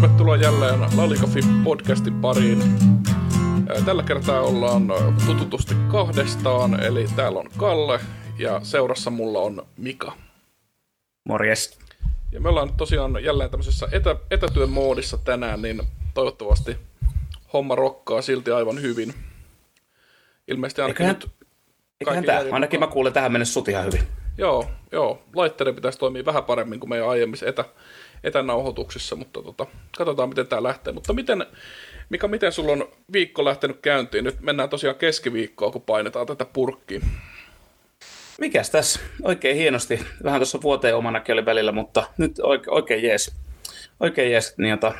tervetuloa 0.00 0.36
jälleen 0.36 0.80
Lalikafi 0.96 1.40
podcastin 1.64 2.20
pariin. 2.20 2.62
Tällä 3.84 4.02
kertaa 4.02 4.40
ollaan 4.40 4.92
tututusti 5.26 5.74
kahdestaan, 5.90 6.82
eli 6.82 7.06
täällä 7.16 7.38
on 7.38 7.50
Kalle 7.56 8.00
ja 8.38 8.60
seurassa 8.62 9.10
mulla 9.10 9.38
on 9.38 9.66
Mika. 9.76 10.12
Morjes. 11.24 11.78
Ja 12.32 12.40
me 12.40 12.48
ollaan 12.48 12.72
tosiaan 12.76 13.24
jälleen 13.24 13.50
tämmöisessä 13.50 13.88
etä, 13.92 14.16
etätyön 14.30 14.70
moodissa 14.70 15.18
tänään, 15.18 15.62
niin 15.62 15.82
toivottavasti 16.14 16.76
homma 17.52 17.74
rokkaa 17.74 18.22
silti 18.22 18.50
aivan 18.50 18.82
hyvin. 18.82 19.14
Ilmeisesti 20.48 20.82
ainakin 20.82 21.06
eiköhän, 21.06 21.20
nyt... 21.20 21.46
Eiköhän 22.00 22.24
tämä, 22.24 22.42
ainakin 22.50 22.80
mä 22.80 22.86
kuulen 22.86 23.12
tähän 23.12 23.32
mennessä 23.32 23.52
sut 23.54 23.68
ihan 23.68 23.84
hyvin. 23.84 24.02
Joo, 24.38 24.70
joo. 24.92 25.22
Laitteiden 25.34 25.74
pitäisi 25.74 25.98
toimia 25.98 26.24
vähän 26.24 26.44
paremmin 26.44 26.80
kuin 26.80 26.90
meidän 26.90 27.08
aiemmissa 27.08 27.46
etä, 27.46 27.64
etänauhoituksissa, 28.24 29.16
mutta 29.16 29.42
tota, 29.42 29.66
katsotaan 29.96 30.28
miten 30.28 30.46
tämä 30.46 30.62
lähtee. 30.62 30.92
Mutta 30.92 31.12
miten, 31.12 31.46
Mika, 32.10 32.28
miten 32.28 32.52
sulla 32.52 32.72
on 32.72 32.88
viikko 33.12 33.44
lähtenyt 33.44 33.78
käyntiin? 33.82 34.24
Nyt 34.24 34.40
mennään 34.40 34.68
tosiaan 34.68 34.96
keskiviikkoa, 34.96 35.70
kun 35.70 35.82
painetaan 35.82 36.26
tätä 36.26 36.44
purkkiä. 36.44 37.00
Mikäs 38.40 38.70
tässä? 38.70 39.00
Oikein 39.22 39.56
hienosti. 39.56 40.00
Vähän 40.24 40.40
tuossa 40.40 40.62
vuoteen 40.62 40.96
omanakin 40.96 41.32
oli 41.32 41.44
välillä, 41.44 41.72
mutta 41.72 42.04
nyt 42.18 42.32
oikein, 42.42 42.74
oikein 42.74 43.02
jees. 43.02 43.34
Oikein 44.00 44.32
jees. 44.32 44.54
Niin 44.58 44.70
jota, 44.70 44.94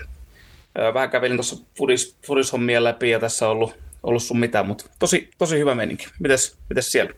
vähän 0.95 1.11
kävelin 1.11 1.37
tuossa 1.37 1.57
fudis, 1.79 2.17
fudishommia 2.27 2.85
läpi 2.85 3.11
ja 3.11 3.21
tässä 3.21 3.47
on 3.47 3.53
ollut, 3.53 3.75
ollut 4.03 4.23
sun 4.23 4.41
mitään, 4.41 4.67
mutta 4.67 4.85
tosi, 4.99 5.31
tosi 5.39 5.59
hyvä 5.59 5.75
meininki. 5.75 6.07
Mites, 6.19 6.57
mites 6.69 6.93
siellä? 6.93 7.13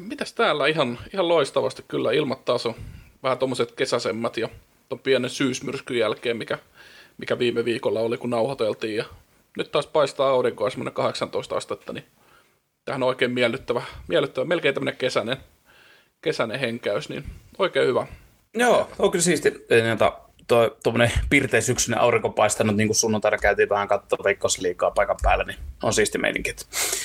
Mitäs 0.00 0.32
täällä? 0.32 0.66
Ihan, 0.66 0.98
ihan 1.12 1.28
loistavasti 1.28 1.84
kyllä. 1.88 2.12
Ilmat 2.12 2.44
taas 2.44 2.66
on 2.66 2.74
vähän 3.22 3.38
tuommoiset 3.38 3.72
kesäsemmät 3.72 4.36
ja 4.36 4.48
tuon 4.88 4.98
pienen 4.98 5.30
syysmyrskyn 5.30 5.98
jälkeen, 5.98 6.36
mikä, 6.36 6.58
mikä 7.18 7.38
viime 7.38 7.64
viikolla 7.64 8.00
oli, 8.00 8.18
kun 8.18 8.30
nauhoiteltiin. 8.30 8.96
Ja 8.96 9.04
nyt 9.56 9.70
taas 9.70 9.86
paistaa 9.86 10.30
aurinkoa 10.30 10.70
semmoinen 10.70 10.94
18 10.94 11.56
astetta, 11.56 11.92
niin 11.92 12.04
tähän 12.84 13.02
on 13.02 13.08
oikein 13.08 13.30
miellyttävä, 13.30 13.82
miellyttävä 14.08 14.44
melkein 14.44 14.74
tämmöinen 14.74 14.98
kesäinen, 14.98 15.36
kesäinen 16.22 16.60
henkäys, 16.60 17.08
niin 17.08 17.24
oikein 17.58 17.88
hyvä. 17.88 18.06
Joo, 18.54 18.90
on 18.98 19.10
kyllä 19.10 19.22
siisti. 19.22 19.66
tuommoinen 20.82 21.12
pirteä 21.30 21.60
syksyinen 21.60 22.00
aurinko 22.00 22.30
paistanut, 22.30 22.76
niin 22.76 22.88
kuin 22.88 22.96
sunnuntaina 22.96 23.38
käytiin 23.38 23.68
vähän 23.68 23.88
katsoa 23.88 24.24
Veikkausliikaa 24.24 24.90
paikan 24.90 25.16
päällä, 25.22 25.44
niin 25.44 25.58
on 25.82 25.92
siisti 25.92 26.18
meininki. 26.18 26.54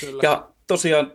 Kyllä. 0.00 0.20
Ja 0.22 0.48
tosiaan 0.66 1.12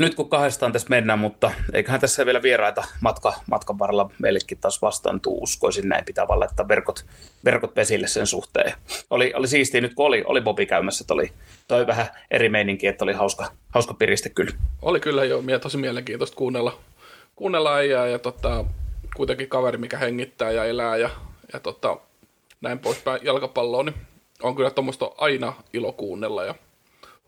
nyt 0.00 0.14
kun 0.14 0.28
kahdestaan 0.28 0.72
tässä 0.72 0.88
mennään, 0.90 1.18
mutta 1.18 1.50
eiköhän 1.72 2.00
tässä 2.00 2.26
vielä 2.26 2.42
vieraita 2.42 2.84
matka, 3.00 3.34
matkan 3.46 3.78
varrella 3.78 4.10
meillekin 4.18 4.58
taas 4.58 4.82
vastaan 4.82 5.20
tuu, 5.20 5.42
uskoisin 5.42 5.88
näin 5.88 6.04
pitää 6.04 6.28
vaan 6.28 6.40
laittaa 6.40 6.68
verkot, 6.68 7.04
verkot 7.44 7.76
vesille 7.76 8.06
sen 8.08 8.26
suhteen. 8.26 8.72
Oli, 9.10 9.32
oli 9.34 9.48
siistiä 9.48 9.80
nyt 9.80 9.94
kun 9.94 10.06
oli, 10.06 10.24
oli 10.26 10.40
Bobi 10.40 10.66
käymässä, 10.66 11.02
että 11.02 11.14
oli 11.14 11.32
toi 11.68 11.86
vähän 11.86 12.06
eri 12.30 12.48
meininki, 12.48 12.86
että 12.86 13.04
oli 13.04 13.12
hauska, 13.12 13.50
hauska 13.70 13.94
piriste 13.94 14.28
kyllä. 14.28 14.52
Oli 14.82 15.00
kyllä 15.00 15.24
jo, 15.24 15.42
tosi 15.60 15.76
mielenkiintoista 15.76 16.36
kuunnella, 16.36 16.78
kuunnella 17.36 17.74
äijää 17.74 18.06
ja 18.06 18.18
tota, 18.18 18.64
kuitenkin 19.16 19.48
kaveri, 19.48 19.78
mikä 19.78 19.98
hengittää 19.98 20.50
ja 20.50 20.64
elää 20.64 20.96
ja, 20.96 21.10
ja 21.52 21.60
tota, 21.60 21.96
näin 22.60 22.78
poispäin 22.78 23.20
jalkapalloon, 23.24 23.86
niin 23.86 23.96
on 24.42 24.56
kyllä 24.56 24.70
tuommoista 24.70 25.10
aina 25.18 25.52
ilo 25.72 25.92
kuunnella 25.92 26.44
ja 26.44 26.54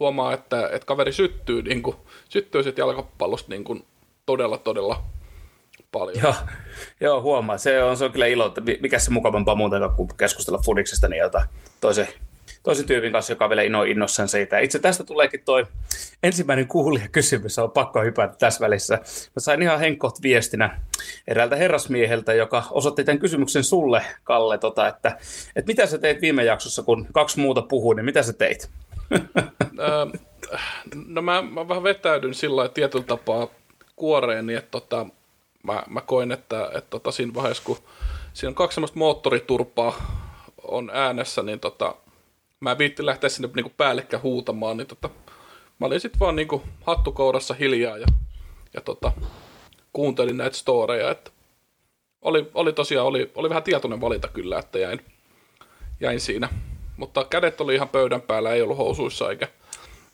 huomaa, 0.00 0.33
että, 0.33 0.69
että 0.73 0.87
kaveri 0.87 1.12
syttyy, 1.12 1.62
niin 1.62 1.83
kuin, 1.83 1.97
syttyy 2.28 2.62
sit 2.62 2.78
jalkapallosta 2.78 3.50
niin 3.50 3.64
kuin 3.64 3.84
todella, 4.27 4.59
todella 4.59 5.05
paljon. 5.92 6.23
Joo, 6.23 6.34
joo 7.00 7.23
huomaa. 7.23 7.59
Se 7.59 7.83
on, 7.83 7.97
se 7.97 8.05
on 8.05 8.12
kyllä 8.12 8.27
ilo, 8.27 8.47
että 8.47 8.61
mikä 8.81 8.98
se 8.98 9.11
mukavampaa 9.11 9.55
muuten 9.55 9.83
kuin 9.97 10.09
keskustella 10.17 10.62
fudiksesta 10.65 11.09
niin 11.09 11.20
jota 11.20 11.47
toisen, 11.81 12.09
toisen 12.62 12.87
tyypin 12.87 13.12
kanssa, 13.12 13.33
joka 13.33 13.48
vielä 13.48 13.62
ino 13.62 13.83
innossaan 13.83 14.28
siitä. 14.28 14.59
Itse 14.59 14.78
tästä 14.78 15.05
tuleekin 15.05 15.41
toi 15.45 15.67
ensimmäinen 16.22 16.69
kuulija 16.69 17.09
kysymys, 17.09 17.59
on 17.59 17.71
pakko 17.71 18.03
hypätä 18.03 18.37
tässä 18.38 18.61
välissä. 18.61 18.94
Mä 19.05 19.41
sain 19.41 19.62
ihan 19.62 19.81
henkkoht 19.81 20.22
viestinä 20.22 20.81
eräältä 21.28 21.56
herrasmieheltä, 21.56 22.34
joka 22.34 22.62
osoitti 22.71 23.05
tämän 23.05 23.19
kysymyksen 23.19 23.65
sulle, 23.65 24.03
Kalle, 24.25 24.59
tota, 24.59 24.88
että, 24.88 25.19
että 25.56 25.66
mitä 25.66 25.87
sä 25.87 25.99
teit 25.99 26.21
viime 26.21 26.44
jaksossa, 26.44 26.82
kun 26.82 27.06
kaksi 27.12 27.41
muuta 27.41 27.62
puhuu, 27.62 27.93
niin 27.93 28.05
mitä 28.05 28.22
sä 28.22 28.32
teit? 28.32 28.71
No 31.06 31.22
mä, 31.22 31.42
mä 31.42 31.69
vähän 31.69 31.82
vetäydyn 31.82 32.34
sillä 32.34 32.69
tietyllä 32.69 33.04
tapaa 33.04 33.48
kuoreen, 33.97 34.47
niin 34.47 34.58
että 34.58 34.70
tota, 34.70 35.06
mä, 35.62 35.82
mä 35.88 36.00
koin, 36.00 36.32
että, 36.32 36.70
että 36.75 36.91
tota, 36.91 37.10
siinä 37.10 37.34
vaiheessa, 37.34 37.62
kun 37.66 37.78
siinä 38.32 38.48
on 38.48 38.54
kaksi 38.54 38.75
semmoista 38.75 38.98
moottoriturpaa 38.98 40.25
on 40.62 40.91
äänessä, 40.94 41.42
niin 41.42 41.60
tota, 41.60 41.94
mä 42.60 42.78
viitti 42.78 43.06
lähteä 43.06 43.30
sinne 43.30 43.48
niinku 43.54 43.72
päällekkä 43.76 44.19
huutamaan, 44.19 44.76
niin 44.76 44.86
tota, 44.86 45.10
mä 45.81 45.86
olin 45.86 46.00
sitten 46.00 46.20
vaan 46.20 46.36
niinku 46.36 46.62
hattukourassa 46.86 47.54
hiljaa 47.54 47.98
ja, 47.98 48.06
ja 48.75 48.81
tota, 48.81 49.12
kuuntelin 49.92 50.36
näitä 50.36 50.56
storeja, 50.56 51.10
että 51.10 51.31
oli, 52.22 52.50
oli 52.54 52.72
tosiaan, 52.72 53.06
oli, 53.06 53.31
oli 53.34 53.48
vähän 53.48 53.62
tietoinen 53.62 54.00
valinta 54.00 54.28
kyllä, 54.28 54.58
että 54.58 54.78
jäin, 54.78 55.04
jäin 56.00 56.20
siinä 56.20 56.48
mutta 56.97 57.25
kädet 57.25 57.60
oli 57.60 57.75
ihan 57.75 57.88
pöydän 57.88 58.22
päällä, 58.22 58.53
ei 58.53 58.62
ollut 58.62 58.78
housuissa 58.78 59.31
eikä, 59.31 59.49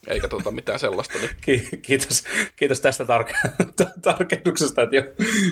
eikä 0.07 0.29
tota 0.29 0.51
mitään 0.51 0.79
sellaista. 0.79 1.19
Niin. 1.19 1.69
Kiitos, 1.83 2.25
kiitos 2.57 2.81
tästä 2.81 3.05
tarke- 3.05 3.51
tarkennuksesta, 4.03 4.83
että 4.83 4.97
jo, 4.97 5.03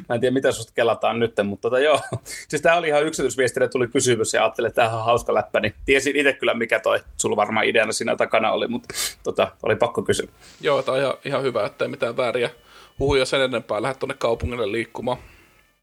mä 0.09 0.15
en 0.15 0.21
tiedä 0.21 0.35
mitä 0.35 0.53
susta 0.53 0.73
kelataan 0.75 1.19
nyt, 1.19 1.35
mutta 1.45 1.63
tota, 1.63 1.79
joo. 1.79 2.01
Siis 2.49 2.63
tämä 2.63 2.77
oli 2.77 2.89
ihan 2.89 3.07
yksityisviestinä, 3.07 3.69
tuli 3.69 3.89
kysymys 3.89 4.35
ja 4.35 4.45
ajattelin, 4.45 4.69
että 4.69 4.83
tämä 4.83 4.99
on 4.99 5.05
hauska 5.05 5.35
läppä, 5.35 5.61
niin 5.61 5.75
tiesin 5.85 6.17
itse 6.17 6.33
kyllä 6.33 6.55
mikä 6.55 6.81
toi, 6.81 7.01
sulla 7.17 7.37
varmaan 7.37 7.67
ideana 7.67 7.93
siinä 7.93 8.17
takana 8.17 8.53
oli, 8.53 8.69
mutta 8.69 8.95
tota, 9.23 9.53
oli 9.63 9.77
pakko 9.77 10.03
kysyä. 10.03 10.29
Joo, 10.61 10.83
tämä 10.83 10.97
on 10.97 11.03
ihan, 11.03 11.15
ihan 11.25 11.43
hyvä, 11.43 11.67
että 11.67 11.85
ei 11.85 11.91
mitään 11.91 12.17
vääriä 12.17 12.51
huhuja 12.99 13.25
sen 13.25 13.41
enempää 13.41 13.83
lähde 13.83 13.99
tuonne 13.99 14.15
kaupungille 14.19 14.73
liikkumaan. 14.73 15.19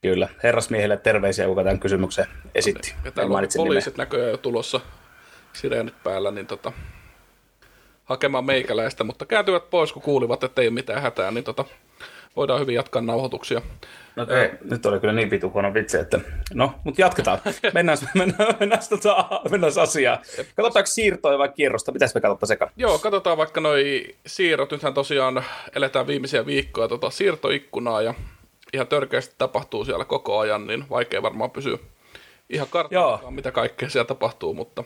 Kyllä, 0.01 0.29
herrasmiehelle 0.43 0.97
terveisiä, 0.97 1.45
kuka 1.45 1.63
tämän 1.63 1.79
kysymyksen 1.79 2.25
esitti. 2.55 2.95
Ja 3.05 3.11
täällä 3.11 3.37
on 3.37 3.47
poliisit 3.57 3.97
näköjään 3.97 4.31
jo 4.31 4.37
tulossa 4.37 4.81
sireenit 5.55 6.03
päällä, 6.03 6.31
niin 6.31 6.47
tota, 6.47 6.71
hakemaan 8.03 8.45
meikäläistä, 8.45 9.03
mutta 9.03 9.25
kääntyvät 9.25 9.69
pois, 9.69 9.93
kun 9.93 10.01
kuulivat, 10.01 10.43
että 10.43 10.61
ei 10.61 10.67
ole 10.67 10.73
mitään 10.73 11.01
hätää, 11.01 11.31
niin 11.31 11.43
tota, 11.43 11.65
voidaan 12.35 12.59
hyvin 12.59 12.75
jatkaa 12.75 13.01
nauhoituksia. 13.01 13.61
No 14.15 14.27
ei, 14.29 14.49
nyt 14.63 14.85
oli 14.85 14.99
kyllä 14.99 15.13
niin 15.13 15.29
vitu 15.29 15.51
huono 15.51 15.73
vitsi, 15.73 15.97
että 15.97 16.19
no, 16.53 16.73
mutta 16.83 17.01
jatketaan. 17.01 17.39
Mennään, 17.73 17.97
mennään, 18.15 18.55
mennään, 18.59 18.81
tota, 18.89 19.41
mennään 19.49 19.73
asiaan. 19.81 20.19
Katsotaanko 20.55 20.87
siirtoja 20.87 21.37
vai 21.37 21.49
kierrosta? 21.49 21.91
Mitäs 21.91 22.15
me 22.15 22.21
katsotaan 22.21 22.47
sekaan? 22.47 22.71
Joo, 22.77 22.99
katsotaan 22.99 23.37
vaikka 23.37 23.61
noi 23.61 24.05
siirrot. 24.25 24.71
Nythän 24.71 24.93
tosiaan 24.93 25.43
eletään 25.75 26.07
viimeisiä 26.07 26.45
viikkoja 26.45 26.87
tota, 26.87 27.09
siirtoikkunaa 27.09 28.01
ja 28.01 28.13
ihan 28.73 28.87
törkeästi 28.87 29.35
tapahtuu 29.37 29.85
siellä 29.85 30.05
koko 30.05 30.39
ajan, 30.39 30.67
niin 30.67 30.85
vaikea 30.89 31.21
varmaan 31.21 31.51
pysyä 31.51 31.77
ihan 32.49 32.67
kartalla, 32.69 33.31
mitä 33.31 33.51
kaikkea 33.51 33.89
siellä 33.89 34.07
tapahtuu, 34.07 34.53
mutta 34.53 34.83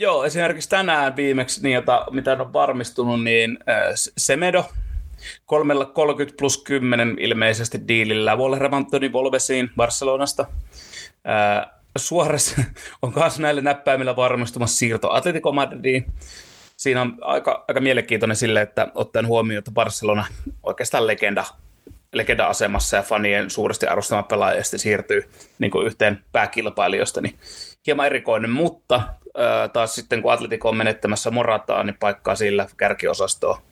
Joo, 0.00 0.24
esimerkiksi 0.24 0.68
tänään 0.68 1.16
viimeksi, 1.16 1.62
niin 1.62 1.74
jota, 1.74 2.06
mitä 2.10 2.32
on 2.32 2.52
varmistunut, 2.52 3.24
niin 3.24 3.58
äh, 3.68 3.92
Semedo 4.18 4.64
30 5.46 6.36
plus 6.38 6.58
10 6.58 7.16
ilmeisesti 7.18 7.88
diilillä 7.88 8.36
Wolverhamptonin 8.36 9.12
Volvesiin 9.12 9.70
Barcelonasta. 9.76 10.46
Äh, 11.28 11.70
Suores 11.98 12.56
on 13.02 13.12
myös 13.16 13.38
näille 13.38 13.60
näppäimillä 13.60 14.16
varmistumassa 14.16 14.78
siirto 14.78 15.10
Atletico 15.10 15.52
Madridiin. 15.52 16.06
Siinä 16.76 17.02
on 17.02 17.18
aika, 17.20 17.64
aika 17.68 17.80
mielenkiintoinen 17.80 18.36
sille, 18.36 18.60
että 18.60 18.88
ottaen 18.94 19.26
huomioon, 19.26 19.58
että 19.58 19.70
Barcelona 19.70 20.24
oikeastaan 20.62 21.06
legenda, 21.06 21.44
legenda-asemassa 22.12 22.96
ja 22.96 23.02
fanien 23.02 23.50
suuresti 23.50 23.86
arvostama 23.86 24.22
pelaaja 24.22 24.64
siirtyy 24.64 25.30
niin 25.58 25.70
kuin 25.70 25.86
yhteen 25.86 26.24
pääkilpailijoista, 26.32 27.20
niin 27.20 27.38
hieman 27.86 28.06
erikoinen, 28.06 28.50
mutta 28.50 29.02
taas 29.72 29.94
sitten 29.94 30.22
kun 30.22 30.32
Atletico 30.32 30.68
on 30.68 30.76
menettämässä 30.76 31.30
Morataa, 31.30 31.82
niin 31.82 31.96
paikkaa 32.00 32.34
sillä 32.34 32.66
kärkiosastoa. 32.76 33.62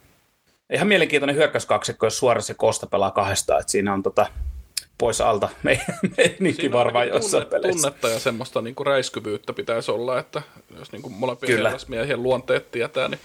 Ihan 0.73 0.89
mielenkiintoinen 0.89 1.37
hyökkäyskaksikko, 1.37 2.07
jos 2.07 2.19
suorassa 2.19 2.55
Kosta 2.55 2.87
pelaa 2.87 3.11
kahdesta, 3.11 3.59
että 3.59 3.73
siinä 3.73 3.93
on 3.93 4.03
tota, 4.03 4.27
pois 4.99 5.21
alta 5.21 5.49
meininki 6.17 6.73
varmaan 6.73 7.09
jossain 7.09 7.43
tunne, 7.43 7.59
peleissä. 7.59 7.83
Tunnetta 7.83 8.09
ja 8.09 8.19
semmoista 8.19 8.63
niinku 8.63 8.85
räiskyvyyttä 8.85 9.53
pitäisi 9.53 9.91
olla, 9.91 10.19
että 10.19 10.43
jos 10.79 10.93
niinku 10.93 11.09
molempien 11.09 11.61
miehien 11.89 12.23
luonteet 12.23 12.71
tietää, 12.71 13.09
niin 13.09 13.21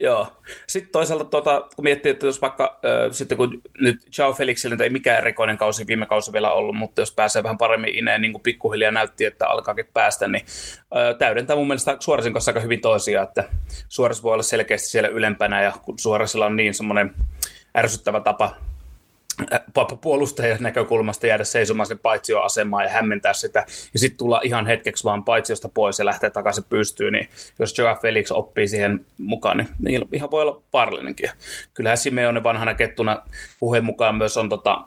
Joo. 0.00 0.32
Sitten 0.66 0.92
toisaalta 0.92 1.24
tuota, 1.24 1.68
kun 1.76 1.84
miettii, 1.84 2.10
että 2.10 2.26
jos 2.26 2.42
vaikka 2.42 2.80
äh, 2.84 3.12
sitten 3.12 3.38
kun 3.38 3.62
nyt 3.80 3.96
Joe 4.18 4.32
Felixille 4.32 4.76
ei 4.80 4.90
mikään 4.90 5.18
erikoinen 5.18 5.58
kausi 5.58 5.86
viime 5.86 6.06
kausi 6.06 6.32
vielä 6.32 6.52
ollut, 6.52 6.76
mutta 6.76 7.00
jos 7.00 7.12
pääsee 7.12 7.42
vähän 7.42 7.58
paremmin 7.58 7.94
ineen, 7.94 8.22
niin 8.22 8.32
kuin 8.32 8.42
pikkuhiljaa 8.42 8.90
näytti, 8.90 9.24
että 9.24 9.48
alkaakin 9.48 9.86
päästä, 9.94 10.28
niin 10.28 10.44
äh, 10.96 11.18
täydentää 11.18 11.56
mun 11.56 11.66
mielestä 11.66 11.96
Suorasin 12.00 12.32
kanssa 12.32 12.50
aika 12.50 12.60
hyvin 12.60 12.80
toisiaan, 12.80 13.28
että 13.28 13.44
Suoras 13.88 14.22
voi 14.22 14.32
olla 14.32 14.42
selkeästi 14.42 14.88
siellä 14.88 15.08
ylempänä 15.08 15.62
ja 15.62 15.72
kun 15.82 15.98
Suorasilla 15.98 16.46
on 16.46 16.56
niin 16.56 16.74
semmoinen 16.74 17.14
ärsyttävä 17.76 18.20
tapa 18.20 18.56
puolustajan 20.00 20.58
näkökulmasta 20.60 21.26
jäädä 21.26 21.44
seisomaan 21.44 21.86
sen 21.86 21.98
paitsioasemaan 21.98 22.84
ja 22.84 22.90
hämmentää 22.90 23.32
sitä, 23.32 23.66
ja 23.92 23.98
sitten 23.98 24.18
tulla 24.18 24.40
ihan 24.44 24.66
hetkeksi 24.66 25.04
vaan 25.04 25.24
paitsiosta 25.24 25.68
pois 25.68 25.98
ja 25.98 26.04
lähteä 26.04 26.30
takaisin 26.30 26.64
pystyyn, 26.68 27.12
niin 27.12 27.28
jos 27.58 27.78
Joa 27.78 27.94
Felix 27.94 28.30
oppii 28.30 28.68
siihen 28.68 29.06
mukaan, 29.18 29.56
niin, 29.56 29.68
niin 29.78 30.08
ihan 30.12 30.30
voi 30.30 30.42
olla 30.42 30.62
vaarallinenkin. 30.72 31.30
Kyllähän 31.74 31.98
Simeone 31.98 32.42
vanhana 32.42 32.74
kettuna 32.74 33.22
puheen 33.60 33.84
mukaan 33.84 34.14
myös 34.14 34.36
on 34.36 34.48
tota, 34.48 34.84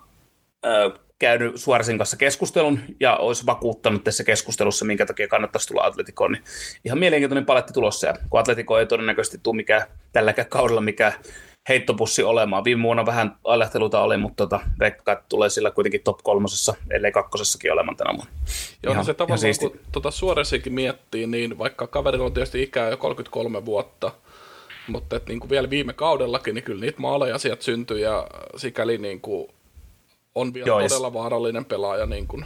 käynyt 1.19 1.57
Suoresin 1.57 1.97
kanssa 1.97 2.17
keskustelun 2.17 2.79
ja 2.99 3.15
olisi 3.15 3.45
vakuuttanut 3.45 4.03
tässä 4.03 4.23
keskustelussa, 4.23 4.85
minkä 4.85 5.05
takia 5.05 5.27
kannattaisi 5.27 5.67
tulla 5.67 5.85
Atletikoon, 5.85 6.31
niin 6.31 6.43
ihan 6.85 6.99
mielenkiintoinen 6.99 7.45
paletti 7.45 7.73
tulossa. 7.73 8.07
Ja 8.07 8.13
kun 8.29 8.39
Atletiko 8.39 8.79
ei 8.79 8.85
todennäköisesti 8.85 9.39
tule 9.43 9.55
mikään 9.55 9.83
tälläkään 10.11 10.49
kaudella 10.49 10.81
mikä 10.81 11.13
heittopussi 11.69 12.23
olemaan. 12.23 12.63
Viime 12.63 12.83
vuonna 12.83 13.05
vähän 13.05 13.35
alehteluta 13.43 14.01
oli, 14.01 14.17
mutta 14.17 14.47
tota, 14.47 14.59
veikkaa, 14.79 15.15
tulee 15.29 15.49
sillä 15.49 15.71
kuitenkin 15.71 16.01
top 16.03 16.19
kolmosessa, 16.23 16.73
ellei 16.89 17.11
kakkosessakin 17.11 17.73
olemaan 17.73 17.97
tänä 17.97 18.13
vuonna. 18.17 18.31
Joo, 18.83 18.89
no 18.89 18.91
ihan, 18.91 19.05
se 19.05 19.13
tavallaan, 19.13 19.53
kun 19.59 19.79
tuota 19.91 20.11
Suoresikin 20.11 20.73
miettii, 20.73 21.27
niin 21.27 21.57
vaikka 21.57 21.87
kaverilla 21.87 22.25
on 22.25 22.33
tietysti 22.33 22.63
ikää 22.63 22.89
jo 22.89 22.97
33 22.97 23.65
vuotta, 23.65 24.11
mutta 24.87 25.15
et 25.15 25.27
niin 25.27 25.39
kuin 25.39 25.49
vielä 25.49 25.69
viime 25.69 25.93
kaudellakin, 25.93 26.55
niin 26.55 26.63
kyllä 26.63 26.81
niitä 26.81 27.01
maaleja 27.01 27.37
sieltä 27.37 27.63
syntyi 27.63 28.01
ja 28.01 28.27
sikäli 28.55 28.97
niin 28.97 29.21
kuin 29.21 29.47
on 30.35 30.53
vielä 30.53 30.67
Joo, 30.67 30.81
todella 30.81 31.13
vaarallinen 31.13 31.65
pelaaja. 31.65 32.05
Niin 32.05 32.27
kuin. 32.27 32.45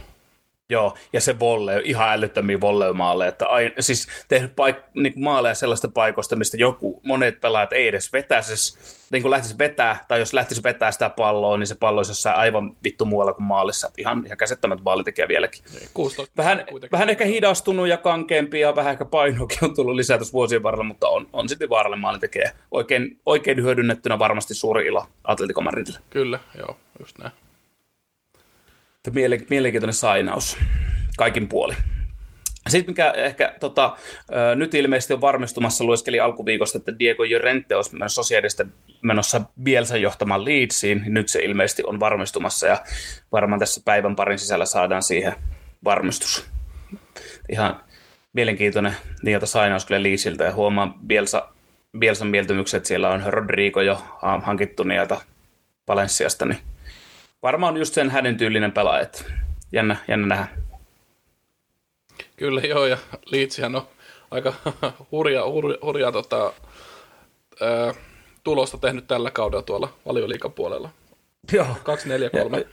Joo, 0.70 0.94
ja 1.12 1.20
se 1.20 1.38
volle, 1.38 1.80
ihan 1.84 2.12
älyttömiä 2.12 2.60
volleymaaleja, 2.60 3.28
että 3.28 3.46
aina, 3.46 3.70
siis 3.80 4.08
tehnyt 4.28 4.50
paik- 4.50 4.90
niin 4.94 5.12
maaleja 5.16 5.54
sellaista 5.54 5.88
paikoista, 5.88 6.36
mistä 6.36 6.56
joku, 6.56 7.00
monet 7.02 7.40
pelaajat 7.40 7.72
ei 7.72 7.88
edes 7.88 8.12
vetäisi, 8.12 8.78
niin 9.10 9.22
kuin 9.22 9.30
lähtisi 9.30 9.58
vetää, 9.58 10.04
tai 10.08 10.18
jos 10.18 10.32
lähtisi 10.32 10.62
vetää 10.62 10.92
sitä 10.92 11.10
palloa, 11.10 11.56
niin 11.56 11.66
se 11.66 11.74
pallo 11.74 11.98
olisi 11.98 12.10
jossain 12.10 12.36
aivan 12.36 12.76
vittu 12.84 13.04
muualla 13.04 13.32
kuin 13.32 13.44
maalissa. 13.44 13.90
Ihan, 13.98 14.22
ihan 14.26 14.38
käsittämättä 14.38 14.82
maalitekijä 14.84 15.28
vieläkin. 15.28 15.62
16, 15.94 16.22
niin, 16.22 16.36
vähän, 16.36 16.64
vähän 16.92 17.10
ehkä 17.10 17.24
hidastunut 17.24 17.88
ja 17.88 17.96
kankeampi 17.96 18.60
ja 18.60 18.76
vähän 18.76 18.92
ehkä 18.92 19.04
painokin 19.04 19.58
on 19.62 19.74
tullut 19.74 19.94
lisää 19.94 20.18
tuossa 20.18 20.32
vuosien 20.32 20.62
varrella, 20.62 20.84
mutta 20.84 21.08
on, 21.08 21.26
on 21.32 21.48
sitten 21.48 21.68
vaarallinen 21.68 22.00
maalitekijä. 22.00 22.52
Oikein, 22.70 23.20
oikein 23.26 23.62
hyödynnettynä 23.62 24.18
varmasti 24.18 24.54
suuri 24.54 24.86
ilo 24.86 25.06
Atletico 25.24 25.60
Madridille. 25.60 25.98
Kyllä, 26.10 26.38
joo, 26.58 26.76
just 27.00 27.18
näin 27.18 27.32
mielenkiintoinen 29.10 29.94
sainaus 29.94 30.58
kaikin 31.16 31.48
puoli. 31.48 31.74
Sitten 32.68 32.92
mikä 32.92 33.10
ehkä 33.10 33.54
tota, 33.60 33.96
nyt 34.54 34.74
ilmeisesti 34.74 35.14
on 35.14 35.20
varmistumassa, 35.20 35.84
lueskeli 35.84 36.20
alkuviikosta, 36.20 36.78
että 36.78 36.98
Diego 36.98 37.24
Llorente 37.24 37.76
olisi 37.76 37.92
menossa 37.92 38.22
sosiaalista 38.22 38.64
menossa 39.02 39.40
Bielsan 39.62 40.02
johtamaan 40.02 40.44
Leedsiin. 40.44 41.02
Nyt 41.06 41.28
se 41.28 41.40
ilmeisesti 41.40 41.82
on 41.86 42.00
varmistumassa 42.00 42.66
ja 42.66 42.82
varmaan 43.32 43.60
tässä 43.60 43.80
päivän 43.84 44.16
parin 44.16 44.38
sisällä 44.38 44.64
saadaan 44.64 45.02
siihen 45.02 45.34
varmistus. 45.84 46.46
Ihan 47.48 47.80
mielenkiintoinen 48.32 48.96
niitä 49.22 49.46
sainaus 49.46 49.84
kyllä 49.86 50.02
Leedsiltä 50.02 50.44
ja 50.44 50.52
huomaan 50.52 50.94
Bielsa, 51.06 51.48
Bielsan 51.98 52.28
mieltymykset, 52.28 52.86
siellä 52.86 53.10
on 53.10 53.22
Rodrigo 53.26 53.80
jo 53.80 54.02
hankittu 54.42 54.82
niitä 54.82 55.20
Valenssiasta, 55.88 56.46
niin 56.46 56.58
varmaan 57.42 57.76
just 57.76 57.94
sen 57.94 58.10
hänen 58.10 58.36
tyylinen 58.36 58.72
pelaaja, 58.72 59.02
että 59.02 59.24
jännä, 59.72 59.96
jännä 60.08 60.26
nähdä. 60.26 60.48
Kyllä 62.36 62.60
joo, 62.60 62.86
ja 62.86 62.98
Leedsihän 63.26 63.76
on 63.76 63.88
aika 64.30 64.52
hurja, 65.12 65.46
hurja, 65.46 65.78
hurja 65.82 66.12
tota, 66.12 66.52
ää, 67.60 67.94
tulosta 68.44 68.78
tehnyt 68.78 69.06
tällä 69.06 69.30
kaudella 69.30 69.62
tuolla 69.62 69.92
valioliikan 70.06 70.52
puolella. 70.52 70.90
Joo. 71.52 71.66
2-4-3. 72.62 72.66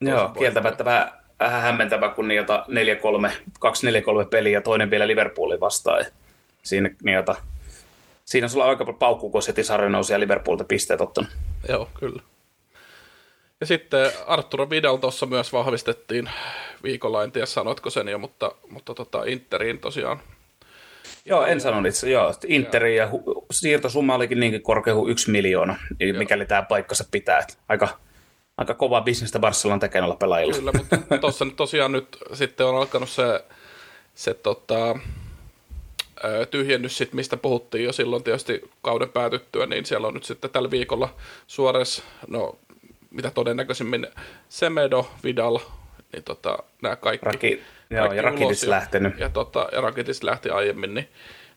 Joo, 0.00 0.28
kieltämättä 0.28 0.84
vähän, 0.84 1.12
vähän 1.40 1.62
hämmentävä, 1.62 2.08
kun 2.08 2.28
niitä 2.28 2.64
4-3, 3.28 3.30
2-4-3 4.24 4.28
peliä 4.30 4.52
ja 4.52 4.60
toinen 4.60 4.90
vielä 4.90 5.06
Liverpoolin 5.06 5.60
vastaan. 5.60 6.04
Siinä, 6.62 6.90
niitä, 7.02 7.34
siinä 8.24 8.44
on 8.44 8.50
sulla 8.50 8.64
aika 8.64 8.84
paljon 8.84 8.98
paukku, 8.98 9.30
kun 9.30 9.42
City 9.42 9.62
nousi 9.88 10.12
ja 10.12 10.20
Liverpoolta 10.20 10.64
pisteet 10.64 11.00
ottanut. 11.00 11.30
Joo, 11.68 11.88
kyllä. 11.94 12.22
Ja 13.60 13.66
sitten 13.66 14.12
Arturo 14.26 14.70
Vidal 14.70 14.96
tuossa 14.96 15.26
myös 15.26 15.52
vahvistettiin 15.52 16.30
viikolla, 16.82 17.24
en 17.24 17.32
tiedä 17.32 17.46
sanoitko 17.46 17.90
sen 17.90 18.08
jo, 18.08 18.18
mutta, 18.18 18.52
mutta 18.70 18.94
tota 18.94 19.24
Interiin 19.24 19.78
tosiaan. 19.78 20.20
Joo, 21.24 21.46
en 21.46 21.60
sanonut 21.60 21.86
itse, 21.86 22.10
joo. 22.10 22.34
Interi 22.46 22.96
ja 22.96 23.10
hu- 23.10 23.46
siirtosumma 23.50 24.14
olikin 24.14 24.40
niinkin 24.40 24.62
korkea 24.62 24.94
kuin 24.94 25.10
yksi 25.10 25.30
miljoona, 25.30 25.76
niin 25.98 26.16
mikäli 26.16 26.46
tämä 26.46 26.62
paikkansa 26.62 27.04
pitää. 27.10 27.46
Aika, 27.68 27.88
aika 28.56 28.74
kovaa 28.74 29.00
bisnestä 29.00 29.38
Barcelona 29.38 29.78
tekee 29.78 30.00
noilla 30.00 30.16
pelaajilla. 30.16 30.56
Kyllä, 30.56 30.72
mutta 30.72 31.18
tuossa 31.20 31.44
nyt 31.44 31.56
tosiaan 31.56 31.92
nyt 31.92 32.16
sitten 32.32 32.66
on 32.66 32.76
alkanut 32.76 33.08
se, 33.08 33.44
se 34.14 34.34
tota, 34.34 34.98
tyhjennys, 36.50 36.98
sit, 36.98 37.12
mistä 37.12 37.36
puhuttiin 37.36 37.84
jo 37.84 37.92
silloin 37.92 38.24
tietysti 38.24 38.70
kauden 38.82 39.08
päätyttyä, 39.08 39.66
niin 39.66 39.86
siellä 39.86 40.06
on 40.06 40.14
nyt 40.14 40.24
sitten 40.24 40.50
tällä 40.50 40.70
viikolla 40.70 41.14
Suores, 41.46 42.02
no 42.28 42.58
mitä 43.16 43.30
todennäköisimmin 43.30 44.06
Semedo, 44.48 45.10
Vidal, 45.24 45.58
niin 46.12 46.22
tota, 46.22 46.58
nämä 46.82 46.96
kaikki. 46.96 47.26
Raki, 47.26 47.62
joo, 47.90 48.00
kaikki 48.00 48.16
ja 48.16 48.22
Rakitis 48.22 48.62
ja, 48.62 48.70
lähtenyt. 48.70 49.18
Ja, 49.18 49.28
tota, 49.28 49.68
ja 49.72 49.80
Rakitis 49.80 50.22
lähti 50.22 50.50
aiemmin, 50.50 50.94
niin, 50.94 51.08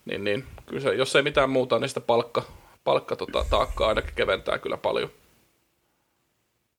niin, 0.04 0.24
niin 0.24 0.44
kyllä 0.66 0.82
se, 0.82 0.94
jos 0.94 1.16
ei 1.16 1.22
mitään 1.22 1.50
muuta, 1.50 1.78
niin 1.78 1.88
sitä 1.88 2.00
palkka, 2.00 2.42
palkka 2.84 3.16
tota, 3.16 3.44
taakkaa 3.50 3.88
ainakin 3.88 4.14
keventää 4.14 4.58
kyllä 4.58 4.76
paljon. 4.76 5.10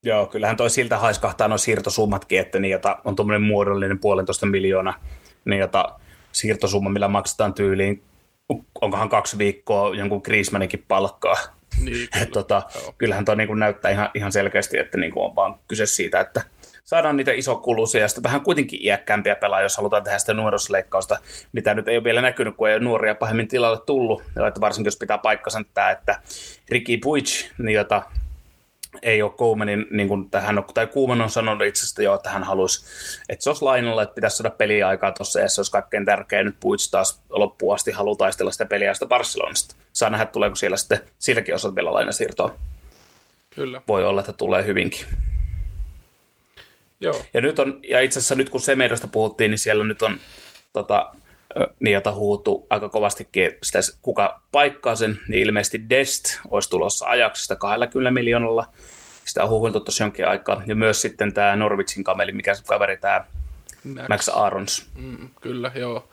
Joo, 0.04 0.25
kyllähän 0.25 0.57
toi 0.57 0.69
siltä 0.69 0.98
haiskahtaa 0.98 1.48
nuo 1.48 1.57
siirtosummatkin, 1.57 2.39
että 2.39 2.60
niin, 2.60 2.72
jota 2.72 2.98
on 3.06 3.16
tuommoinen 3.16 3.42
muodollinen 3.42 4.00
puolentoista 4.00 4.45
miljoona, 4.45 4.94
niin 5.45 5.60
jota 5.60 6.00
siirtosumma, 6.31 6.89
millä 6.89 7.07
maksetaan 7.07 7.54
tyyliin, 7.54 8.04
onkohan 8.81 9.10
kaksi 9.10 9.38
viikkoa 9.38 9.95
jonkun 9.95 10.22
Griezmanninkin 10.24 10.86
palkkaa 10.88 11.61
niin, 11.79 12.07
kyllä. 12.13 12.25
tota, 12.25 12.62
kyllähän 12.97 13.25
tuo 13.25 13.35
niin 13.35 13.59
näyttää 13.59 13.91
ihan, 13.91 14.09
ihan 14.13 14.31
selkeästi, 14.31 14.77
että 14.77 14.97
niin 14.97 15.13
on 15.15 15.35
vaan 15.35 15.56
kyse 15.68 15.85
siitä, 15.85 16.19
että 16.19 16.41
saadaan 16.83 17.18
niitä 17.18 17.31
isokuluisia 17.31 18.01
ja 18.01 18.07
sitten 18.07 18.23
vähän 18.23 18.41
kuitenkin 18.41 18.79
iäkkäämpiä 18.83 19.35
pelaajia, 19.35 19.65
jos 19.65 19.77
halutaan 19.77 20.03
tehdä 20.03 20.19
sitä 20.19 20.33
nuorisleikkausta, 20.33 21.18
mitä 21.51 21.73
nyt 21.73 21.88
ei 21.88 21.97
ole 21.97 22.03
vielä 22.03 22.21
näkynyt, 22.21 22.56
kun 22.56 22.69
ei 22.69 22.75
ole 22.75 22.83
nuoria 22.83 23.15
pahemmin 23.15 23.47
tilalle 23.47 23.79
tullut. 23.85 24.23
Ja 24.35 24.47
että 24.47 24.62
varsinkin 24.62 24.88
jos 24.88 24.97
pitää 24.97 25.18
paikkansa 25.18 25.62
tämä, 25.73 25.91
että 25.91 26.21
Ricky 26.69 26.97
Puig, 26.97 27.25
niin 27.57 27.75
jota 27.75 28.03
ei 29.02 29.22
ole 29.22 29.32
Koumanin, 29.32 29.88
niin 29.92 30.08
kuin 30.08 30.30
tähän, 30.30 30.64
tai 30.74 30.88
Kuuman 30.88 31.22
on 31.22 31.30
sanonut 31.30 31.68
itse 31.68 31.80
asiassa 31.80 32.02
jo, 32.02 32.14
että 32.16 32.30
hän 32.30 32.44
haluaisi, 32.44 32.86
että 33.30 33.44
se 33.44 33.50
olisi 33.50 33.66
lainalla, 33.66 34.04
että 34.04 34.16
pitäisi 34.16 34.38
saada 34.38 34.50
peliaikaa 34.50 35.12
tuossa, 35.12 35.40
ja 35.40 35.50
se 35.50 35.62
olisi 35.62 35.71
kaikkein 35.71 36.06
tärkein 36.06 36.45
nyt 36.45 36.56
Puits 36.60 36.92
taas 36.92 37.21
loppuun 37.30 37.76
asti 37.76 37.92
haluaa 37.92 38.16
taistella 38.16 38.52
sitä 38.52 38.66
peliä 38.66 38.94
sitä 38.94 39.06
Barcelonasta. 39.06 39.76
Saa 39.94 40.10
nähdä, 40.10 40.26
tuleeko 40.26 40.56
siellä 40.56 40.78
sitten 40.78 41.00
silläkin 41.19 41.56
osalta 41.56 41.76
vielä 41.76 41.94
lainasiirtoa. 41.94 42.56
Kyllä. 43.56 43.81
Voi 43.88 44.06
olla, 44.06 44.21
että 44.21 44.33
tulee 44.33 44.66
hyvinkin. 44.66 45.06
Joo. 47.02 47.21
Ja, 47.33 47.42
nyt 47.42 47.60
on, 47.60 47.80
ja 47.88 48.00
itse 48.00 48.19
asiassa 48.19 48.36
nyt 48.36 48.50
kun 48.50 48.62
Semedosta 48.62 49.07
puhuttiin, 49.07 49.52
niin 49.52 49.60
siellä 49.60 49.83
nyt 49.83 50.02
on 50.02 50.19
tota, 50.74 51.16
niin 51.80 51.94
jota 51.94 52.12
huutu 52.12 52.68
aika 52.70 52.90
kovastikin 52.90 53.52
sitä, 53.64 53.80
kuka 54.02 54.42
paikkaa 54.52 54.96
sen, 54.96 55.20
niin 55.28 55.44
ilmeisesti 55.44 55.90
Dest 55.90 56.26
olisi 56.50 56.70
tulossa 56.70 57.06
ajaksesta 57.06 57.56
20 57.56 58.12
miljoonalla. 58.12 58.66
Sitä 59.26 59.44
on 59.44 59.50
huhuiltu 59.50 59.80
tuossa 59.80 60.04
jonkin 60.04 60.28
aikaa. 60.28 60.64
Ja 60.68 60.76
myös 60.76 61.02
sitten 61.02 61.34
tämä 61.34 61.56
Norwichin 61.56 62.04
kameli, 62.04 62.31
mikä 62.31 62.54
se 62.54 62.64
kaveri, 62.64 62.98
tämä 62.98 63.26
Max, 63.84 64.10
Max 64.10 64.30
Arons. 64.30 64.86
Mm, 64.96 65.30
kyllä, 65.42 65.72
joo. 65.76 66.10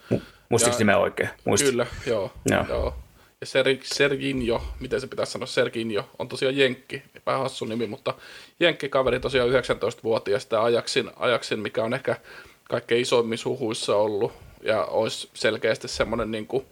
Muistiko 0.49 0.75
nimeä 0.79 0.97
oikein? 0.97 1.29
Muistit? 1.45 1.69
Kyllä, 1.69 1.85
joo. 2.05 2.31
joo. 2.51 2.65
joo. 2.69 2.95
Ja 3.41 3.47
Ser, 3.47 3.65
Serginjo, 3.83 4.63
miten 4.79 5.01
se 5.01 5.07
pitäisi 5.07 5.31
sanoa, 5.31 5.45
Serginjo, 5.45 6.09
on 6.19 6.27
tosiaan 6.27 6.57
Jenkki, 6.57 7.03
vähän 7.25 7.41
hassu 7.41 7.65
nimi, 7.65 7.87
mutta 7.87 8.13
Jenkki-kaveri 8.59 9.19
tosiaan 9.19 9.49
19-vuotias, 9.49 10.45
tämä 10.45 10.63
Ajaksin, 10.63 11.11
Ajaksin, 11.15 11.59
mikä 11.59 11.83
on 11.83 11.93
ehkä 11.93 12.15
kaikkein 12.63 13.01
isoimmissa 13.01 13.49
huhuissa 13.49 13.95
ollut, 13.95 14.33
ja 14.61 14.85
olisi 14.85 15.29
selkeästi 15.33 15.87
semmoinen 15.87 16.31
niin 16.31 16.47
kuin 16.47 16.65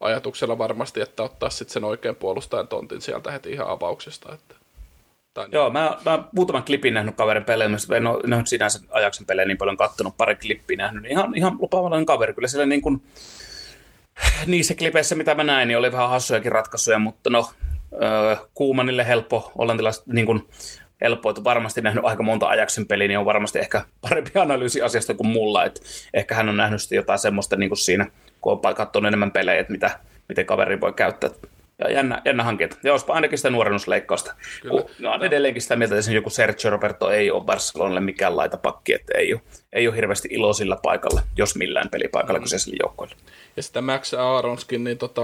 ajatuksella 0.00 0.58
varmasti, 0.58 1.00
että 1.00 1.22
ottaa 1.22 1.50
sitten 1.50 1.72
sen 1.72 1.84
oikein 1.84 2.16
puolustajan 2.16 2.68
tontin 2.68 3.00
sieltä 3.00 3.30
heti 3.30 3.50
ihan 3.50 3.68
avauksesta. 3.68 4.34
Että, 4.34 4.54
tai 5.34 5.44
niin. 5.44 5.52
Joo, 5.52 5.70
mä, 5.70 5.98
mä 6.04 6.24
muutaman 6.32 6.64
klipin 6.64 6.94
nähnyt 6.94 7.16
kaverin 7.16 7.44
pelejä, 7.44 7.70
ole, 8.08 8.20
en 8.24 8.32
ole 8.34 8.46
sinänsä 8.46 8.80
ajaksen 8.90 9.26
pelejä 9.26 9.46
niin 9.46 9.58
paljon 9.58 9.76
kattonut, 9.76 10.16
pari 10.16 10.36
klippiä 10.36 10.76
nähnyt, 10.76 11.02
niin 11.02 11.12
ihan, 11.12 11.36
ihan 11.36 11.56
lupaavallinen 11.60 12.06
kaveri. 12.06 12.34
Kyllä 12.34 12.48
siellä 12.48 12.66
niin 12.66 12.82
kuin, 12.82 13.02
niissä 14.46 14.74
klipeissä, 14.74 15.14
mitä 15.14 15.34
mä 15.34 15.44
näin, 15.44 15.68
niin 15.68 15.78
oli 15.78 15.92
vähän 15.92 16.10
hassujakin 16.10 16.52
ratkaisuja, 16.52 16.98
mutta 16.98 17.30
no, 17.30 17.50
Kuumanille 18.54 19.06
helppo 19.06 19.52
ollantilaiset 19.58 20.06
niin 20.06 20.26
kuin 20.26 20.48
helppo, 21.00 21.30
että 21.30 21.44
varmasti 21.44 21.80
nähnyt 21.80 22.04
aika 22.04 22.22
monta 22.22 22.46
ajaksen 22.46 22.86
peliä, 22.86 23.08
niin 23.08 23.18
on 23.18 23.24
varmasti 23.24 23.58
ehkä 23.58 23.84
parempi 24.00 24.30
analyysi 24.34 24.82
asiasta 24.82 25.14
kuin 25.14 25.26
mulla, 25.26 25.64
että 25.64 25.80
ehkä 26.14 26.34
hän 26.34 26.48
on 26.48 26.56
nähnyt 26.56 26.80
jotain 26.90 27.18
semmoista 27.18 27.56
niin 27.56 27.70
kuin 27.70 27.78
siinä, 27.78 28.06
kun 28.40 28.52
on 28.52 28.74
katsonut 28.74 29.08
enemmän 29.08 29.32
pelejä, 29.32 29.60
että 29.60 29.72
mitä, 29.72 29.90
miten 30.28 30.46
kaveri 30.46 30.80
voi 30.80 30.92
käyttää. 30.92 31.30
ja 31.78 31.92
jännä, 31.92 32.22
jännä 32.24 32.44
hankinta. 32.44 32.76
Ja 32.82 32.92
olisipa 32.92 33.12
ainakin 33.14 33.38
sitä 33.38 33.50
nuorennusleikkausta. 33.50 34.34
Kun, 34.68 34.84
no, 34.98 35.12
on 35.12 35.24
edelleenkin 35.24 35.62
sitä 35.62 35.76
mieltä, 35.76 35.98
että 35.98 36.12
joku 36.12 36.30
Sergio 36.30 36.70
Roberto 36.70 37.10
ei 37.10 37.30
ole 37.30 37.44
Barcelonalle 37.44 38.00
mikään 38.00 38.36
laitapakki, 38.36 38.94
että 38.94 39.18
ei 39.18 39.34
ole, 39.34 39.42
ei 39.72 39.88
ole 39.88 39.96
hirveästi 39.96 40.28
ilo 40.30 40.52
sillä 40.52 40.76
paikalla, 40.82 41.22
jos 41.36 41.56
millään 41.56 41.88
pelipaikalla 41.90 42.38
mm. 42.38 42.42
kyseisellä 42.42 42.76
joukkoilla. 42.82 43.14
Ja 43.56 43.62
sitä 43.62 43.80
Max 43.80 44.14
Aronskin, 44.14 44.84
niin 44.84 44.98
tota, 44.98 45.22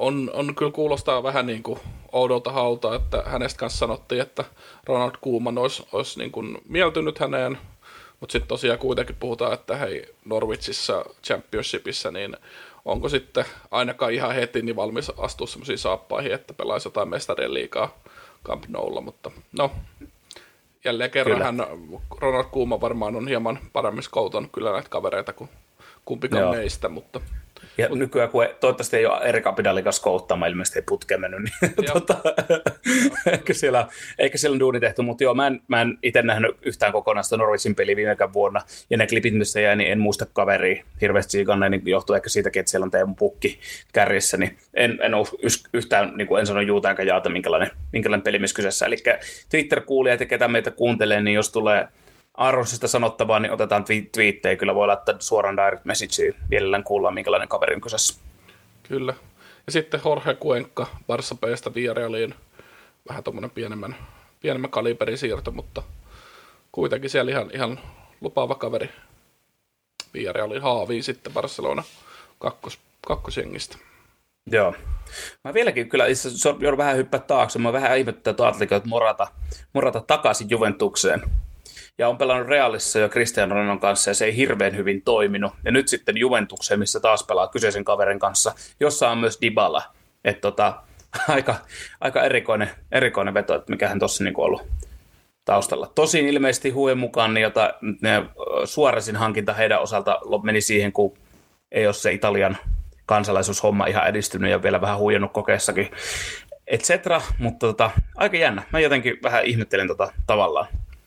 on, 0.00 0.30
on 0.34 0.54
kyllä 0.54 0.72
kuulostaa 0.72 1.22
vähän 1.22 1.46
niin 1.46 1.62
kuin 1.62 1.78
oudolta 2.12 2.52
haulta, 2.52 2.94
että 2.94 3.22
hänestä 3.26 3.58
kanssa 3.58 3.78
sanottiin, 3.78 4.20
että 4.20 4.44
Ronald 4.84 5.12
Koeman 5.20 5.58
olisi, 5.58 5.86
olisi 5.92 6.18
niin 6.18 6.32
kuin 6.32 6.58
mieltynyt 6.68 7.18
häneen, 7.18 7.58
mutta 8.20 8.32
sitten 8.32 8.48
tosiaan 8.48 8.78
kuitenkin 8.78 9.16
puhutaan, 9.20 9.52
että 9.52 9.76
hei 9.76 10.14
Norwichissa 10.24 11.04
championshipissa, 11.24 12.10
niin 12.10 12.36
onko 12.84 13.08
sitten 13.08 13.44
ainakaan 13.70 14.12
ihan 14.12 14.34
heti 14.34 14.62
niin 14.62 14.76
valmis 14.76 15.10
astua 15.18 15.46
semmoisiin 15.46 15.78
saappaihin, 15.78 16.32
että 16.32 16.54
pelaisi 16.54 16.86
jotain 16.86 17.08
mestarien 17.08 17.54
liikaa 17.54 17.98
Camp 18.44 18.64
Noulla, 18.68 19.00
mutta 19.00 19.30
no, 19.58 19.70
jälleen 20.84 21.10
kerran 21.10 21.34
kyllä. 21.34 21.44
hän, 21.44 21.66
Ronald 22.20 22.46
Kuuma 22.50 22.80
varmaan 22.80 23.16
on 23.16 23.28
hieman 23.28 23.58
paremmin 23.72 24.02
skoutanut 24.02 24.50
kyllä 24.52 24.72
näitä 24.72 24.88
kavereita 24.88 25.32
kuin 25.32 25.50
kumpikaan 26.04 26.42
Joo. 26.42 26.52
meistä, 26.52 26.88
mutta 26.88 27.20
ja 27.78 27.88
Mut, 27.88 27.98
nykyään, 27.98 28.30
kun 28.30 28.44
ei, 28.44 28.54
toivottavasti 28.60 28.96
ei 28.96 29.06
ole 29.06 29.20
Erika 29.24 29.52
Pidalikas 29.52 30.00
kouttama, 30.00 30.46
ilmeisesti 30.46 30.78
ei 30.78 30.84
putkeen 30.88 31.20
mennyt, 31.20 31.40
niin 31.40 31.74
tota, 31.92 32.16
ehkä, 33.32 33.54
siellä, 33.54 33.86
ehkä 34.18 34.38
siellä 34.38 34.54
on 34.54 34.60
duuni 34.60 34.80
tehty, 34.80 35.02
mutta 35.02 35.24
joo, 35.24 35.34
mä 35.34 35.46
en, 35.46 35.60
mä 35.68 35.80
en 35.80 35.98
itse 36.02 36.22
nähnyt 36.22 36.56
yhtään 36.62 36.92
kokonaista 36.92 37.36
Norwichin 37.36 37.74
peliä 37.74 37.96
viimekään 37.96 38.32
vuonna, 38.32 38.60
ja 38.90 38.96
ne 38.96 39.06
klipit, 39.06 39.34
missä 39.34 39.60
jäi, 39.60 39.76
niin 39.76 39.92
en 39.92 40.00
muista 40.00 40.26
kaveria 40.32 40.84
hirveästi 41.00 41.30
siikana, 41.30 41.68
niin 41.68 41.82
johtuu 41.84 42.16
ehkä 42.16 42.28
siitäkin, 42.28 42.60
että 42.60 42.70
siellä 42.70 42.84
on 42.84 42.90
Teemu 42.90 43.14
Pukki 43.14 43.60
kärjissä, 43.92 44.36
niin 44.36 44.58
en, 44.74 44.98
en 45.02 45.14
ole 45.14 45.26
yhtään, 45.72 46.12
niin 46.16 46.28
kuin 46.28 46.40
en 46.40 46.46
sano 46.46 46.60
juuta 46.60 46.90
enkä 46.90 47.02
jaata, 47.02 47.30
minkälainen, 47.30 47.70
minkälainen 47.92 48.24
pelimies 48.24 48.52
kyseessä. 48.52 48.86
Eli 48.86 48.96
Twitter-kuulijat 49.50 50.20
ja 50.20 50.26
ketä 50.26 50.48
meitä 50.48 50.70
kuuntelee, 50.70 51.20
niin 51.20 51.34
jos 51.34 51.52
tulee 51.52 51.88
Arrosista 52.34 52.88
sanottavaa, 52.88 53.38
niin 53.38 53.52
otetaan 53.52 53.84
twiittejä. 54.12 54.56
Kyllä 54.56 54.74
voi 54.74 54.86
laittaa 54.86 55.14
suoraan 55.18 55.56
direct 55.56 55.84
messagea. 55.84 56.32
Mielellään 56.50 56.84
kuullaan, 56.84 57.14
minkälainen 57.14 57.48
kaveri 57.48 57.74
on 57.74 57.80
kyseessä. 57.80 58.20
Kyllä. 58.88 59.14
Ja 59.66 59.72
sitten 59.72 60.00
Jorge 60.04 60.34
Cuenca 60.34 60.86
Barça 61.02 61.38
Bstä 61.40 61.74
Villarealiin. 61.74 62.34
Vähän 63.08 63.24
tuommoinen 63.24 63.50
pienemmän, 63.50 63.96
pienemmän 64.40 64.70
kaliberin 64.70 65.18
siirto, 65.18 65.50
mutta 65.50 65.82
kuitenkin 66.72 67.10
siellä 67.10 67.30
ihan, 67.30 67.50
ihan 67.54 67.80
lupaava 68.20 68.54
kaveri. 68.54 68.90
Villarealin 70.14 70.62
haaviin 70.62 71.02
sitten 71.02 71.32
Barcelona 71.32 71.82
kakkos, 72.38 72.78
kakkosjengistä. 73.06 73.78
Joo. 74.46 74.74
Mä 75.44 75.54
vieläkin 75.54 75.88
kyllä 75.88 76.06
itse 76.06 76.28
joudun 76.60 76.78
vähän 76.78 76.96
hyppää 76.96 77.20
taakse. 77.20 77.58
Mä 77.58 77.72
vähän 77.72 77.98
ihmettää 77.98 78.32
tuo 78.32 78.48
että 78.60 78.80
morata, 78.84 79.26
morata 79.72 80.00
takaisin 80.00 80.50
Juventukseen 80.50 81.22
ja 81.98 82.08
on 82.08 82.18
pelannut 82.18 82.48
Realissa 82.48 82.98
jo 82.98 83.08
Cristiano 83.08 83.54
Ronaldon 83.54 83.80
kanssa 83.80 84.10
ja 84.10 84.14
se 84.14 84.24
ei 84.24 84.36
hirveän 84.36 84.76
hyvin 84.76 85.02
toiminut. 85.02 85.52
Ja 85.64 85.72
nyt 85.72 85.88
sitten 85.88 86.16
Juventukseen, 86.16 86.80
missä 86.80 87.00
taas 87.00 87.24
pelaa 87.24 87.48
kyseisen 87.48 87.84
kaverin 87.84 88.18
kanssa, 88.18 88.54
jossa 88.80 89.10
on 89.10 89.18
myös 89.18 89.38
Dybala. 89.42 89.82
Että 90.24 90.40
tota, 90.40 90.82
aika, 91.28 91.54
aika 92.00 92.22
erikoinen, 92.22 92.70
erikoinen 92.92 93.34
veto, 93.34 93.54
että 93.54 93.72
mikä 93.72 93.88
hän 93.88 93.98
tuossa 93.98 94.24
niin 94.24 94.40
ollut 94.40 94.62
taustalla. 95.44 95.92
Tosin 95.94 96.28
ilmeisesti 96.28 96.70
huujen 96.70 96.98
mukaan 96.98 97.34
niin 97.34 97.42
jota, 97.42 97.74
ne, 98.02 98.22
suorasin 98.64 99.16
hankinta 99.16 99.52
heidän 99.52 99.82
osalta 99.82 100.18
meni 100.42 100.60
siihen, 100.60 100.92
kun 100.92 101.18
ei 101.72 101.86
ole 101.86 101.94
se 101.94 102.12
Italian 102.12 102.56
kansalaisuushomma 103.06 103.86
ihan 103.86 104.08
edistynyt 104.08 104.50
ja 104.50 104.62
vielä 104.62 104.80
vähän 104.80 104.98
huijannut 104.98 105.32
kokeessakin, 105.32 105.90
et 106.66 106.80
cetera, 106.80 107.22
mutta 107.38 107.66
tota, 107.66 107.90
aika 108.16 108.36
jännä. 108.36 108.62
Mä 108.72 108.80
jotenkin 108.80 109.18
vähän 109.22 109.44
ihmettelen 109.44 109.88
tota 109.88 110.12
tavallaan. 110.26 110.66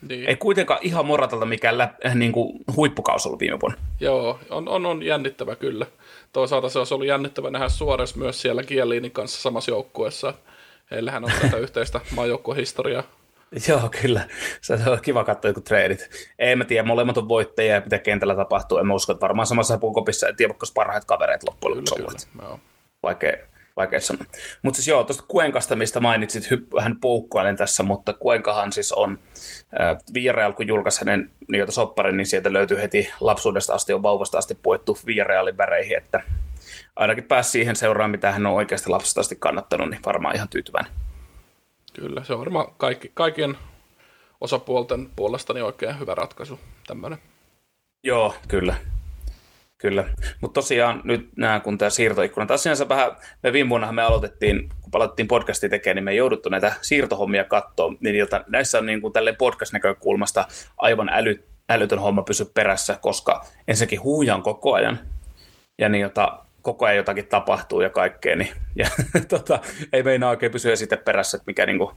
Niin. 0.10 0.30
Ei 0.30 0.36
kuitenkaan 0.36 0.80
ihan 0.82 1.06
moratalta 1.06 1.46
mikään 1.46 1.78
lä- 1.78 1.94
äh, 2.06 2.16
niin 2.16 2.32
kuin 2.32 2.60
huippukausi 2.76 3.28
ollut 3.28 3.40
viime 3.40 3.60
vuonna. 3.60 3.78
Joo, 4.00 4.40
on, 4.50 4.70
on, 4.70 4.86
on 4.86 5.04
jännittävä 5.04 5.56
kyllä. 5.56 5.86
Toisaalta 6.34 6.70
se 6.70 6.80
olisi 6.80 6.94
ollut 6.94 7.08
jännittävä 7.08 7.50
nähdä 7.50 7.70
Suores 7.70 8.16
myös 8.16 8.42
siellä 8.42 8.64
Kieliinin 8.64 9.12
kanssa 9.12 9.42
samassa 9.42 9.72
joukkueessa. 9.72 10.34
Heillähän 10.92 11.24
on 11.24 11.32
tätä 11.42 11.58
yhteistä 11.66 12.00
maajoukkuehistoriaa. 12.16 13.04
Joo, 13.68 13.90
kyllä. 14.02 14.28
Se 14.62 14.74
on 14.74 15.00
kiva 15.02 15.24
katsoa 15.24 15.50
joku 15.50 15.62
treidit. 15.62 16.10
Ei 16.40 16.56
mä 16.56 16.66
tiedä, 16.66 16.88
molemmat 16.88 17.18
on 17.18 17.28
voittajia 17.28 17.76
ja 17.76 17.82
mitä 17.82 18.00
kentällä 18.00 18.36
tapahtuu. 18.36 18.78
En 18.78 18.88
mä 18.88 18.94
usko, 18.94 19.12
että 19.12 19.22
varmaan 19.22 19.48
samassa 19.48 19.78
puukopissa 19.78 20.28
ei 20.28 20.34
tiedä, 20.34 20.54
parhaat 20.74 21.06
kavereet 21.06 21.44
loppujen 21.44 21.78
lopuksi 21.78 22.28
Vaikea, 23.04 23.38
vaikea 23.76 24.02
sanoa. 24.02 24.26
Mutta 24.62 24.78
siis 24.78 24.88
joo, 24.88 25.04
tuosta 25.04 25.24
Kuenkasta, 25.28 25.76
mistä 25.76 26.00
mainitsit, 26.00 26.44
vähän 26.74 27.00
poukkoilen 27.00 27.58
tässä, 27.58 27.84
mutta 27.84 28.14
Kuenkahan 28.14 28.72
siis 28.72 28.92
on 28.92 29.20
äh, 29.82 29.98
Villarreal, 30.14 30.54
kun 30.54 30.68
julkaisi 30.68 31.02
hänen 31.02 31.32
niitä 31.48 31.72
sopparin, 31.72 32.18
niin 32.18 32.28
sieltä 32.28 32.54
löytyy 32.54 32.82
heti 32.82 33.10
lapsuudesta 33.20 33.74
asti, 33.74 33.94
on 33.94 34.04
vauvasta 34.04 34.38
asti 34.38 34.56
puettu 34.56 34.98
Villarrealin 35.06 35.58
väreihin, 35.58 35.98
että 35.98 36.24
ainakin 36.96 37.24
pääsi 37.24 37.50
siihen 37.50 37.76
seuraan, 37.76 38.12
mitä 38.12 38.32
hän 38.32 38.46
on 38.46 38.54
oikeasti 38.54 38.90
lapsesta 38.90 39.22
asti 39.22 39.36
kannattanut, 39.36 39.90
niin 39.90 40.02
varmaan 40.06 40.36
ihan 40.36 40.50
tyytyväinen. 40.50 40.92
Kyllä, 41.94 42.24
se 42.24 42.34
on 42.34 42.40
varmaan 42.40 42.68
kaikki, 42.78 43.12
kaikkien 43.14 43.58
osapuolten 44.42 45.10
puolesta 45.16 45.54
niin 45.54 45.64
oikein 45.64 46.00
hyvä 46.00 46.16
ratkaisu 46.16 46.60
tämmöinen. 46.88 47.20
Joo, 48.04 48.36
kyllä. 48.48 48.76
Kyllä, 49.84 50.04
mutta 50.42 50.62
tosiaan 50.62 51.02
nyt 51.04 51.30
nämä, 51.38 51.60
kun 51.60 51.78
tämä 51.78 51.90
siirtoikkuna, 51.90 52.46
taas 52.46 52.64
sinänsä 52.64 52.90
vähän, 52.90 53.12
me 53.44 53.54
viime 53.54 53.70
vuonna 53.70 53.92
me 53.92 54.04
aloitettiin, 54.04 54.70
kun 54.82 54.92
palattiin 54.92 55.28
podcastia 55.28 55.70
tekemään, 55.70 55.96
niin 55.96 56.04
me 56.04 56.14
jouduttu 56.14 56.50
näitä 56.50 56.74
siirtohommia 56.82 57.44
katsoa, 57.44 57.94
niin 58.00 58.16
jota, 58.16 58.44
näissä 58.48 58.78
on 58.78 58.86
niin 58.86 59.02
kuin 59.02 59.14
tälleen 59.14 59.36
podcast-näkökulmasta 59.36 60.46
aivan 60.78 61.10
äly, 61.10 61.44
älytön 61.70 62.00
homma 62.00 62.22
pysy 62.22 62.46
perässä, 62.46 62.98
koska 63.02 63.46
ensinnäkin 63.68 64.04
huujan 64.04 64.42
koko 64.42 64.74
ajan, 64.74 65.00
ja 65.78 65.90
niin 65.90 66.02
jota, 66.02 66.40
koko 66.62 66.86
ajan 66.86 66.98
jotakin 66.98 67.28
tapahtuu 67.28 67.82
ja 67.82 67.90
kaikkea, 67.90 68.36
niin 68.36 68.52
ja, 68.76 68.88
tota, 69.28 69.60
ei 69.94 70.04
meinaa 70.04 70.30
oikein 70.30 70.52
pysyä 70.52 70.76
sitten 70.76 71.00
perässä, 71.06 71.38
että 71.38 71.48
mikä 71.48 71.66
niin 71.66 71.78
kuin, 71.78 71.96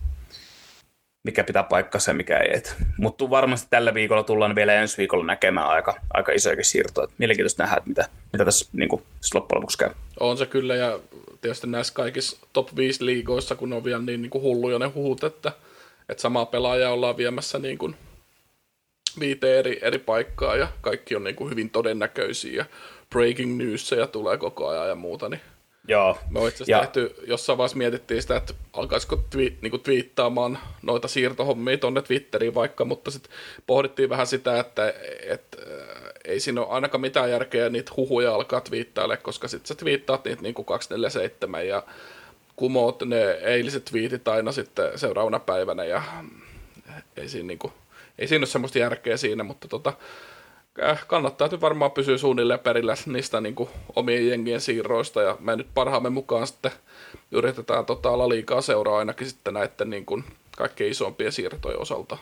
mikä 1.27 1.45
pitää 1.45 1.63
paikkansa 1.63 2.11
ja 2.11 2.15
mikä 2.15 2.39
ei. 2.39 2.63
Mutta 2.99 3.31
varmasti 3.31 3.67
tällä 3.71 3.95
viikolla 3.95 4.23
tullaan 4.23 4.55
vielä 4.55 4.75
ensi 4.75 4.99
viikolla 4.99 5.25
näkemään 5.25 5.69
aika, 5.69 5.95
aika 6.15 6.33
isojakin 6.33 6.65
siirtoja. 6.65 7.09
Mielenkiintoista 7.19 7.63
nähdä, 7.63 7.77
että 7.77 7.89
mitä, 7.89 8.09
mitä 8.33 8.45
tässä 8.45 8.67
niin 8.73 8.89
kuin, 8.89 9.03
loppujen 9.35 9.59
lopuksi 9.59 9.79
käy. 9.79 9.91
On 10.21 10.37
se 10.37 10.47
kyllä, 10.47 10.75
ja 10.75 10.99
tietysti 11.41 11.67
näissä 11.67 11.95
kaikissa 11.95 12.47
top 12.53 12.77
5 12.77 13.05
liigoissa, 13.05 13.55
kun 13.55 13.73
on 13.73 13.85
vielä 13.85 14.03
niin, 14.03 14.23
niin 14.23 14.31
kuin 14.31 14.43
hulluja 14.43 14.79
ne 14.79 14.87
huhut, 14.87 15.25
että, 15.25 15.53
että 16.09 16.23
samaa 16.23 16.47
pelaajaa 16.47 16.93
ollaan 16.93 17.17
viemässä 17.17 17.59
niin 17.59 17.79
kuin 17.79 17.97
viiteen 19.21 19.59
eri, 19.59 19.79
eri 19.83 19.99
paikkaa, 19.99 20.57
ja 20.57 20.69
kaikki 20.81 21.17
on 21.17 21.25
niin 21.25 21.37
kuin 21.37 21.51
hyvin 21.51 21.71
todennäköisiä, 21.71 22.57
ja 22.57 22.65
breaking 23.11 23.57
newsia 23.57 24.07
tulee 24.07 24.39
koko 24.39 24.69
ajan 24.69 24.89
ja 24.89 24.95
muuta, 24.95 25.29
niin 25.29 25.41
Joo. 25.89 26.19
Me 26.31 26.41
on 26.41 26.49
itse 26.49 26.65
ja... 26.67 26.81
tehty, 26.81 27.15
jossain 27.27 27.59
vaiheessa 27.59 27.79
mietittiin 27.79 28.23
sitä, 28.23 28.37
että 28.37 28.55
alkaisiko 28.73 29.17
twi, 29.31 29.59
niin 29.61 29.81
twiittaamaan 29.81 30.59
noita 30.83 31.09
siirtohommia 31.09 31.79
tuonne 31.79 32.03
Twitteriin 32.03 32.55
vaikka, 32.55 32.85
mutta 32.85 33.11
sitten 33.11 33.33
pohdittiin 33.67 34.09
vähän 34.09 34.27
sitä, 34.27 34.61
että 34.61 34.95
et, 35.27 35.57
äh, 35.59 36.13
ei 36.25 36.41
siinä 36.41 36.61
ole 36.61 36.71
ainakaan 36.71 37.01
mitään 37.01 37.31
järkeä 37.31 37.69
niitä 37.69 37.93
huhuja 37.97 38.35
alkaa 38.35 38.61
twiittaille, 38.61 39.17
koska 39.17 39.49
sitten 39.49 39.69
sä 39.69 39.75
twiittaat 39.75 40.25
niitä 40.25 40.43
niin 40.43 40.55
kuin 40.55 40.67
247 40.67 41.69
ja 41.69 41.83
kumoot 42.57 43.03
ne 43.03 43.31
eiliset 43.31 43.85
twiitit 43.85 44.29
aina 44.29 44.53
sitten 44.53 44.99
seuraavana 44.99 45.39
päivänä 45.39 45.85
ja 45.85 46.03
ei 47.17 47.29
siinä, 47.29 47.47
niin 47.47 47.59
kuin, 47.59 47.73
ei 48.19 48.29
siinä 48.29 48.41
ole 48.41 48.47
semmoista 48.47 48.79
järkeä 48.79 49.17
siinä, 49.17 49.45
mutta 49.45 49.69
tota, 49.69 49.91
Äh, 49.91 50.36
kannattaa 51.07 51.49
nyt 51.49 51.61
varmaan 51.61 51.91
pysyä 51.91 52.19
suunnilleen 52.19 52.59
perillä 52.59 52.95
niistä 53.07 53.41
niin 53.41 53.55
kuin, 53.55 53.71
omien 53.97 54.29
jengien 54.29 54.61
siirroista, 54.61 55.23
ja 55.23 55.37
me 55.41 55.57
nyt 55.57 55.69
parhaamme 55.75 56.11
mukaan 56.11 56.47
sitten 56.47 56.73
yritetään 57.31 57.87
tota, 57.87 58.29
liikaa 58.29 58.61
seuraa 58.61 58.99
ainakin 58.99 59.27
sitten 59.29 59.55
näiden 59.55 59.91
niin 59.91 60.07
kuin, 60.07 60.25
kaikkein 60.57 60.91
isompien 60.91 61.33
siirtojen 61.33 61.81
osalta. 61.81 62.19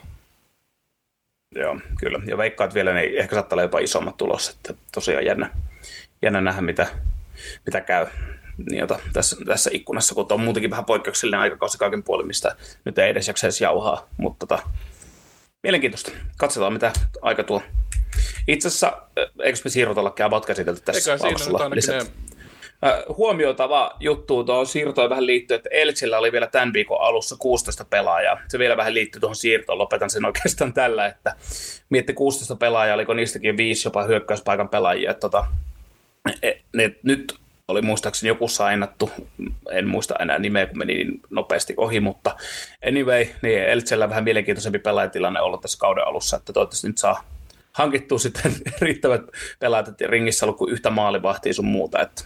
Joo, 1.55 1.79
kyllä. 1.99 2.19
Ja 2.25 2.37
veikkaat 2.37 2.73
vielä, 2.73 2.93
niin 2.93 3.17
ehkä 3.17 3.35
saattaa 3.35 3.55
olla 3.55 3.63
jopa 3.63 3.79
isommat 3.79 4.17
tulos, 4.17 4.49
että 4.49 4.73
tosiaan 4.91 5.25
jännä, 5.25 5.49
jännä 6.21 6.41
nähdä, 6.41 6.61
mitä, 6.61 6.87
mitä 7.65 7.81
käy 7.81 8.07
niin 8.57 8.79
jota, 8.79 8.99
tässä, 9.13 9.37
tässä 9.45 9.69
ikkunassa, 9.73 10.15
kun 10.15 10.25
on 10.29 10.39
muutenkin 10.39 10.71
vähän 10.71 10.85
poikkeuksellinen 10.85 11.39
aikakausi 11.39 11.77
kaiken 11.77 12.03
puolin, 12.03 12.27
mistä 12.27 12.55
nyt 12.85 12.97
ei 12.97 13.09
edes 13.09 13.27
jaksa 13.27 13.47
edes 13.47 13.61
jauhaa, 13.61 14.09
mutta 14.17 14.47
tota, 14.47 14.63
mielenkiintoista. 15.63 16.11
Katsotaan, 16.37 16.73
mitä 16.73 16.93
aika 17.21 17.43
tuo 17.43 17.61
itse 18.47 18.67
asiassa, 18.67 19.01
eikö 19.43 19.59
me 19.63 19.69
siirrot 19.69 19.97
ollakin 19.97 20.25
about 20.25 20.45
käsitelty 20.45 20.81
tässä 20.81 21.13
Eikä 21.13 21.35
siinä 21.37 21.69
nyt 21.69 21.87
ne... 21.87 22.11
Huomioitava 23.17 23.95
juttu 23.99 24.43
tuohon 24.43 24.67
siirtoon 24.67 25.09
vähän 25.09 25.25
liittyy, 25.25 25.55
että 25.55 25.69
Eltsillä 25.71 26.17
oli 26.17 26.31
vielä 26.31 26.47
tämän 26.47 26.73
viikon 26.73 27.01
alussa 27.01 27.35
16 27.39 27.85
pelaajaa. 27.85 28.39
Se 28.47 28.59
vielä 28.59 28.77
vähän 28.77 28.93
liittyy 28.93 29.19
tuohon 29.19 29.35
siirtoon, 29.35 29.77
lopetan 29.77 30.09
sen 30.09 30.25
oikeastaan 30.25 30.73
tällä, 30.73 31.05
että 31.05 31.35
mietti 31.89 32.13
16 32.13 32.55
pelaajaa, 32.55 32.95
oliko 32.95 33.13
niistäkin 33.13 33.57
viisi 33.57 33.87
jopa 33.87 34.03
hyökkäyspaikan 34.03 34.69
pelaajia. 34.69 35.11
Että 35.11 35.21
tota, 35.21 35.45
e, 36.41 36.51
ne, 36.73 36.95
nyt 37.03 37.35
oli 37.67 37.81
muistaakseni 37.81 38.27
joku 38.27 38.47
sainattu, 38.47 39.11
en 39.71 39.87
muista 39.87 40.15
enää 40.19 40.39
nimeä, 40.39 40.65
kun 40.65 40.77
meni 40.77 40.93
niin 40.93 41.21
nopeasti 41.29 41.73
ohi, 41.77 41.99
mutta 41.99 42.35
anyway, 42.87 43.25
niin 43.41 43.63
Eltsellä 43.63 44.09
vähän 44.09 44.23
mielenkiintoisempi 44.23 44.79
pelaajatilanne 44.79 45.41
ollut 45.41 45.61
tässä 45.61 45.79
kauden 45.79 46.07
alussa, 46.07 46.37
että 46.37 46.53
toivottavasti 46.53 46.87
nyt 46.87 46.97
saa 46.97 47.23
hankittua 47.75 48.19
sitten 48.19 48.55
riittävät 48.81 49.21
pelaajat, 49.59 49.87
että 49.87 50.07
ringissä 50.07 50.45
ollut 50.45 50.57
kuin 50.57 50.73
yhtä 50.73 50.89
maalivahtia 50.89 51.53
sun 51.53 51.65
muuta, 51.65 52.01
että 52.01 52.23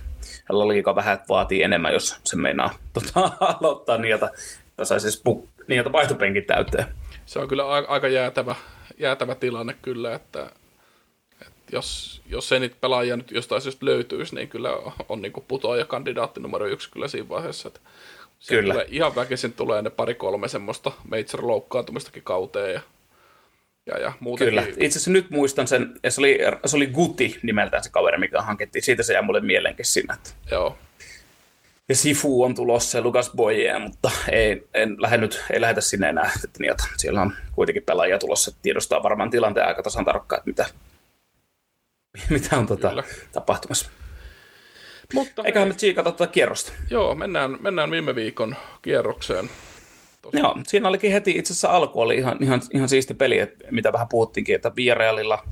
liikaa 0.68 0.96
vähän 0.96 1.20
vaatii 1.30 1.64
enemmän, 1.64 1.94
jos 1.94 2.16
se 2.24 2.36
meinaa 2.36 2.76
tota, 2.94 3.32
aloittaa 3.40 3.98
niitä, 3.98 4.32
tai 4.76 4.86
saisi 4.86 5.12
siis 5.12 5.24
niitä 5.68 5.92
vaihtopenkin 5.92 6.46
täyteen. 6.46 6.86
Se 7.26 7.40
on 7.40 7.48
kyllä 7.48 7.68
aika 7.68 8.08
jäätävä, 8.08 8.56
jäätävä 8.98 9.36
tilanne 9.36 9.76
kyllä, 9.82 10.16
että, 10.16 10.52
että 11.42 11.76
jos, 11.76 12.22
jos 12.26 12.50
se 12.50 12.60
niitä 12.60 12.76
pelaajia 12.82 13.18
nyt 13.18 13.32
jostain 13.32 13.62
syystä 13.62 13.86
löytyisi, 13.86 14.36
niin 14.36 14.48
kyllä 14.48 14.72
on, 14.74 14.92
on 15.10 15.22
niin 15.22 15.34
putoaja 15.48 15.86
kandidaatti 15.86 16.40
numero 16.40 16.66
yksi 16.66 16.92
kyllä 16.92 17.08
siinä 17.08 17.30
vaiheessa. 17.30 17.68
Että 17.68 17.80
kyllä. 18.48 18.74
Tulee, 18.74 18.88
ihan 18.90 19.16
väkisin 19.16 19.54
tulee 19.54 19.82
ne 19.82 19.90
pari-kolme 19.90 20.48
semmoista 20.48 20.92
major-loukkaantumistakin 21.10 22.24
kauteen 22.24 22.74
ja 22.74 22.82
ja, 23.92 24.00
ja 24.00 24.14
muutenkin. 24.20 24.50
Kyllä. 24.50 24.68
Itse 24.78 24.98
asiassa 24.98 25.12
nyt 25.12 25.30
muistan 25.30 25.68
sen, 25.68 25.94
ja 26.04 26.12
se 26.12 26.22
oli, 26.22 26.40
se 26.66 26.78
oli 26.78 26.88
Guti 26.88 27.40
nimeltään 27.44 27.84
se 27.84 27.90
kaveri, 27.90 28.18
mikä 28.18 28.42
hankittiin. 28.42 28.84
Siitä 28.84 29.04
se 29.04 29.14
jää 29.14 29.22
mulle 29.22 29.42
mielenkin 29.42 29.86
sinä. 29.86 30.18
Joo. 30.52 30.78
Ja 31.90 31.96
Sifu 31.96 32.44
on 32.44 32.56
tulossa 32.56 32.98
ja 32.98 33.02
Lukas 33.02 33.32
Boye, 33.36 33.80
mutta 33.80 34.12
ei, 34.32 34.68
en 34.74 34.96
lähde 35.02 35.18
nyt, 35.18 35.44
ei 35.54 35.62
lähetä 35.62 35.82
sinne 35.82 36.10
enää. 36.10 36.32
Että 36.44 36.60
niitä, 36.60 36.84
siellä 36.98 37.22
on 37.22 37.34
kuitenkin 37.52 37.84
pelaajia 37.84 38.20
tulossa, 38.20 38.52
tiedostaa 38.62 39.04
varmaan 39.04 39.30
tilanteen 39.30 39.68
aika 39.68 39.84
tasan 39.84 40.06
tarkkaan, 40.06 40.40
että 40.40 40.50
mitä, 40.50 40.66
mitä 42.40 42.58
on 42.58 42.68
tota, 42.68 43.04
tapahtumassa. 43.32 43.90
Mutta 45.14 45.44
Eiköhän 45.46 45.68
me 45.68 45.74
tsiikata 45.74 46.12
tuota 46.12 46.32
kierrosta. 46.32 46.72
Joo, 46.90 47.16
mennään, 47.16 47.58
mennään 47.62 47.92
viime 47.92 48.16
viikon 48.16 48.56
kierrokseen. 48.82 49.50
Tosi. 50.32 50.44
Joo, 50.44 50.58
siinä 50.68 50.90
olikin 50.90 51.12
heti 51.12 51.32
itse 51.32 51.54
asiassa 51.54 51.70
alku 51.70 52.02
oli 52.02 52.18
ihan, 52.18 52.38
ihan, 52.42 52.62
ihan 52.74 52.90
siisti 52.90 53.14
peli, 53.14 53.40
että 53.40 53.66
mitä 53.72 53.94
vähän 53.94 54.08
puhuttiinkin, 54.08 54.56
että 54.56 54.72
Villarrealilla 54.76 55.44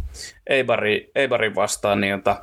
Eibari, 0.48 1.12
Eibarin 1.16 1.56
vastaan, 1.56 2.02
niin 2.02 2.14
että 2.14 2.36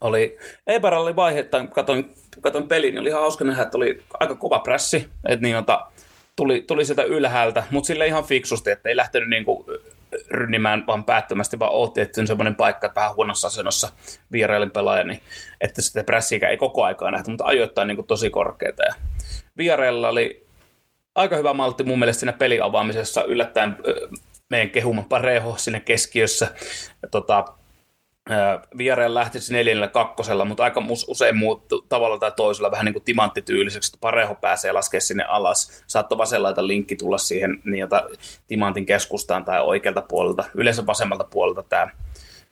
oli, 0.00 0.38
Eibarilla 0.66 1.02
oli 1.02 1.16
vaihe, 1.16 1.40
että 1.40 1.64
katoin, 1.74 2.14
katoin 2.40 2.68
pelin, 2.68 2.94
niin 2.94 3.00
oli 3.00 3.08
ihan 3.08 3.20
hauska 3.20 3.44
nähdä, 3.44 3.62
että 3.62 3.78
oli 3.78 4.02
aika 4.20 4.34
kova 4.34 4.58
pressi, 4.58 5.08
että 5.28 5.42
niin, 5.42 5.56
että 5.56 5.80
tuli, 6.36 6.64
tuli 6.66 6.84
sieltä 6.84 7.02
ylhäältä, 7.02 7.64
mutta 7.70 7.86
sille 7.86 8.06
ihan 8.06 8.24
fiksusti, 8.24 8.70
että 8.70 8.88
ei 8.88 8.96
lähtenyt 8.96 9.28
niin 9.28 9.44
kuin 9.44 9.66
rynnimään 10.30 10.84
vaan 10.86 11.04
päättömästi, 11.04 11.58
vaan 11.58 11.72
ootti, 11.72 12.00
että 12.00 12.26
semmoinen 12.26 12.54
paikka, 12.54 12.86
että 12.86 13.00
vähän 13.00 13.16
huonossa 13.16 13.46
asennossa 13.46 13.88
vierailin 14.32 14.70
pelaaja, 14.70 15.04
niin 15.04 15.20
että 15.60 15.82
sitä 15.82 16.04
pressiä 16.04 16.48
ei 16.48 16.56
koko 16.56 16.84
aikaa 16.84 17.10
nähty, 17.10 17.30
mutta 17.30 17.44
ajoittain 17.44 17.88
niin 17.88 17.96
kuin 17.96 18.06
tosi 18.06 18.30
korkeita. 18.30 18.82
Ja 18.82 18.94
oli 20.08 20.45
aika 21.16 21.36
hyvä 21.36 21.54
maltti 21.54 21.84
mun 21.84 21.98
mielestä 21.98 22.20
siinä 22.20 22.32
peliavaamisessa, 22.32 23.24
yllättäen 23.24 23.76
meidän 24.50 24.70
kehuma 24.70 25.02
Pareho 25.08 25.54
sinne 25.56 25.80
keskiössä. 25.80 26.48
Tota, 27.10 27.44
Viereen 28.78 29.14
lähtisi 29.14 29.52
neljännellä 29.52 29.88
kakkosella, 29.88 30.44
mutta 30.44 30.64
aika 30.64 30.82
usein 31.08 31.36
muut 31.36 31.64
tavalla 31.88 32.18
tai 32.18 32.32
toisella 32.36 32.70
vähän 32.70 32.84
niin 32.84 32.92
kuin 32.92 33.04
timanttityyliseksi, 33.04 33.88
että 33.88 33.98
Pareho 34.00 34.34
pääsee 34.34 34.72
laskemaan 34.72 35.02
sinne 35.02 35.24
alas. 35.24 35.84
Saattoi 35.86 36.18
vasenlaita 36.18 36.66
linkki 36.66 36.96
tulla 36.96 37.18
siihen 37.18 37.62
jota, 37.78 38.08
timantin 38.46 38.86
keskustaan 38.86 39.44
tai 39.44 39.62
oikealta 39.62 40.02
puolelta, 40.02 40.44
yleensä 40.54 40.86
vasemmalta 40.86 41.24
puolelta 41.24 41.62
tämä, 41.62 41.90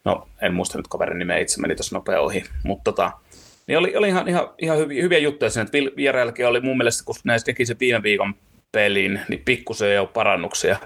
no 0.05 0.29
en 0.43 0.55
muista 0.55 0.79
nyt 0.79 0.89
kaverin 0.89 1.19
nimeä, 1.19 1.39
itse 1.39 1.61
meni 1.61 1.75
tuossa 1.75 1.97
nopea 1.97 2.21
ohi, 2.21 2.45
mutta 2.65 2.93
tota, 2.93 3.11
niin 3.67 3.79
oli, 3.79 3.97
oli 3.97 4.09
ihan, 4.09 4.29
ihan, 4.29 4.49
ihan 4.59 4.79
hyviä, 4.79 5.03
hyviä 5.03 5.19
juttuja 5.19 5.51
siinä, 5.51 5.69
että 5.73 6.49
oli 6.49 6.61
mun 6.61 6.77
mielestä, 6.77 7.05
kun 7.05 7.15
näistä 7.25 7.47
teki 7.47 7.67
se 7.67 7.77
viime 7.81 8.03
viikon 8.03 8.35
peliin, 8.75 9.21
niin 9.29 9.43
pikkusen 9.45 9.89
ei 9.89 9.99
ole 9.99 10.09
parannuksia. 10.09 10.77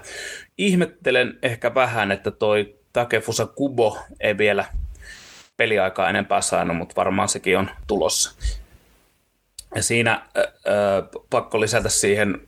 Ihmettelen 0.57 1.39
ehkä 1.41 1.75
vähän, 1.75 2.11
että 2.11 2.31
toi 2.31 2.75
Takefusa 2.93 3.45
Kubo 3.45 3.97
ei 4.19 4.37
vielä 4.37 4.65
peliaikaa 5.57 6.09
enempää 6.09 6.41
saanut, 6.41 6.77
mutta 6.77 6.95
varmaan 6.95 7.29
sekin 7.29 7.57
on 7.57 7.69
tulossa. 7.87 8.35
Ja 9.75 9.83
siinä 9.83 10.11
äh, 10.13 10.43
pakko 11.29 11.61
lisätä 11.61 11.89
siihen 11.89 12.41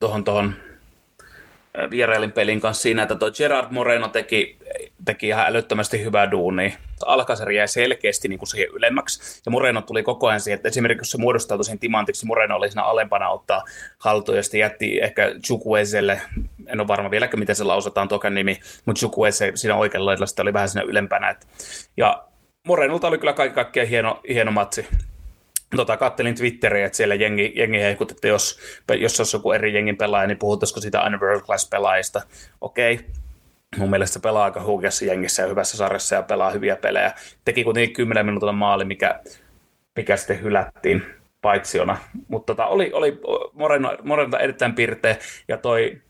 tuohon 0.00 0.24
tohon 0.24 0.54
vierailin 1.90 2.32
pelin 2.32 2.60
kanssa 2.60 2.82
siinä, 2.82 3.02
että 3.02 3.14
tuo 3.14 3.30
Gerard 3.30 3.66
Moreno 3.70 4.08
teki, 4.08 4.58
teki 5.04 5.28
ihan 5.28 5.46
älyttömästi 5.46 6.04
hyvää 6.04 6.30
duunia. 6.30 6.76
Alkaseri 7.06 7.56
jäi 7.56 7.68
selkeästi 7.68 8.28
niin 8.28 8.38
kuin 8.38 8.48
siihen 8.48 8.68
ylemmäksi, 8.72 9.40
ja 9.46 9.50
Moreno 9.50 9.82
tuli 9.82 10.02
koko 10.02 10.28
ajan 10.28 10.40
siihen, 10.40 10.56
että 10.56 10.68
esimerkiksi 10.68 11.00
jos 11.00 11.10
se 11.10 11.18
muodostautui 11.18 11.64
siihen 11.64 11.78
timantiksi, 11.78 12.26
Moreno 12.26 12.56
oli 12.56 12.68
siinä 12.68 12.82
alempana 12.82 13.28
ottaa 13.28 13.64
haltuun, 13.98 14.36
ja 14.36 14.42
sitten 14.42 14.60
jätti 14.60 15.00
ehkä 15.02 15.32
Chukwuezelle, 15.46 16.20
en 16.66 16.80
ole 16.80 16.88
varma 16.88 17.10
vieläkään, 17.10 17.38
miten 17.38 17.56
se 17.56 17.64
lausutaan 17.64 18.08
token 18.08 18.34
nimi, 18.34 18.60
mutta 18.84 19.00
Chukwueze 19.00 19.52
siinä 19.54 19.76
oikealla 19.76 20.10
lailla 20.10 20.42
oli 20.42 20.52
vähän 20.52 20.68
siinä 20.68 20.84
ylempänä. 20.88 21.30
Et, 21.30 21.46
ja 21.96 22.24
Morenolta 22.66 23.08
oli 23.08 23.18
kyllä 23.18 23.32
kaikki 23.32 23.54
kaikkea 23.54 23.86
hieno, 23.86 24.20
hieno 24.28 24.52
matsi 24.52 24.86
tota, 25.76 25.96
kattelin 25.96 26.34
Twitteriä, 26.34 26.86
että 26.86 26.96
siellä 26.96 27.14
jengi, 27.14 27.52
jengi 27.56 27.80
heikutti, 27.80 28.14
että 28.14 28.28
jos, 28.28 28.58
jos 28.98 29.20
olisi 29.20 29.36
joku 29.36 29.52
eri 29.52 29.74
jengin 29.74 29.96
pelaaja, 29.96 30.26
niin 30.26 30.38
puhuttaisiko 30.38 30.80
siitä 30.80 31.00
aina 31.00 31.18
world 31.18 31.40
class 31.40 31.68
pelaajista. 31.70 32.22
Okei, 32.60 33.00
mun 33.78 33.90
mielestä 33.90 34.14
se 34.14 34.20
pelaa 34.20 34.44
aika 34.44 34.62
huikeassa 34.62 35.04
jengissä 35.04 35.42
ja 35.42 35.48
hyvässä 35.48 35.76
sarjassa 35.76 36.14
ja 36.14 36.22
pelaa 36.22 36.50
hyviä 36.50 36.76
pelejä. 36.76 37.12
Teki 37.44 37.64
kuitenkin 37.64 37.94
10 37.94 38.26
minuutin 38.26 38.54
maali, 38.54 38.84
mikä, 38.84 39.20
mikä 39.96 40.16
sitten 40.16 40.42
hylättiin 40.42 41.02
paitsiona. 41.40 41.98
Mutta 42.28 42.54
tota, 42.54 42.66
oli, 42.66 42.90
oli 42.92 43.20
Moreno, 43.52 43.96
Moreno 44.02 44.38
erittäin 44.38 44.74
pirteä 44.74 45.16
ja 45.48 45.56
toi 45.56 46.02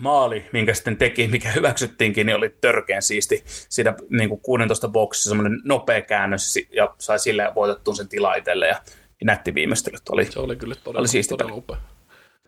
maali, 0.00 0.44
minkä 0.52 0.74
sitten 0.74 0.96
teki, 0.96 1.28
mikä 1.28 1.50
hyväksyttiinkin, 1.50 2.26
niin 2.26 2.36
oli 2.36 2.56
törkeän 2.60 3.02
siisti. 3.02 3.42
Siinä 3.46 3.94
niin 4.10 4.28
kuin 4.28 4.40
16 4.40 4.88
boksissa 4.88 5.30
semmoinen 5.30 5.60
nopea 5.64 6.02
käännös 6.02 6.58
ja 6.72 6.94
sai 6.98 7.18
sille 7.18 7.52
voitettuun 7.54 7.96
sen 7.96 8.08
tila 8.08 8.34
itselle 8.34 8.66
ja 8.66 8.80
nätti 9.24 9.54
viimeistelyt. 9.54 10.08
Oli, 10.08 10.24
se 10.24 10.40
oli 10.40 10.56
kyllä 10.56 10.74
todella, 10.74 11.00
oli 11.00 11.08
siisti 11.08 11.34
todella 11.34 11.54
upea. 11.54 11.76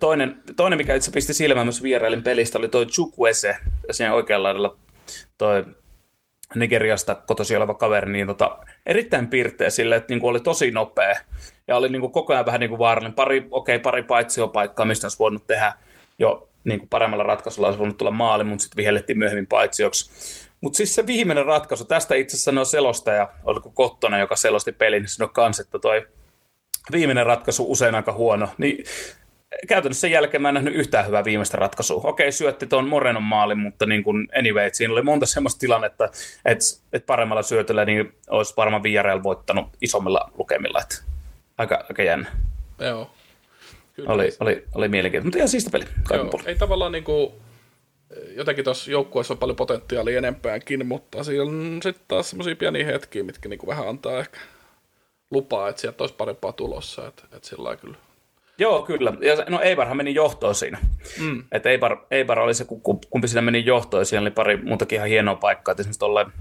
Toinen, 0.00 0.42
toinen, 0.56 0.76
mikä 0.76 0.94
itse 0.94 1.10
pisti 1.10 1.34
silmään 1.34 1.66
myös 1.66 1.82
vierailin 1.82 2.22
pelistä, 2.22 2.58
oli 2.58 2.68
toi 2.68 2.86
Chukwese, 2.86 3.56
siinä 3.90 4.14
oikealla 4.14 4.48
laidalla 4.48 4.76
toi 5.38 5.64
Nigeriasta 6.54 7.14
kotosi 7.14 7.56
oleva 7.56 7.74
kaveri, 7.74 8.12
niin 8.12 8.26
tota, 8.26 8.58
erittäin 8.86 9.28
pirteä 9.28 9.70
sille, 9.70 9.96
että 9.96 10.12
niin 10.12 10.20
kuin 10.20 10.30
oli 10.30 10.40
tosi 10.40 10.70
nopea 10.70 11.16
ja 11.68 11.76
oli 11.76 11.88
niin 11.88 12.00
kuin 12.00 12.12
koko 12.12 12.32
ajan 12.32 12.46
vähän 12.46 12.60
niin 12.60 12.70
kuin 12.70 12.78
vaarallinen. 12.78 13.14
Pari, 13.14 13.38
okei, 13.50 13.76
okay, 13.76 13.82
pari 13.82 14.02
paitsiopaikkaa, 14.02 14.86
mistä 14.86 15.04
olisi 15.04 15.18
voinut 15.18 15.46
tehdä 15.46 15.72
jo 16.18 16.48
niin 16.64 16.78
kuin 16.78 16.88
paremmalla 16.88 17.24
ratkaisulla 17.24 17.68
olisi 17.68 17.78
voinut 17.78 17.96
tulla 17.96 18.10
maali, 18.10 18.44
mutta 18.44 18.62
sitten 18.62 18.76
vihellettiin 18.76 19.18
myöhemmin 19.18 19.46
paitsioksi. 19.46 20.10
Mutta 20.60 20.76
siis 20.76 20.94
se 20.94 21.06
viimeinen 21.06 21.46
ratkaisu, 21.46 21.84
tästä 21.84 22.14
itse 22.14 22.34
asiassa 22.34 22.44
sanoi 22.44 22.66
selostaja, 22.66 23.28
oliko 23.44 23.70
Kottonen, 23.70 24.20
joka 24.20 24.36
selosti 24.36 24.72
pelin, 24.72 25.02
niin 25.02 25.10
sanoi 25.10 25.30
kans, 25.34 25.60
että 25.60 25.78
toi 25.78 26.06
viimeinen 26.92 27.26
ratkaisu 27.26 27.72
usein 27.72 27.94
aika 27.94 28.12
huono. 28.12 28.48
Niin 28.58 28.84
käytännössä 29.68 30.00
sen 30.00 30.10
jälkeen 30.10 30.42
mä 30.42 30.48
en 30.48 30.54
nähnyt 30.54 30.74
yhtään 30.74 31.06
hyvää 31.06 31.24
viimeistä 31.24 31.56
ratkaisua. 31.56 32.00
Okei, 32.04 32.32
syötti 32.32 32.66
tuon 32.66 32.88
Morenon 32.88 33.22
maalin, 33.22 33.58
mutta 33.58 33.86
niin 33.86 34.04
kuin 34.04 34.28
anyway, 34.38 34.66
että 34.66 34.76
siinä 34.76 34.92
oli 34.92 35.02
monta 35.02 35.26
semmoista 35.26 35.58
tilannetta, 35.58 36.04
että, 36.44 36.64
että 36.92 37.06
paremmalla 37.06 37.42
syötöllä 37.42 37.84
niin 37.84 38.12
olisi 38.30 38.54
varmaan 38.56 38.82
Villarreal 38.82 39.22
voittanut 39.22 39.68
isommilla 39.80 40.30
lukemilla. 40.38 40.80
Että 40.80 41.02
aika, 41.58 41.84
aika 41.88 42.02
jännä. 42.02 42.30
Joo. 42.78 43.10
Kyllä. 43.94 44.12
Oli, 44.12 44.32
oli, 44.40 44.64
oli 44.74 44.88
mielenkiintoinen, 44.88 45.26
mutta 45.26 45.38
ihan 45.38 45.48
siisti 45.48 45.70
peli. 45.70 45.84
Joo, 46.10 46.40
ei 46.46 46.54
tavallaan 46.54 46.92
niin 46.92 47.04
kuin, 47.04 47.32
jotenkin 48.36 48.64
tuossa 48.64 48.90
joukkueessa 48.90 49.34
on 49.34 49.38
paljon 49.38 49.56
potentiaalia 49.56 50.18
enempäänkin, 50.18 50.86
mutta 50.86 51.24
siellä 51.24 51.50
on 51.50 51.80
sitten 51.82 52.04
taas 52.08 52.30
semmoisia 52.30 52.56
pieniä 52.56 52.86
hetkiä, 52.86 53.22
mitkä 53.22 53.48
niin 53.48 53.58
kuin 53.58 53.68
vähän 53.68 53.88
antaa 53.88 54.18
ehkä 54.18 54.38
lupaa, 55.30 55.68
että 55.68 55.80
sieltä 55.80 56.02
olisi 56.02 56.14
parempaa 56.14 56.52
tulossa, 56.52 57.06
että, 57.06 57.22
että 57.32 57.48
sillä 57.48 57.76
kyllä. 57.76 57.96
Joo, 58.60 58.82
kyllä. 58.82 59.12
Ja, 59.20 59.44
no 59.48 59.60
Eibarhan 59.60 59.96
meni 59.96 60.14
johtoon 60.14 60.54
siinä. 60.54 60.78
Mm. 61.20 61.44
Että 61.52 61.68
Eibar, 61.70 61.96
Eibar 62.10 62.38
oli 62.38 62.54
se, 62.54 62.66
kumpi 63.10 63.28
siinä 63.28 63.42
meni 63.42 63.66
johtoon, 63.66 64.06
siinä 64.06 64.20
oli 64.20 64.30
pari 64.30 64.56
muutakin 64.56 64.96
ihan 64.96 65.08
hienoa 65.08 65.34
paikkaa, 65.34 65.72
että 65.72 65.82
esimerkiksi 65.82 65.98
tolleen 65.98 66.32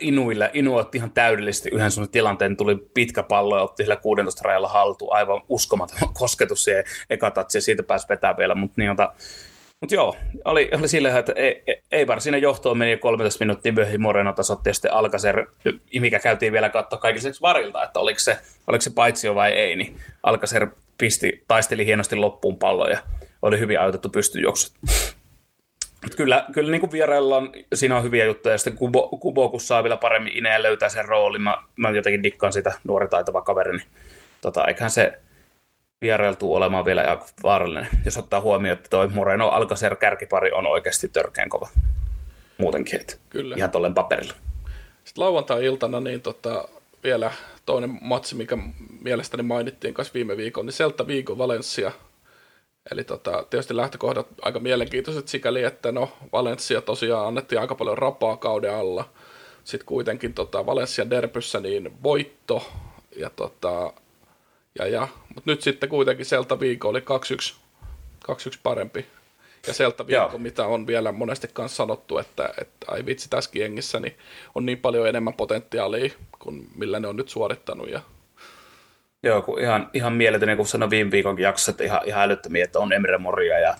Inuille. 0.00 0.50
Inu 0.52 0.76
otti 0.76 0.98
ihan 0.98 1.10
täydellisesti 1.10 1.68
yhden 1.72 1.90
sellaisen 1.90 2.12
tilanteen, 2.12 2.56
tuli 2.56 2.76
pitkä 2.94 3.22
pallo 3.22 3.56
ja 3.56 3.62
otti 3.62 3.82
sillä 3.82 3.96
16 3.96 4.42
rajalla 4.44 4.68
haltuun. 4.68 5.14
Aivan 5.14 5.42
uskomaton 5.48 5.98
kosketus 6.20 6.64
siihen 6.64 6.84
ekatatsi 7.10 7.58
ja 7.58 7.62
siitä 7.62 7.82
pääsi 7.82 8.08
vetää 8.08 8.36
vielä, 8.36 8.54
mutta 8.54 8.74
niin, 8.76 8.90
ota, 8.90 9.12
mutta 9.80 9.94
joo, 9.94 10.16
oli, 10.44 10.70
oli 10.78 10.88
sillä 10.88 11.18
että 11.18 11.32
ei, 11.36 11.62
ei, 11.92 12.06
siinä 12.18 12.38
johtoon 12.38 12.78
meni 12.78 12.96
13 12.96 13.44
minuuttia 13.44 13.72
myöhemmin 13.72 14.00
Moreno 14.00 14.32
tasotti 14.32 14.70
ja 14.70 14.74
sitten 14.74 14.92
Alcacer, 14.92 15.46
mikä 16.00 16.18
käytiin 16.18 16.52
vielä 16.52 16.68
katsoa 16.68 16.98
kaikiseksi 16.98 17.40
varilta, 17.40 17.84
että 17.84 18.00
oliko 18.00 18.18
se, 18.18 18.38
oliko 18.66 18.82
se 18.82 18.90
paitsio 18.90 19.34
vai 19.34 19.52
ei, 19.52 19.76
niin 19.76 19.96
Alcacer 20.22 20.66
pisti, 20.98 21.44
taisteli 21.48 21.86
hienosti 21.86 22.16
loppuun 22.16 22.58
palloja 22.58 22.92
ja 22.92 22.98
oli 23.42 23.58
hyvin 23.58 23.80
ajoitettu 23.80 24.08
pystyjuoksut. 24.08 24.72
Kyllä, 26.16 26.46
kyllä 26.52 26.70
niin 26.70 26.80
kuin 26.80 26.92
vierailla 26.92 27.36
on, 27.36 27.52
siinä 27.74 27.96
on 27.96 28.02
hyviä 28.02 28.24
juttuja, 28.24 28.54
ja 28.54 28.58
sitten 28.58 28.76
Kubo, 28.76 29.08
Kubo 29.08 29.48
kun 29.48 29.60
saa 29.60 29.82
vielä 29.82 29.96
paremmin 29.96 30.36
ineen 30.36 30.62
löytää 30.62 30.88
sen 30.88 31.04
roolin, 31.04 31.42
mä, 31.42 31.56
mä 31.76 31.90
jotenkin 31.90 32.22
dikkaan 32.22 32.52
sitä 32.52 32.72
nuori 32.84 33.08
taitava 33.08 33.42
kaveri, 33.42 33.76
niin 33.76 33.86
tota, 34.40 34.64
eiköhän 34.64 34.90
se 34.90 35.18
vierailtuu 36.00 36.54
olemaan 36.54 36.84
vielä 36.84 37.00
aika 37.00 37.26
vaarallinen, 37.42 37.88
jos 38.04 38.16
ottaa 38.16 38.40
huomioon, 38.40 38.78
että 38.78 38.90
toi 38.90 39.08
Moreno 39.08 39.48
Alcacer 39.48 39.96
kärkipari 39.96 40.52
on 40.52 40.66
oikeasti 40.66 41.08
törkeän 41.08 41.48
kova 41.48 41.68
muutenkin, 42.58 43.00
että 43.00 43.16
Kyllä. 43.30 43.54
ihan 43.58 43.70
tolleen 43.70 43.94
paperilla. 43.94 44.34
Sitten 45.04 45.24
lauantai-iltana 45.24 46.00
niin 46.00 46.20
tota, 46.20 46.68
vielä 47.04 47.32
toinen 47.66 47.98
matsi, 48.00 48.34
mikä 48.34 48.58
mielestäni 49.00 49.42
mainittiin 49.42 49.94
kanssa 49.94 50.14
viime 50.14 50.36
viikolla, 50.36 50.66
niin 50.66 50.74
Celta 50.74 51.06
Vigo 51.06 51.38
Valencia. 51.38 51.92
Eli 52.90 53.04
tota, 53.04 53.44
tietysti 53.50 53.76
lähtökohdat 53.76 54.26
aika 54.42 54.60
mielenkiintoiset 54.60 55.28
sikäli, 55.28 55.62
että 55.62 55.92
no 55.92 56.12
Valencia 56.32 56.80
tosiaan 56.80 57.26
annettiin 57.26 57.60
aika 57.60 57.74
paljon 57.74 57.98
rapaa 57.98 58.36
kauden 58.36 58.74
alla. 58.74 59.08
Sitten 59.64 59.86
kuitenkin 59.86 60.34
tota, 60.34 60.66
Valencia 60.66 61.10
derpyssä 61.10 61.60
niin 61.60 62.02
voitto 62.02 62.68
ja 63.16 63.30
tota, 63.30 63.92
ja, 64.78 64.86
ja. 64.86 65.08
Mutta 65.34 65.50
nyt 65.50 65.62
sitten 65.62 65.88
kuitenkin 65.88 66.26
Celta 66.26 66.60
Vigo 66.60 66.88
oli 66.88 67.00
2-1, 67.00 67.54
2-1 68.30 68.58
parempi. 68.62 69.06
Ja 69.66 69.72
Celta 69.72 70.06
Vigo, 70.06 70.38
mitä 70.38 70.66
on 70.66 70.86
vielä 70.86 71.12
monesti 71.12 71.48
kanssa 71.52 71.76
sanottu, 71.76 72.18
että, 72.18 72.54
että 72.60 72.86
ai 72.88 73.06
vitsi 73.06 73.30
tässä 73.30 73.50
jengissä, 73.54 74.00
niin 74.00 74.16
on 74.54 74.66
niin 74.66 74.78
paljon 74.78 75.08
enemmän 75.08 75.34
potentiaalia 75.34 76.10
kuin 76.38 76.68
millä 76.76 77.00
ne 77.00 77.08
on 77.08 77.16
nyt 77.16 77.28
suorittanut. 77.28 77.90
Ja... 77.90 78.00
Joo, 79.22 79.42
kun 79.42 79.60
ihan, 79.60 79.90
ihan 79.94 80.12
mieletön, 80.12 80.46
niin 80.46 80.56
kuin 80.56 80.66
sanoin 80.66 80.90
viime 80.90 81.10
viikonkin 81.10 81.42
jaksossa, 81.42 81.70
että 81.70 81.84
ihan, 81.84 82.00
ihan 82.04 82.22
älyttömiä, 82.22 82.64
että 82.64 82.78
on 82.78 82.92
Emre 82.92 83.18
Moria 83.18 83.58
ja 83.58 83.76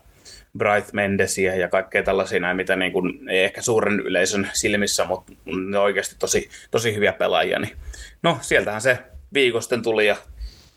Bright 0.58 0.92
Mendesia 0.92 1.56
ja 1.56 1.68
kaikkea 1.68 2.02
tällaisia 2.02 2.40
näin, 2.40 2.56
mitä 2.56 2.76
niin 2.76 2.92
kuin, 2.92 3.28
ei 3.28 3.44
ehkä 3.44 3.62
suuren 3.62 4.00
yleisön 4.00 4.50
silmissä, 4.52 5.04
mutta 5.04 5.32
ne 5.44 5.78
on 5.78 5.84
oikeasti 5.84 6.16
tosi, 6.18 6.50
tosi 6.70 6.94
hyviä 6.94 7.12
pelaajia. 7.12 7.58
Niin. 7.58 7.76
No, 8.22 8.38
sieltähän 8.40 8.80
se 8.80 8.98
viikosten 9.34 9.82
tuli 9.82 10.06
ja 10.06 10.16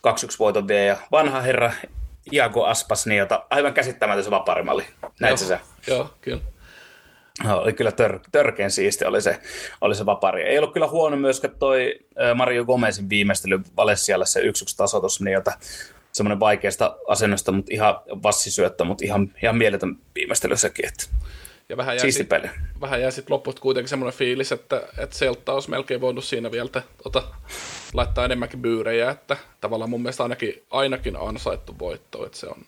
2-1 0.07 0.11
voiton 0.39 0.67
vie 0.67 0.85
ja 0.85 0.97
vanha 1.11 1.41
herra 1.41 1.71
Iago 2.31 2.65
Aspas, 2.65 3.05
niin 3.05 3.17
jota 3.17 3.45
aivan 3.49 3.73
käsittämätön 3.73 4.23
se 4.23 4.31
vaparimalli. 4.31 4.85
Näit 5.19 5.37
se? 5.37 5.59
Joo, 5.87 6.13
kyllä. 6.21 6.41
No, 7.43 7.57
oli 7.57 7.73
kyllä 7.73 7.91
tör, 7.91 8.19
törkeän 8.31 8.71
siisti 8.71 9.05
oli 9.05 9.21
se, 9.21 9.39
oli 9.81 9.95
se 9.95 10.05
vapari. 10.05 10.43
Ei 10.43 10.57
ollut 10.57 10.73
kyllä 10.73 10.87
huono 10.87 11.17
myöskään 11.17 11.55
toi 11.59 11.99
Mario 12.35 12.65
Gomezin 12.65 13.09
viimeistely 13.09 13.59
Valessialle 13.77 14.25
se 14.25 14.39
1-1 14.39 14.43
tasoitus, 14.77 15.21
niin 15.21 15.33
jota 15.33 15.51
semmoinen 16.11 16.39
vaikeasta 16.39 16.97
asennosta, 17.07 17.51
mutta 17.51 17.73
ihan 17.73 17.95
vassisyöttö, 18.23 18.83
mutta 18.83 19.05
ihan, 19.05 19.33
ihan 19.43 19.57
mieletön 19.57 19.97
viimeistely 20.15 20.57
sekin. 20.57 20.87
Että 20.87 21.03
ja 21.69 21.77
vähän 21.77 21.97
jäi, 21.97 22.11
sit, 22.11 22.29
vähän 22.81 23.01
jäi 23.01 23.11
sitten 23.11 23.33
loppuun 23.33 23.55
kuitenkin 23.59 23.89
semmoinen 23.89 24.17
fiilis, 24.17 24.51
että, 24.51 24.83
että 24.97 25.15
Seltta 25.15 25.53
olisi 25.53 25.69
melkein 25.69 26.01
voinut 26.01 26.23
siinä 26.23 26.51
vielä 26.51 26.69
tota, 27.03 27.23
laittaa 27.93 28.25
enemmänkin 28.25 28.61
byyrejä, 28.61 29.11
että 29.11 29.37
tavallaan 29.61 29.89
mun 29.89 30.01
mielestä 30.01 30.23
ainakin, 30.23 30.63
ainakin 30.71 31.15
ansaittu 31.15 31.79
voitto, 31.79 32.25
että 32.25 32.37
se 32.37 32.47
on 32.47 32.65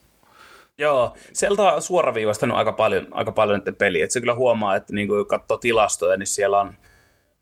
Joo, 0.77 1.15
Selta 1.33 1.73
on 1.73 1.81
suoraviivastanut 1.81 2.57
aika 2.57 2.71
paljon, 2.71 3.07
aika 3.11 3.31
paljon 3.31 3.61
nyt 3.65 3.77
peliä. 3.77 4.03
Että 4.03 4.13
se 4.13 4.19
kyllä 4.19 4.35
huomaa, 4.35 4.75
että 4.75 4.93
niin 4.93 5.07
kun 5.07 5.27
katsoo 5.27 5.57
tilastoja, 5.57 6.17
niin 6.17 6.27
siellä 6.27 6.59
on 6.59 6.73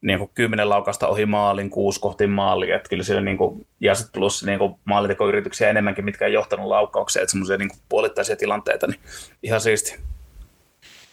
niin 0.02 0.20
kuin 0.20 0.32
kymmenen 0.34 0.70
laukasta 0.70 1.08
ohi 1.08 1.26
maalin, 1.26 1.70
kuusi 1.70 2.00
kohti 2.00 2.28
maalia. 2.28 2.76
Että 2.76 2.90
kyllä 2.90 3.04
siellä 3.04 3.22
niin 3.22 3.38
kuin, 3.38 3.68
ja 3.80 3.96
sitten 3.96 4.20
plus 4.20 4.44
niin 4.44 4.60
kuin 4.60 4.76
maalitekoyrityksiä 4.86 5.70
enemmänkin, 5.70 6.06
mitkä 6.06 6.26
on 6.26 6.34
johtanut 6.34 6.68
laukkaukseen, 6.68 7.24
että 7.24 7.32
semmoisia 7.32 7.58
niin 7.58 7.72
puolittaisia 7.90 8.36
tilanteita, 8.36 8.88
niin 8.88 9.00
ihan 9.44 9.62
siisti 9.62 10.00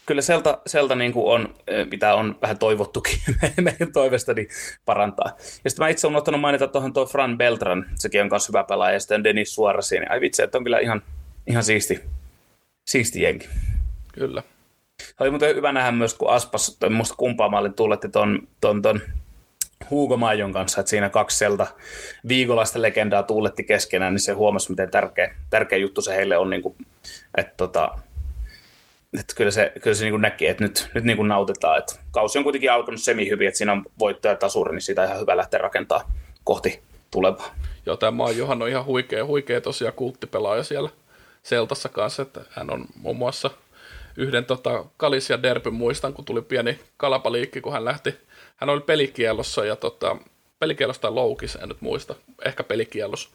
kyllä 0.06 0.22
Selta, 0.22 0.58
Selta 0.66 0.94
niin 0.94 1.12
kuin 1.12 1.34
on, 1.34 1.54
eh, 1.66 1.86
mitä 1.90 2.14
on 2.14 2.38
vähän 2.42 2.58
toivottukin 2.58 3.18
meidän 3.56 3.92
toivesta, 3.92 4.34
niin 4.34 4.48
parantaa. 4.84 5.32
Ja 5.64 5.70
sitten 5.70 5.84
mä 5.84 5.88
itse 5.88 6.06
olen 6.06 6.16
ottanut 6.16 6.40
mainita 6.40 6.68
tuohon 6.68 6.92
tuo 6.92 7.06
Fran 7.06 7.38
Beltran, 7.38 7.86
sekin 7.94 8.20
on 8.20 8.28
myös 8.30 8.48
hyvä 8.48 8.64
pelaaja, 8.64 8.94
ja 8.94 9.00
sitten 9.00 9.24
Denis 9.24 9.54
Suorasi, 9.54 9.98
niin 9.98 10.10
ai 10.10 10.20
vitsi, 10.20 10.42
että 10.42 10.58
on 10.58 10.64
kyllä 10.64 10.78
ihan, 10.78 11.02
ihan 11.46 11.64
siisti, 11.64 12.00
siisti 12.86 13.22
jenki. 13.22 13.48
Kyllä. 14.12 14.42
Oli 15.20 15.30
muuten 15.30 15.56
hyvä 15.56 15.72
nähdä 15.72 15.92
myös, 15.92 16.14
kun 16.14 16.30
Aspas, 16.30 16.78
muista 16.90 17.14
kumpaa 17.16 17.48
maalin 17.48 17.74
tulletti 17.74 18.08
ton, 18.08 18.48
ton, 18.60 18.82
ton 18.82 19.00
Hugo 19.90 20.16
Majon 20.16 20.52
kanssa, 20.52 20.80
että 20.80 20.90
siinä 20.90 21.08
kaksi 21.08 21.38
sieltä 21.38 21.66
viikolaista 22.28 22.82
legendaa 22.82 23.22
tuuletti 23.22 23.64
keskenään, 23.64 24.12
niin 24.12 24.20
se 24.20 24.32
huomasi, 24.32 24.70
miten 24.70 24.90
tärkeä, 24.90 25.34
tärkeä 25.50 25.78
juttu 25.78 26.02
se 26.02 26.16
heille 26.16 26.36
on, 26.36 26.50
niin 26.50 26.62
kuin, 26.62 26.76
että 27.36 27.54
tota, 27.56 27.98
että 29.18 29.34
kyllä 29.36 29.50
se, 29.50 29.72
kyllä 29.82 29.94
se 29.94 30.04
niin 30.04 30.20
näki, 30.20 30.46
että 30.46 30.64
nyt, 30.64 30.88
nyt 30.94 31.04
niin 31.04 31.28
nautitaan. 31.28 31.78
Että 31.78 31.92
kausi 32.10 32.38
on 32.38 32.44
kuitenkin 32.44 32.72
alkanut 32.72 33.00
semi 33.00 33.28
hyvin, 33.28 33.48
että 33.48 33.58
siinä 33.58 33.72
on 33.72 33.84
voittaja 33.98 34.32
ja 34.32 34.36
tasuri, 34.36 34.72
niin 34.72 34.82
siitä 34.82 35.02
on 35.02 35.08
ihan 35.08 35.20
hyvä 35.20 35.36
lähteä 35.36 35.58
rakentaa 35.58 36.12
kohti 36.44 36.82
tulevaa. 37.10 37.54
Joo, 37.86 37.96
tämä 37.96 38.30
Johan 38.30 38.62
on 38.62 38.68
ihan 38.68 38.84
huikea, 38.84 39.24
huikea 39.24 39.60
tosiaan 39.60 39.94
kulttipelaaja 39.94 40.62
siellä 40.62 40.90
Seltassa 41.42 41.88
kanssa, 41.88 42.22
että 42.22 42.40
hän 42.50 42.70
on 42.70 42.86
muun 42.94 43.16
muassa 43.16 43.50
yhden 44.16 44.44
tota, 44.44 44.84
Kalisia 44.96 45.42
Derby 45.42 45.70
muistan, 45.70 46.12
kun 46.12 46.24
tuli 46.24 46.42
pieni 46.42 46.80
kalapaliikki, 46.96 47.60
kun 47.60 47.72
hän 47.72 47.84
lähti, 47.84 48.14
hän 48.56 48.70
oli 48.70 48.80
pelikielossa 48.80 49.64
ja 49.64 49.76
tota, 49.76 50.16
pelikielossa 50.58 51.02
tai 51.02 51.10
loukis, 51.10 51.56
en 51.56 51.68
nyt 51.68 51.80
muista, 51.80 52.14
ehkä 52.44 52.64
pelikielossa 52.64 53.28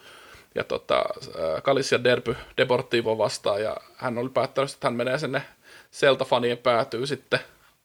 ja 0.56 0.64
tota, 0.64 1.04
Kalisia 1.64 2.04
Derby 2.04 2.36
Deportivo 2.58 3.18
vastaan, 3.18 3.62
ja 3.62 3.78
hän 3.96 4.18
oli 4.18 4.30
päättänyt, 4.30 4.74
että 4.74 4.88
hän 4.88 4.96
menee 4.96 5.18
sinne 5.18 5.42
Selta-fanien 5.92 6.58
päätyy 6.58 7.08
sitten 7.08 7.40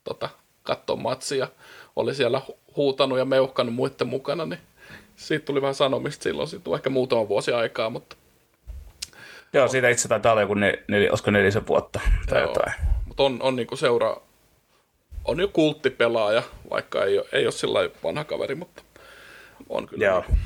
tota, 0.04 0.28
katsoa 0.62 0.96
matsia. 0.96 1.48
Oli 1.96 2.14
siellä 2.14 2.42
huutanut 2.76 3.18
ja 3.18 3.24
meuhkanut 3.24 3.74
muiden 3.74 4.06
mukana, 4.06 4.46
niin 4.46 4.60
siitä 5.16 5.44
tuli 5.44 5.62
vähän 5.62 5.74
sanomista 5.74 6.22
silloin, 6.22 6.48
siitä 6.48 6.64
tuli 6.64 6.76
ehkä 6.76 6.90
muutama 6.90 7.28
vuosi 7.28 7.52
aikaa, 7.52 7.90
mutta... 7.90 8.16
Joo, 9.52 9.68
siitä 9.68 9.88
itse 9.88 10.08
taitaa 10.08 10.32
olla 10.32 10.42
joku 10.42 10.54
nel, 10.54 10.76
nel, 10.88 11.08
olisiko 11.10 11.30
nelisen 11.30 11.66
vuotta 11.66 12.00
tai 12.28 12.40
Joo, 12.40 12.48
jotain. 12.48 12.72
Mutta 13.06 13.22
on, 13.22 13.38
on 13.42 13.56
niinku 13.56 13.76
seura, 13.76 14.16
on 15.24 15.40
jo 15.40 15.48
kulttipelaaja, 15.48 16.42
vaikka 16.70 17.04
ei 17.04 17.18
ole, 17.18 17.26
ei 17.32 17.46
ole 17.46 17.52
sillä 17.52 17.78
vanha 18.04 18.24
kaveri, 18.24 18.54
mutta 18.54 18.82
on 19.68 19.86
kyllä 19.86 20.06
Joo. 20.06 20.20
Niinku, 20.20 20.36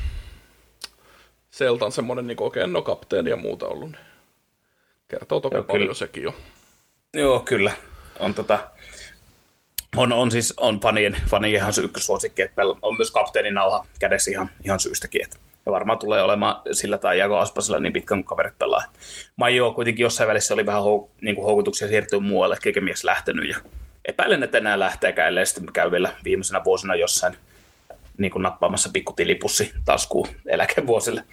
Seltan 1.51 1.92
semmoinen 1.92 2.27
niin 2.27 2.42
oikein 2.42 2.73
no 2.73 2.83
kapteeni 2.83 3.31
ja 3.31 3.37
muuta 3.37 3.66
ollut. 3.68 3.90
Niin 3.90 4.05
kertoo 5.09 5.40
toki 5.40 5.55
Joo, 5.55 5.64
paljon 5.64 5.83
kyllä. 5.83 5.94
sekin 5.94 6.23
jo. 6.23 6.35
Joo, 7.14 7.40
kyllä. 7.40 7.73
On, 8.18 8.35
tota, 8.35 8.70
on, 9.96 10.12
on 10.12 10.31
siis 10.31 10.55
on 10.57 10.81
fanien, 10.81 11.16
fanien 11.31 11.55
ihan 11.55 11.73
ykkösuosikki, 11.83 12.42
että 12.42 12.62
on 12.83 12.96
myös 12.96 13.11
kapteenin 13.11 13.55
nauha 13.55 13.87
kädessä 13.99 14.31
ihan, 14.31 14.51
ihan 14.64 14.81
syystäkin. 14.81 15.25
Että 15.25 15.37
ja 15.66 15.73
varmaan 15.73 15.99
tulee 15.99 16.23
olemaan 16.23 16.62
sillä 16.73 16.99
tai 16.99 17.18
Jago 17.18 17.38
Aspasella 17.38 17.81
niin 17.81 17.92
pitkän 17.92 18.18
kuin 18.18 18.25
kaverit 18.25 18.59
pelaa. 18.59 18.85
Majo 19.37 19.73
kuitenkin 19.73 20.05
jossain 20.05 20.29
välissä 20.29 20.55
oli 20.55 20.66
vähän 20.66 20.83
hou, 20.83 21.11
niin 21.20 21.35
kuin 21.35 21.44
houkutuksia 21.44 21.88
siirtyä 21.88 22.20
muualle, 22.20 22.57
kekemies 22.62 23.05
lähtenyt 23.05 23.49
ja 23.49 23.57
epäilen, 24.05 24.42
että 24.42 24.59
enää 24.59 24.79
lähteekään, 24.79 25.29
ellei 25.29 25.46
sitten 25.46 25.73
käy 25.73 25.90
vielä 25.90 26.12
viimeisenä 26.25 26.64
vuosina 26.64 26.94
jossain 26.94 27.37
niin 28.18 28.33
kuin 28.33 28.42
nappaamassa 28.42 28.90
pikkutilipussi 28.92 29.73
taskuun 29.85 30.29
eläkevuosille. 30.46 31.25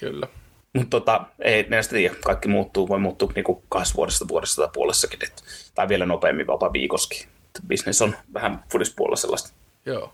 Kyllä. 0.00 0.26
Mutta 0.72 0.90
tota, 0.90 1.24
ei 1.38 1.66
näistä 1.68 1.94
tiedä. 1.94 2.14
Kaikki 2.24 2.48
muuttuu, 2.48 2.88
voi 2.88 2.98
muuttua 2.98 3.32
niin 3.34 3.44
kuin 3.44 3.62
kahdessa 3.68 3.96
vuodesta 3.96 4.28
vuodesta 4.28 4.62
tai 4.62 4.70
puolessakin. 4.74 5.24
Et, 5.24 5.44
tai 5.74 5.88
vielä 5.88 6.06
nopeammin, 6.06 6.46
vapaa 6.46 6.72
viikoskin. 6.72 7.28
Business 7.68 8.02
on 8.02 8.16
vähän 8.34 8.64
fudispuolella 8.72 9.16
sellaista. 9.16 9.50
Joo. 9.86 10.12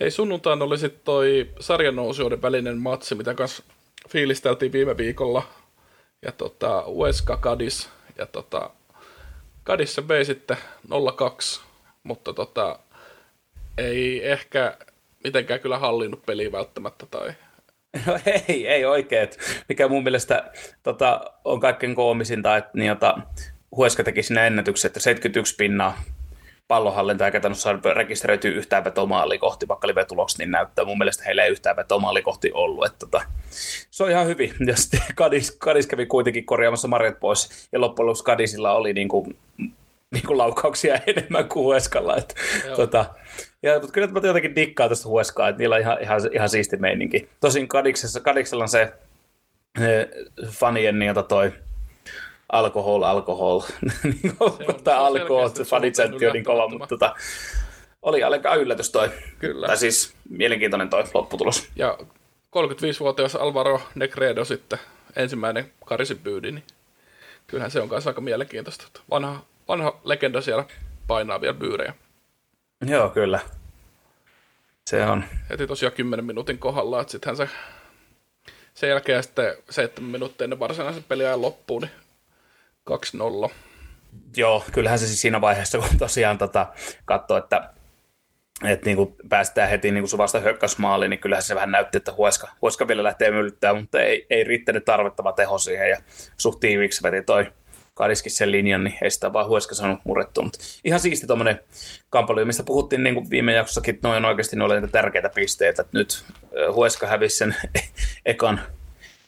Hei, 0.00 0.10
sunnuntaina 0.10 0.64
oli 0.64 0.78
sitten 0.78 1.00
toi 1.04 1.50
sarjanousijoiden 1.60 2.42
välinen 2.42 2.78
matsi, 2.78 3.14
mitä 3.14 3.34
kanssa 3.34 3.62
fiilisteltiin 4.08 4.72
viime 4.72 4.96
viikolla. 4.96 5.42
Ja 6.22 6.32
tota, 6.32 6.84
Ueska 6.86 7.36
Kadis. 7.36 7.88
Ja 8.18 8.26
tota, 8.26 8.70
Kadis 9.64 9.94
se 9.94 10.08
vei 10.08 10.24
sitten 10.24 10.56
0-2, 10.88 11.60
mutta 12.02 12.32
tota, 12.32 12.78
ei 13.78 14.30
ehkä 14.30 14.76
mitenkään 15.24 15.60
kyllä 15.60 15.78
hallinnut 15.78 16.26
peliä 16.26 16.52
välttämättä 16.52 17.06
tai 17.06 17.32
No 18.06 18.18
ei, 18.48 18.68
ei 18.68 18.84
oikein. 18.84 19.28
Mikä 19.68 19.88
mun 19.88 20.02
mielestä 20.02 20.50
tota, 20.82 21.20
on 21.44 21.60
kaikkein 21.60 21.94
koomisinta, 21.94 22.56
että 22.56 22.70
niin, 22.74 22.88
jota, 22.88 23.18
Hueska 23.76 24.04
teki 24.04 24.22
siinä 24.22 24.46
ennätyksen, 24.46 24.88
että 24.88 25.00
71 25.00 25.54
pinnaa 25.56 26.02
pallonhallinta 26.68 27.26
eikä 27.26 27.40
tainnut 27.40 27.58
saada 27.58 27.94
rekisteröityä 27.94 28.50
yhtään 28.50 28.84
vetomaali 28.84 29.38
kohti, 29.38 29.68
vaikka 29.68 29.86
oli 29.86 29.94
vetulokset, 29.94 30.38
niin 30.38 30.50
näyttää 30.50 30.84
mun 30.84 30.98
mielestä 30.98 31.24
heillä 31.24 31.44
ei 31.44 31.50
yhtään 31.50 31.76
vetomaali 31.76 32.22
kohti 32.22 32.50
ollut. 32.54 32.86
Että, 32.86 32.98
tota, 32.98 33.22
se 33.90 34.04
on 34.04 34.10
ihan 34.10 34.26
hyvin. 34.26 34.54
Ja 34.66 34.76
sitten 34.76 35.00
Kadis, 35.14 35.50
Kadis 35.50 35.86
kävi 35.86 36.06
kuitenkin 36.06 36.46
korjaamassa 36.46 36.88
marjat 36.88 37.20
pois, 37.20 37.68
ja 37.72 37.80
loppujen 37.80 38.06
lopuksi 38.06 38.24
Kadisilla 38.24 38.72
oli 38.72 38.92
niin 38.92 39.08
kuin, 39.08 39.36
niin 40.10 40.26
kuin 40.26 40.38
laukauksia 40.38 40.94
enemmän 41.06 41.48
kuin 41.48 41.62
Hueskalla. 41.62 42.16
Että, 42.16 42.34
tota, 42.76 43.04
ja, 43.62 43.74
mutta 43.74 43.92
kyllä 43.92 44.08
mä 44.08 44.20
jotenkin 44.24 44.56
dikkaa 44.56 44.88
tästä 44.88 45.08
Hueskaa, 45.08 45.48
että 45.48 45.58
niillä 45.58 45.74
on 45.74 45.80
ihan, 45.80 46.02
ihan, 46.02 46.20
ihan 46.32 46.48
siisti 46.48 46.76
meininki. 46.76 47.28
Tosin 47.40 47.68
Kadiksessa, 47.68 48.20
Kadiksella 48.20 48.64
on 48.64 48.68
se 48.68 48.92
fanien, 50.46 50.98
niin 50.98 51.06
jota 51.06 51.22
toi 51.22 51.52
alkohol, 52.52 53.02
alkohol, 53.02 53.60
niin 54.02 54.36
tai 54.84 54.96
alkohol, 54.96 55.50
fanicentti 55.64 56.26
on 56.26 56.32
niin 56.32 56.44
kova, 56.44 56.68
mutta 56.68 56.86
tota, 56.86 57.14
oli 58.02 58.22
aika 58.22 58.54
yllätys 58.54 58.90
toi. 58.90 59.10
Kyllä. 59.38 59.66
Tai 59.66 59.76
siis 59.76 60.14
mielenkiintoinen 60.28 60.90
toi 60.90 61.04
lopputulos. 61.14 61.68
Ja 61.76 61.98
35-vuotias 62.56 63.36
Alvaro 63.36 63.80
Negredo 63.94 64.44
sitten 64.44 64.78
ensimmäinen 65.16 65.72
karisipyydi, 65.86 66.52
niin 66.52 66.64
kyllähän 67.46 67.70
se 67.70 67.80
on 67.80 67.88
kanssa 67.88 68.10
aika 68.10 68.20
mielenkiintoista. 68.20 69.00
Vanha, 69.10 69.44
vanha 69.68 70.00
legenda 70.04 70.40
siellä 70.40 70.64
painaa 71.06 71.40
vielä 71.40 71.54
byyrejä. 71.54 71.94
Joo, 72.86 73.10
kyllä. 73.10 73.40
Se 74.86 75.06
on. 75.06 75.24
Heti 75.50 75.66
tosiaan 75.66 75.92
10 75.92 76.24
minuutin 76.24 76.58
kohdalla, 76.58 77.00
että 77.00 77.10
sittenhän 77.10 77.36
se 77.36 77.48
sen 78.74 78.90
jälkeen 78.90 79.22
sitten 79.22 79.54
7 79.70 80.10
minuuttia 80.10 80.44
ennen 80.44 80.58
varsinaisen 80.58 81.04
peliajan 81.04 81.42
loppuun, 81.42 81.82
niin 81.82 81.90
2-0. 83.48 83.50
Joo, 84.36 84.64
kyllähän 84.72 84.98
se 84.98 85.06
siis 85.06 85.20
siinä 85.20 85.40
vaiheessa, 85.40 85.78
kun 85.78 85.98
tosiaan 85.98 86.38
tota, 86.38 86.66
katsoo, 87.04 87.36
että 87.36 87.70
että 88.64 88.86
niin 88.86 88.96
kuin 88.96 89.16
päästään 89.28 89.70
heti 89.70 89.90
niin 89.90 90.08
kuin 90.08 90.18
vasta 90.18 90.40
hökkäysmaaliin, 90.40 91.10
niin 91.10 91.20
kyllähän 91.20 91.42
se 91.42 91.54
vähän 91.54 91.70
näytti, 91.70 91.96
että 91.96 92.12
Hueska, 92.12 92.48
Hueska 92.62 92.88
vielä 92.88 93.02
lähtee 93.02 93.30
myllyttää, 93.30 93.74
mutta 93.74 94.00
ei, 94.00 94.26
ei 94.30 94.44
riittänyt 94.44 94.84
tarvittava 94.84 95.32
teho 95.32 95.58
siihen 95.58 95.90
ja 95.90 95.96
suht 96.36 96.60
tiiviiksi 96.60 97.02
veti 97.02 97.22
toi 97.22 97.52
Kadiskin 98.00 98.32
sen 98.32 98.52
linjan, 98.52 98.84
niin 98.84 98.98
ei 99.02 99.10
sitä 99.10 99.32
vaan 99.32 99.48
Hueska 99.48 99.74
saanut 99.74 100.00
murrettua. 100.04 100.44
Mutta 100.44 100.58
ihan 100.84 101.00
siisti 101.00 101.26
tuommoinen 101.26 101.60
kamppailu, 102.10 102.44
mistä 102.44 102.62
puhuttiin 102.62 103.02
niin 103.02 103.14
kuin 103.14 103.30
viime 103.30 103.52
jaksossakin, 103.52 103.94
että 103.94 104.08
noin 104.08 104.24
oikeasti 104.24 104.56
ne 104.56 104.64
niitä 104.68 104.86
tärkeitä 104.92 105.28
pisteitä. 105.28 105.82
Että 105.82 105.98
nyt 105.98 106.24
Hueska 106.72 107.06
hävisi 107.06 107.36
sen 107.36 107.56
ekan, 108.26 108.60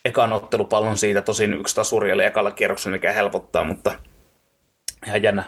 ekan 0.04 0.32
ottelupallon 0.32 0.98
siitä, 0.98 1.22
tosin 1.22 1.54
yksi 1.54 1.74
tasuri 1.74 2.12
oli 2.12 2.24
ekalla 2.24 2.50
kierroksella, 2.50 2.96
mikä 2.96 3.12
helpottaa, 3.12 3.64
mutta 3.64 3.98
ihan 5.06 5.22
jännä, 5.22 5.44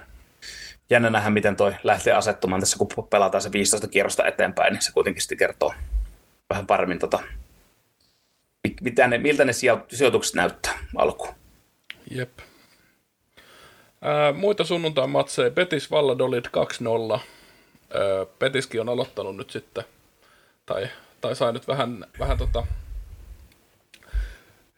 jännä 0.90 1.10
nähdä, 1.10 1.30
miten 1.30 1.56
toi 1.56 1.74
lähtee 1.82 2.12
asettumaan 2.12 2.60
tässä, 2.60 2.78
kun 2.78 3.06
pelataan 3.10 3.42
se 3.42 3.52
15 3.52 3.88
kierrosta 3.88 4.26
eteenpäin, 4.26 4.72
niin 4.72 4.82
se 4.82 4.92
kuitenkin 4.92 5.22
sitten 5.22 5.38
kertoo 5.38 5.74
vähän 6.50 6.66
paremmin, 6.66 6.98
tota, 6.98 7.18
mitä 8.80 9.06
ne, 9.06 9.18
miltä 9.18 9.44
ne 9.44 9.52
sijoitukset 9.88 10.34
näyttää 10.34 10.78
alkuun. 10.96 11.34
Jep. 12.10 12.30
Ää, 14.04 14.32
muita 14.32 14.64
sunnuntain 14.64 15.10
matseja. 15.10 15.50
Betis 15.50 15.90
Valladolid 15.90 16.44
2-0. 16.46 17.18
Ää, 17.18 17.20
Betiskin 18.38 18.80
on 18.80 18.88
aloittanut 18.88 19.36
nyt 19.36 19.50
sitten, 19.50 19.84
tai, 20.66 20.88
tai 21.20 21.36
sai 21.36 21.52
nyt 21.52 21.68
vähän, 21.68 22.04
vähän 22.18 22.38
tota, 22.38 22.66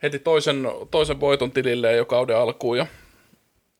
heti 0.03 0.19
toisen, 0.19 0.69
toisen 0.91 1.21
voiton 1.21 1.51
tilille 1.51 1.93
jo 1.93 2.05
kauden 2.05 2.37
alkuun 2.37 2.79
ja 2.79 2.87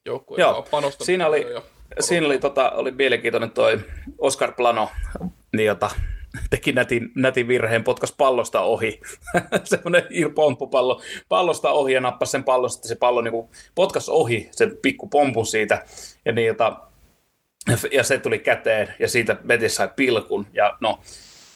joukkue 0.05 0.39
Joo, 0.41 0.67
siinä 1.03 1.27
oli, 1.27 1.51
jo 1.51 1.65
siinä 2.01 2.27
oli, 2.27 2.39
tota, 2.39 2.71
oli 2.71 2.91
mielenkiintoinen 2.91 3.51
toi 3.51 3.81
Oscar 4.19 4.53
Plano, 4.53 4.91
niin 5.53 5.67
jota 5.67 5.91
teki 6.51 6.73
nätin, 6.73 7.11
nätin 7.15 7.49
virheen, 7.49 7.85
potkas 7.85 8.13
pallosta 8.13 8.61
ohi. 8.61 9.01
Semmoinen 9.65 10.03
pomppupallo 10.35 11.03
pallosta 11.29 11.71
ohi 11.71 11.93
ja 11.93 12.01
nappasi 12.01 12.31
sen 12.31 12.45
pallon, 12.45 12.71
sitten 12.71 12.89
se 12.89 12.95
pallo 12.95 13.21
niin 13.21 13.49
potkas 13.75 14.09
ohi, 14.09 14.49
sen 14.53 14.77
pikku 14.83 15.09
pompun 15.09 15.47
siitä. 15.47 15.85
Ja, 16.25 16.33
niin, 16.33 16.47
jota, 16.47 16.77
ja 17.93 18.05
se 18.05 18.19
tuli 18.19 18.39
käteen 18.39 18.95
ja 18.99 19.09
siitä 19.09 19.37
Betis 19.47 19.75
sai 19.75 19.89
pilkun. 19.97 20.47
Ja 20.53 20.77
no, 20.81 21.01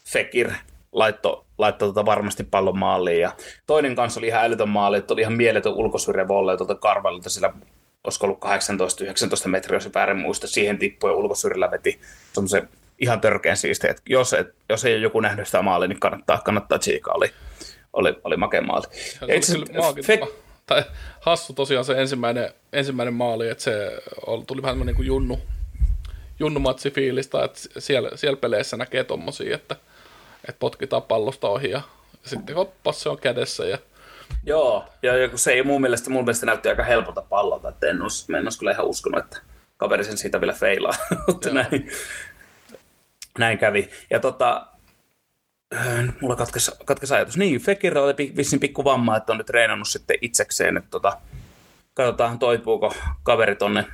Fekir 0.08 0.50
laittoi 0.92 1.44
laitto 1.58 1.86
tota 1.86 2.06
varmasti 2.06 2.44
pallon 2.44 2.78
maaliin. 2.78 3.20
Ja 3.20 3.32
toinen 3.66 3.96
kanssa 3.96 4.20
oli 4.20 4.26
ihan 4.26 4.44
älytön 4.44 4.68
maali, 4.68 4.96
että 4.96 5.14
oli 5.14 5.20
ihan 5.20 5.32
mieletön 5.32 5.72
ulkosyrjä 5.72 6.28
volle 6.28 6.56
tuolta 6.56 6.74
Karvalilta 6.74 7.30
sillä 7.30 7.52
olisiko 8.04 8.26
ollut 8.26 8.44
18-19 9.46 9.48
metriä, 9.48 9.76
jos 9.76 9.94
väärin 9.94 10.16
muista, 10.16 10.46
siihen 10.46 10.78
tippui 10.78 11.10
ja 11.10 11.16
ulkosyrjillä 11.16 11.70
veti 11.70 12.00
semmoisen 12.32 12.68
ihan 13.00 13.20
törkeän 13.20 13.56
siistiä. 13.56 13.90
Että 13.90 14.02
jos, 14.08 14.32
et, 14.32 14.54
jos 14.68 14.84
ei 14.84 14.94
ole 14.94 15.02
joku 15.02 15.20
nähnyt 15.20 15.46
sitä 15.46 15.62
maalia, 15.62 15.88
niin 15.88 16.00
kannattaa, 16.00 16.40
kannattaa 16.44 16.78
tsiikaa. 16.78 17.14
Oli, 17.14 17.32
oli, 17.92 18.14
oli 18.24 18.36
makea 18.36 18.62
maali. 18.62 18.86
Ja 19.28 19.34
itse, 19.34 19.54
fe- 20.02 20.32
tai 20.66 20.84
hassu 21.20 21.52
tosiaan 21.52 21.84
se 21.84 22.00
ensimmäinen, 22.00 22.50
ensimmäinen 22.72 23.14
maali, 23.14 23.48
että 23.48 23.64
se 23.64 24.02
oli, 24.26 24.44
tuli 24.46 24.62
vähän 24.62 24.80
niin 24.80 24.96
kuin 24.96 25.06
junnu, 25.06 25.40
junnumatsi 26.38 26.90
fiilistä, 26.90 27.44
että 27.44 27.60
siellä, 27.78 28.10
siellä 28.14 28.36
peleissä 28.36 28.76
näkee 28.76 29.04
tommosia, 29.04 29.54
että, 29.54 29.76
että 30.48 30.58
potkitaan 30.58 31.02
pallosta 31.02 31.48
ohi 31.48 31.70
ja 31.70 31.80
sitten 32.24 32.56
hoppas 32.56 33.02
se 33.02 33.08
on 33.08 33.18
kädessä 33.18 33.66
ja 33.66 33.78
Joo, 34.44 34.84
ja 35.02 35.28
kun 35.28 35.38
se 35.38 35.52
ei 35.52 35.62
mun 35.62 35.80
mielestä, 35.80 36.10
mun 36.10 36.24
mielestä 36.24 36.46
näytti 36.46 36.68
aika 36.68 36.82
helpolta 36.82 37.22
pallolta, 37.22 37.68
että 37.68 37.86
en 37.86 38.02
olisi, 38.02 38.32
en 38.32 38.44
olisi 38.46 38.58
kyllä 38.58 38.72
ihan 38.72 38.86
uskonut, 38.86 39.24
että 39.24 39.38
kaveri 39.76 40.04
sen 40.04 40.18
siitä 40.18 40.40
vielä 40.40 40.52
feilaa, 40.52 40.92
mutta 41.26 41.50
näin, 41.50 41.90
näin 43.38 43.58
kävi. 43.58 43.90
Ja 44.10 44.20
tota, 44.20 44.66
äh, 45.74 46.14
mulla 46.20 46.36
katkesi, 46.36 46.70
katkesi 46.84 47.14
ajatus. 47.14 47.36
Niin, 47.36 47.60
Fekirillä 47.60 48.02
oli 48.02 48.32
vissiin 48.36 48.60
pikku 48.60 48.84
vamma, 48.84 49.16
että 49.16 49.32
on 49.32 49.38
nyt 49.38 49.46
treenannut 49.46 49.88
sitten 49.88 50.18
itsekseen, 50.20 50.76
että 50.76 50.90
tota, 50.90 51.18
katsotaan 51.94 52.38
toipuuko 52.38 52.94
kaveri 53.22 53.56
tonne 53.56 53.84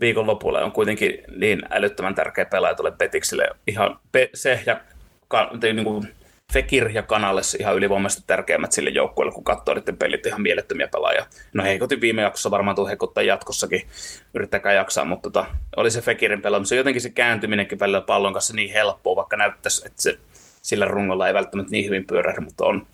viikonlopulle 0.00 0.62
on 0.62 0.72
kuitenkin 0.72 1.18
niin 1.36 1.62
älyttömän 1.70 2.14
tärkeä 2.14 2.44
pelaaja 2.44 2.74
tuolle 2.74 2.96
Petikselle. 2.98 3.48
Ihan 3.66 3.98
pe- 4.12 4.30
se 4.34 4.62
ja 4.66 4.80
ka- 5.28 5.50
niin 5.62 5.84
kuin 5.84 6.14
Fekir 6.52 6.90
ja 6.90 7.02
Kanales 7.02 7.54
ihan 7.54 7.76
ylivoimaisesti 7.76 8.24
tärkeimmät 8.26 8.72
sille 8.72 8.90
joukkueelle, 8.90 9.32
kun 9.32 9.44
katsoo 9.44 9.74
niiden 9.74 9.96
pelit 9.96 10.26
ihan 10.26 10.42
mielettömiä 10.42 10.88
pelaajia. 10.88 11.26
No 11.52 11.64
heikotin 11.64 12.00
viime 12.00 12.22
jaksossa, 12.22 12.50
varmaan 12.50 12.76
tuu 12.76 12.86
heikottaa 12.86 13.22
jatkossakin, 13.22 13.86
yrittäkää 14.34 14.72
jaksaa, 14.72 15.04
mutta 15.04 15.30
tota, 15.30 15.46
oli 15.76 15.90
se 15.90 16.00
Fekirin 16.00 16.42
pelaaminen. 16.42 16.66
Se 16.66 16.76
jotenkin 16.76 17.02
se 17.02 17.10
kääntyminenkin 17.10 17.80
välillä 17.80 18.00
pallon 18.00 18.32
kanssa 18.32 18.54
niin 18.54 18.72
helppoa, 18.72 19.16
vaikka 19.16 19.36
näyttäisi, 19.36 19.86
että 19.86 20.02
se, 20.02 20.18
sillä 20.62 20.84
rungolla 20.84 21.28
ei 21.28 21.34
välttämättä 21.34 21.70
niin 21.70 21.84
hyvin 21.84 22.06
pyörähdä, 22.06 22.40
mutta 22.40 22.64
on, 22.64 22.86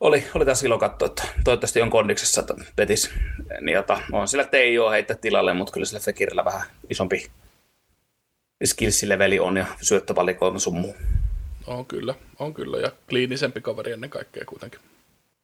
oli, 0.00 0.24
oli 0.34 0.44
tässä 0.44 0.66
ilo 0.66 0.78
katsoa, 0.78 1.06
että 1.06 1.22
toivottavasti 1.44 1.82
on 1.82 1.90
kondiksessa, 1.90 2.40
että 2.40 2.54
Betis, 2.76 3.10
niin 3.60 3.74
jota, 3.74 4.00
on 4.12 4.28
sillä 4.28 4.44
Teijoa 4.44 4.90
heittää 4.90 5.16
tilalle, 5.16 5.54
mutta 5.54 5.72
kyllä 5.72 5.86
sillä 5.86 6.00
Fekirillä 6.00 6.44
vähän 6.44 6.62
isompi 6.90 7.30
skillsileveli 8.64 9.40
on 9.40 9.56
ja 9.56 9.66
syöttövalikoima 9.80 10.58
sun 10.58 10.80
muu. 10.80 10.96
On 11.66 11.86
kyllä, 11.86 12.14
on 12.38 12.54
kyllä, 12.54 12.78
ja 12.78 12.92
kliinisempi 13.08 13.60
kaveri 13.60 13.92
ennen 13.92 14.10
kaikkea 14.10 14.44
kuitenkin. 14.44 14.80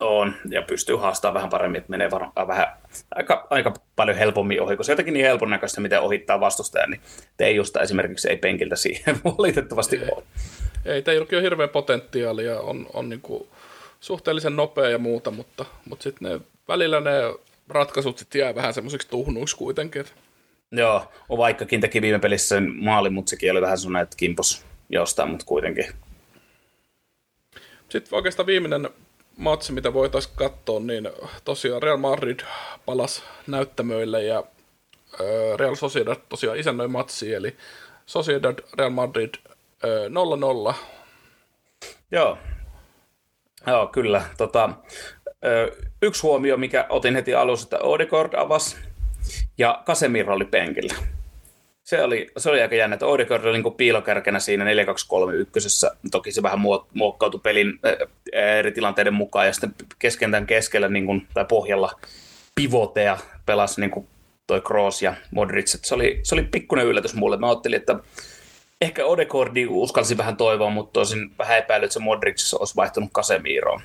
On, 0.01 0.35
ja 0.51 0.63
pystyy 0.63 0.97
haastamaan 0.97 1.35
vähän 1.35 1.51
paremmin, 1.51 1.79
että 1.79 1.91
menee 1.91 2.11
varmaan 2.11 2.49
vähän 2.49 2.67
aika, 3.15 3.47
aika 3.51 3.75
paljon 3.97 4.17
helpommin 4.17 4.63
ohi, 4.63 4.77
kun 4.77 4.85
se 4.85 4.93
jotenkin 4.93 5.15
niin 5.15 5.27
helpon 5.27 5.51
näköistä, 5.51 5.81
miten 5.81 6.01
ohittaa 6.01 6.41
vastustaja, 6.41 6.87
niin 6.87 7.01
Teijusta 7.37 7.83
esimerkiksi 7.83 8.31
ei 8.31 8.37
penkiltä 8.37 8.77
siihen 8.77 9.21
valitettavasti 9.39 9.97
ei. 9.97 10.09
ole. 10.13 10.23
Ei, 10.85 11.03
Teijullakin 11.03 11.39
on 11.39 11.43
hirveä 11.43 11.69
potentiaali 11.69 12.45
ja 12.45 12.61
on, 12.61 12.87
on 12.93 13.09
niin 13.09 13.21
kuin 13.21 13.49
suhteellisen 14.01 14.57
nopea 14.57 14.91
ja 14.91 14.99
muuta, 14.99 15.31
mutta, 15.31 15.65
mutta 15.89 16.03
sitten 16.03 16.33
ne, 16.33 16.41
välillä 16.69 17.01
ne 17.01 17.11
ratkaisut 17.69 18.19
sitten 18.19 18.39
jää 18.39 18.55
vähän 18.55 18.75
semmoisiksi 18.75 19.09
tuhnuiksi 19.09 19.57
kuitenkin. 19.57 20.05
Joo, 20.71 21.13
vaikkakin 21.29 21.81
teki 21.81 22.03
viime 22.03 22.19
pelissä 22.19 22.49
sen 22.49 22.73
maalin, 22.77 23.13
mutta 23.13 23.31
sekin 23.31 23.53
oli 23.53 23.61
vähän 23.61 23.79
sellainen, 23.79 24.03
että 24.03 24.17
kimpos 24.17 24.65
jostain, 24.89 25.31
mutta 25.31 25.47
kuitenkin 25.47 25.87
sitten 27.89 28.17
oikeastaan 28.17 28.47
viimeinen 28.47 28.91
matsi, 29.37 29.73
mitä 29.73 29.95
voitaisiin 29.95 30.37
katsoa, 30.37 30.81
niin 30.81 31.11
tosiaan 31.45 31.83
Real 31.83 31.97
Madrid 31.97 32.41
palas 32.87 33.23
näyttämöille 33.47 34.23
ja 34.25 34.45
Real 35.57 35.75
Sociedad 35.75 36.17
tosiaan 36.29 36.59
isännöi 36.59 36.89
matsi, 36.89 37.35
eli 37.35 37.57
Sociedad 38.07 38.59
Real 38.79 38.91
Madrid 38.91 39.35
0-0. 40.71 40.75
Joo, 42.11 42.39
Joo 43.67 43.87
kyllä. 43.87 44.23
Tota, 44.37 44.71
yksi 46.03 46.23
huomio, 46.23 46.57
mikä 46.57 46.87
otin 46.89 47.15
heti 47.15 47.35
alussa, 47.35 47.67
että 47.67 47.79
Odegaard 47.79 48.35
avasi 48.35 48.77
ja 49.59 49.83
Casemiro 49.87 50.35
oli 50.35 50.45
penkillä 50.45 50.95
se 51.89 52.03
oli, 52.03 52.31
se 52.37 52.51
oli 52.51 52.63
aika 52.63 52.75
jännä, 52.75 52.95
että 52.95 53.07
Odegaard 53.07 53.45
oli 53.45 53.63
niin 53.63 53.75
piilokärkenä 53.75 54.39
siinä 54.39 54.65
4-2-3-1. 54.65 54.69
Toki 56.11 56.33
se 56.33 56.43
vähän 56.43 56.59
muokkautui 56.95 57.41
pelin 57.43 57.81
eri 58.33 58.73
tilanteiden 58.73 59.15
mukaan 59.15 59.47
ja 59.47 59.53
sitten 59.53 59.75
keskentän 59.99 60.47
keskellä 60.47 60.89
niin 60.89 61.07
kuin, 61.07 61.27
tai 61.35 61.45
pohjalla 61.45 62.01
pivoteja 62.55 63.19
pelasi 63.47 63.81
niin 63.81 63.91
kuin 63.91 64.07
toi 64.47 64.61
Kroos 64.61 65.03
ja 65.03 65.15
Modric. 65.31 65.67
se 65.67 65.95
oli, 65.95 66.21
se 66.23 66.35
oli 66.35 66.43
pikkuinen 66.43 66.87
yllätys 66.87 67.15
mulle. 67.15 67.37
Mä 67.37 67.49
ajattelin, 67.49 67.77
että 67.81 67.97
ehkä 68.81 69.05
Odegaardi 69.05 69.67
uskalsi 69.67 70.17
vähän 70.17 70.37
toivoa, 70.37 70.71
mutta 70.71 70.93
tosin 70.93 71.31
vähän 71.39 71.59
epäily, 71.59 71.85
että 71.85 71.95
se 71.95 72.01
Modric 72.01 72.55
olisi 72.59 72.77
vaihtunut 72.77 73.13
Casemiroon. 73.13 73.81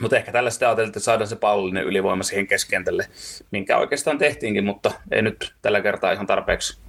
Mutta 0.00 0.16
ehkä 0.16 0.32
tällä 0.32 0.50
sitä 0.50 0.66
ajateltiin, 0.66 0.90
että 0.90 1.00
saadaan 1.00 1.28
se 1.28 1.36
pallollinen 1.36 1.84
ylivoima 1.84 2.22
siihen 2.22 2.46
keskentälle, 2.46 3.06
minkä 3.50 3.78
oikeastaan 3.78 4.18
tehtiinkin, 4.18 4.64
mutta 4.64 4.92
ei 5.10 5.22
nyt 5.22 5.54
tällä 5.62 5.80
kertaa 5.80 6.12
ihan 6.12 6.26
tarpeeksi 6.26 6.82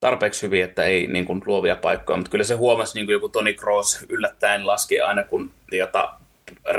tarpeeksi 0.00 0.42
hyvin, 0.42 0.64
että 0.64 0.84
ei 0.84 1.06
niin 1.06 1.24
kuin, 1.24 1.42
luovia 1.46 1.76
paikkoja, 1.76 2.16
mutta 2.16 2.30
kyllä 2.30 2.44
se 2.44 2.54
huomasi 2.54 2.94
niin 2.94 3.06
kuin 3.06 3.12
joku 3.12 3.28
Toni 3.28 3.54
Kroos 3.54 4.06
yllättäen 4.08 4.66
laski 4.66 5.00
aina, 5.00 5.24
kun 5.24 5.50
jota 5.72 6.14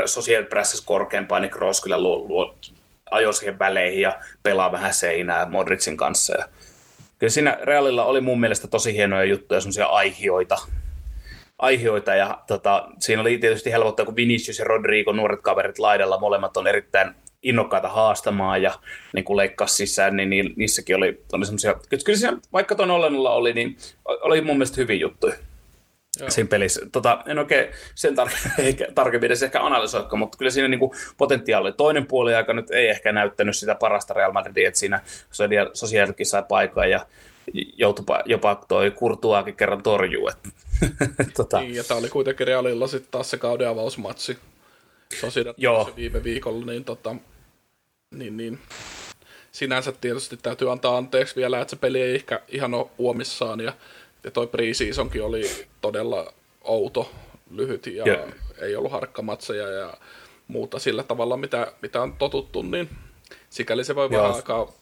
Social 0.06 0.44
Presses 0.44 0.82
korkeampaa, 0.82 1.40
niin 1.40 1.52
Kroos 1.52 1.82
kyllä 1.82 2.02
luo, 2.02 2.18
luo 2.28 2.56
ajoi 3.12 3.34
siihen 3.34 3.60
väleihin 3.60 4.02
ja 4.02 4.20
pelaa 4.44 4.72
vähän 4.72 4.94
seinää 4.94 5.46
Modricin 5.46 5.98
kanssa. 5.98 6.38
Ja 6.38 6.46
kyllä 7.20 7.32
siinä 7.32 7.58
Realilla 7.64 8.06
oli 8.06 8.22
mun 8.22 8.40
mielestä 8.40 8.68
tosi 8.68 8.94
hienoja 8.94 9.24
juttuja, 9.24 9.62
semmoisia 9.62 9.86
aihioita, 9.86 10.58
aihioita 11.60 12.16
ja 12.16 12.44
tota, 12.48 12.88
siinä 13.00 13.22
oli 13.22 13.38
tietysti 13.38 13.72
helpottaa, 13.72 14.06
kun 14.06 14.16
Vinicius 14.16 14.60
ja 14.60 14.66
Rodrigo, 14.66 15.12
nuoret 15.12 15.42
kaverit 15.42 15.80
laidalla, 15.80 16.20
molemmat 16.20 16.58
on 16.58 16.68
erittäin 16.68 17.16
innokkaita 17.44 17.90
haastamaan 17.90 18.62
ja 18.62 18.80
niin 19.14 19.26
kuin 19.26 19.38
leikkaa 19.38 19.68
sisään, 19.68 20.16
niin 20.16 20.54
niissäkin 20.56 20.96
oli, 20.96 21.24
oli 21.34 21.46
semmoisia, 21.46 21.76
kyllä 22.06 22.20
siinä, 22.20 22.38
vaikka 22.54 22.76
tuon 22.76 22.92
Ollenilla 22.92 23.32
oli, 23.32 23.54
niin 23.54 23.78
oli 24.06 24.42
mun 24.42 24.56
mielestä 24.56 24.82
hyvin 24.82 25.00
juttuja. 25.00 25.34
Joo. 26.20 26.30
siinä 26.30 26.48
pelissä. 26.48 26.82
Tota, 26.92 27.24
en 27.26 27.40
oikein 27.40 27.68
sen 27.96 28.14
tar- 28.18 28.92
tarkemmin 28.96 29.26
edes 29.26 29.44
ehkä 29.44 29.62
analysoikaan, 29.62 30.20
mutta 30.20 30.38
kyllä 30.38 30.52
siinä 30.52 30.68
niinku 30.68 30.96
potentiaali. 31.18 31.72
Toinen 31.72 32.06
puoli 32.06 32.36
aika 32.36 32.54
nyt 32.54 32.72
ei 32.72 32.90
ehkä 32.90 33.12
näyttänyt 33.12 33.58
sitä 33.58 33.76
parasta 33.76 34.14
Real 34.14 34.32
Madridia, 34.32 34.68
että 34.68 34.80
siinä 34.80 35.02
sosiaalikin 35.74 36.26
sai 36.26 36.44
paikan 36.50 36.90
ja 36.90 37.06
joutui 37.78 38.06
jopa 38.26 38.56
toi 38.68 38.92
Kurtuaakin 38.92 39.56
kerran 39.56 39.84
torjuu. 39.84 40.30
tota. 41.38 41.60
Niin, 41.60 41.76
ja 41.76 41.84
tämä 41.84 41.98
oli 41.98 42.10
kuitenkin 42.10 42.48
Realilla 42.48 42.88
sitten 42.88 43.12
taas 43.12 43.30
se 43.32 43.38
kauden 43.38 43.70
avausmatsi. 43.70 44.38
Sosiaali 45.20 45.96
viime 45.96 46.24
viikolla, 46.24 46.66
niin, 46.66 46.84
tota, 46.84 47.16
niin, 48.12 48.38
niin 48.38 48.60
sinänsä 49.52 49.92
tietysti 49.92 50.38
täytyy 50.38 50.72
antaa 50.72 50.98
anteeksi 50.98 51.36
vielä, 51.36 51.62
että 51.62 51.70
se 51.70 51.76
peli 51.76 52.02
ei 52.02 52.16
ehkä 52.16 52.42
ihan 52.48 52.74
ole 52.74 52.88
uomissaan 52.98 53.60
ja 53.60 53.74
ja 54.24 54.32
toi 54.32 54.48
preseasonkin 54.48 55.24
oli 55.24 55.68
todella 55.82 56.34
outo, 56.62 57.12
lyhyt 57.52 57.88
ja 57.88 58.04
yeah. 58.08 58.34
ei 58.62 58.76
ollut 58.76 58.92
harkkamatseja 58.92 59.70
ja 59.70 59.94
muuta 60.48 60.80
sillä 60.80 61.04
tavalla, 61.04 61.38
mitä, 61.38 61.74
mitä 61.82 62.02
on 62.02 62.14
totuttu, 62.14 62.62
niin 62.62 62.90
sikäli 63.50 63.84
se 63.84 63.96
voi 63.96 64.10
Joo. 64.12 64.24
vähän 64.24 64.36
aikaa 64.36 64.74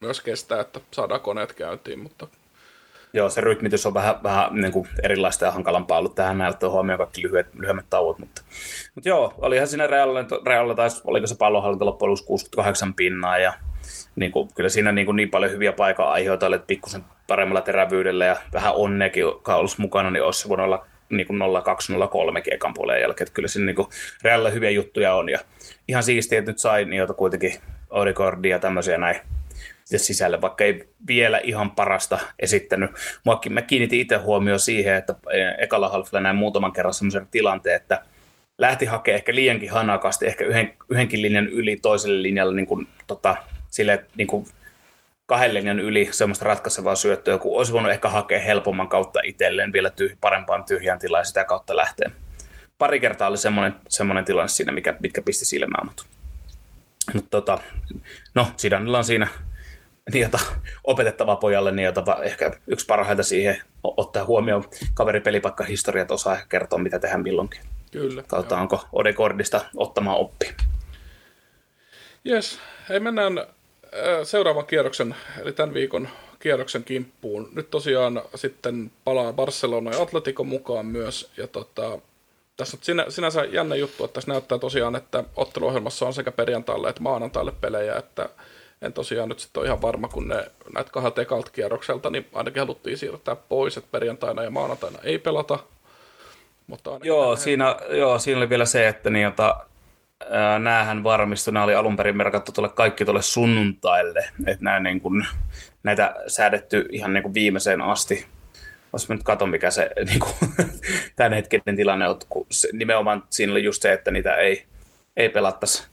myös 0.00 0.20
kestää, 0.20 0.60
että 0.60 0.80
saadaan 0.90 1.20
koneet 1.20 1.52
käyntiin, 1.52 1.98
mutta 1.98 2.26
Joo, 3.14 3.30
se 3.30 3.40
rytmitys 3.40 3.86
on 3.86 3.94
vähän, 3.94 4.14
vähän 4.22 4.54
niin 4.54 4.72
kuin 4.72 4.88
erilaista 5.02 5.44
ja 5.44 5.50
hankalampaa 5.50 5.98
ollut 5.98 6.14
tähän 6.14 6.38
näyttöön 6.38 6.72
huomioon 6.72 6.98
kaikki 6.98 7.22
lyhyet, 7.22 7.46
lyhyemmät 7.54 7.86
tauot, 7.90 8.18
mutta, 8.18 8.42
mutta 8.94 9.08
joo, 9.08 9.34
olihan 9.38 9.68
siinä 9.68 9.86
Realilla, 9.86 10.24
Realilla 10.46 10.74
taisi, 10.74 11.00
oliko 11.04 11.26
se 11.26 11.36
pallonhallinta 11.36 11.86
loppujen 11.86 12.16
68 12.26 12.94
pinnaa 12.94 13.38
ja 13.38 13.52
niin 14.16 14.32
kuin, 14.32 14.48
kyllä 14.54 14.68
siinä 14.68 14.92
niin, 14.92 15.06
kuin 15.06 15.16
niin 15.16 15.30
paljon 15.30 15.52
hyviä 15.52 15.72
paikan 15.72 16.08
aiheita 16.08 16.46
oli, 16.46 16.56
että 16.56 16.66
pikkusen 16.66 17.04
paremmalla 17.26 17.60
terävyydellä 17.60 18.24
ja 18.24 18.36
vähän 18.52 18.74
onnekin 18.74 19.24
olisi 19.48 19.80
mukana, 19.80 20.10
niin 20.10 20.22
olisi 20.22 20.48
voinut 20.48 20.64
olla 20.64 20.86
niin 21.10 21.26
kuin 21.26 21.40
0-2-0-3 21.40 22.42
ekan 22.50 22.74
puolen 22.74 23.00
jälkeen. 23.00 23.26
Että 23.26 23.34
kyllä 23.34 23.48
siinä 23.48 23.66
niin 23.66 23.86
Realilla 24.22 24.50
hyviä 24.50 24.70
juttuja 24.70 25.14
on. 25.14 25.28
Ja 25.28 25.38
ihan 25.88 26.02
siistiä, 26.02 26.38
että 26.38 26.50
nyt 26.50 26.58
sai 26.58 26.84
niitä 26.84 27.14
kuitenkin 27.14 27.54
Odegaardia 27.90 28.56
ja 28.56 28.58
tämmöisiä 28.58 28.98
näin 28.98 29.20
sisälle, 29.98 30.40
vaikka 30.40 30.64
ei 30.64 30.88
vielä 31.06 31.40
ihan 31.44 31.70
parasta 31.70 32.18
esittänyt. 32.38 32.90
Muakin, 33.24 33.52
mä 33.52 33.62
kiinnitin 33.62 34.00
itse 34.00 34.16
huomioon 34.16 34.60
siihen, 34.60 34.94
että 34.94 35.14
ekalla 35.58 35.88
halfilla 35.88 36.20
näin 36.20 36.36
muutaman 36.36 36.72
kerran 36.72 36.94
semmoisen 36.94 37.26
tilanteen, 37.30 37.76
että 37.76 38.02
lähti 38.58 38.84
hakemaan 38.86 39.16
ehkä 39.16 39.34
liiankin 39.34 39.70
hanakasti, 39.70 40.26
ehkä 40.26 40.44
yhden, 40.44 40.74
yhdenkin 40.88 41.22
linjan 41.22 41.48
yli 41.48 41.76
toiselle 41.76 42.22
linjalle 42.22 42.54
niin 42.54 42.66
kuin, 42.66 42.88
tota, 43.06 43.36
sille 43.70 44.04
niin 44.16 44.26
kuin 44.26 44.46
kahden 45.26 45.54
linjan 45.54 45.80
yli 45.80 46.08
semmoista 46.10 46.44
ratkaisevaa 46.44 46.94
syöttöä, 46.94 47.38
kun 47.38 47.58
olisi 47.58 47.72
voinut 47.72 47.92
ehkä 47.92 48.08
hakea 48.08 48.40
helpomman 48.40 48.88
kautta 48.88 49.20
itselleen 49.24 49.72
vielä 49.72 49.88
tyh- 49.88 50.16
parempaan 50.20 50.64
tyhjään 50.64 50.98
tilaan 50.98 51.20
ja 51.20 51.24
sitä 51.24 51.44
kautta 51.44 51.76
lähteä. 51.76 52.10
Pari 52.78 53.00
kertaa 53.00 53.28
oli 53.28 53.36
semmoinen, 53.36 53.74
semmoinen 53.88 54.24
tilanne 54.24 54.48
siinä, 54.48 54.72
mikä, 54.72 54.94
mitkä 55.00 55.22
pisti 55.22 55.44
silmään, 55.44 55.86
mutta, 55.86 56.04
mutta 57.14 57.30
tota, 57.30 57.58
no, 58.34 58.46
Sidanilla 58.56 58.98
on 58.98 59.04
siinä 59.04 59.28
niitä 60.12 60.38
opetettava 60.84 61.36
pojalle, 61.36 61.72
niin 61.72 61.86
jota 61.86 62.22
ehkä 62.22 62.52
yksi 62.66 62.86
parhaita 62.86 63.22
siihen 63.22 63.62
ottaa 63.84 64.24
huomioon 64.24 64.64
kaveripelipaikkahistoriat, 64.94 66.10
osaa 66.10 66.34
ehkä 66.34 66.46
kertoa, 66.48 66.78
mitä 66.78 66.98
tehdään 66.98 67.22
milloinkin. 67.22 67.60
Kyllä. 67.90 68.22
Kautta 68.26 68.58
onko 68.58 68.84
Odekordista 68.92 69.60
ottamaan 69.76 70.18
oppi. 70.18 70.54
Jes, 72.24 72.58
hei 72.88 73.00
mennään 73.00 73.46
seuraavan 74.24 74.66
kierroksen, 74.66 75.14
eli 75.42 75.52
tämän 75.52 75.74
viikon 75.74 76.08
kierroksen 76.38 76.84
kimppuun. 76.84 77.48
Nyt 77.54 77.70
tosiaan 77.70 78.22
sitten 78.34 78.90
palaa 79.04 79.32
Barcelona 79.32 79.90
ja 79.90 80.02
Atletico 80.02 80.44
mukaan 80.44 80.86
myös. 80.86 81.30
Ja 81.36 81.46
tota, 81.46 81.98
tässä 82.56 82.76
on 82.76 82.82
sinä, 82.82 83.06
sinänsä 83.08 83.44
jännä 83.44 83.74
juttu, 83.74 84.04
että 84.04 84.14
tässä 84.14 84.30
näyttää 84.30 84.58
tosiaan, 84.58 84.96
että 84.96 85.24
otteluohjelmassa 85.36 86.06
on 86.06 86.14
sekä 86.14 86.32
perjantaille 86.32 86.88
että 86.88 87.02
maanantaille 87.02 87.52
pelejä, 87.60 87.96
että 87.96 88.28
en 88.82 88.92
tosiaan 88.92 89.28
nyt 89.28 89.38
sitten 89.38 89.60
ole 89.60 89.66
ihan 89.66 89.82
varma, 89.82 90.08
kun 90.08 90.28
ne 90.28 90.46
näitä 90.74 90.90
kahdelta 90.90 91.22
ekalta 91.22 91.50
kierrokselta, 91.50 92.10
niin 92.10 92.26
ainakin 92.32 92.60
haluttiin 92.60 92.98
siirtää 92.98 93.36
pois, 93.36 93.76
että 93.76 93.88
perjantaina 93.92 94.42
ja 94.42 94.50
maanantaina 94.50 94.98
ei 95.02 95.18
pelata. 95.18 95.58
Mutta 96.66 96.98
joo, 97.02 97.36
siinä, 97.36 97.76
joo, 97.90 98.18
siinä 98.18 98.38
oli 98.38 98.48
vielä 98.48 98.64
se, 98.64 98.88
että 98.88 99.10
niin, 99.10 99.22
jota, 99.22 99.56
näähän 100.58 101.04
varmistui, 101.04 101.52
nämä 101.52 101.64
oli 101.64 101.74
alun 101.74 101.96
perin 101.96 102.16
merkattu 102.16 102.52
tuolle 102.52 102.68
kaikki 102.68 103.04
tuolle 103.04 103.22
sunnuntaille, 103.22 104.24
että 104.46 104.64
nämä 104.64 104.80
niin 104.80 105.00
kuin, 105.00 105.26
näitä 105.82 106.14
säädetty 106.26 106.88
ihan 106.90 107.12
niin 107.12 107.22
kuin 107.22 107.34
viimeiseen 107.34 107.82
asti. 107.82 108.26
Jos 108.92 109.08
mä 109.08 109.14
nyt 109.14 109.24
katson, 109.24 109.48
mikä 109.50 109.70
se 109.70 109.90
niin 110.08 110.20
kuin, 110.20 110.34
tämän 111.16 111.32
hetken 111.32 111.76
tilanne 111.76 112.08
on, 112.08 112.18
kun 112.28 112.46
se, 112.50 112.68
nimenomaan 112.72 113.24
siinä 113.30 113.52
oli 113.52 113.64
just 113.64 113.82
se, 113.82 113.92
että 113.92 114.10
niitä 114.10 114.34
ei, 114.34 114.64
ei 115.16 115.28
pelattaisi. 115.28 115.91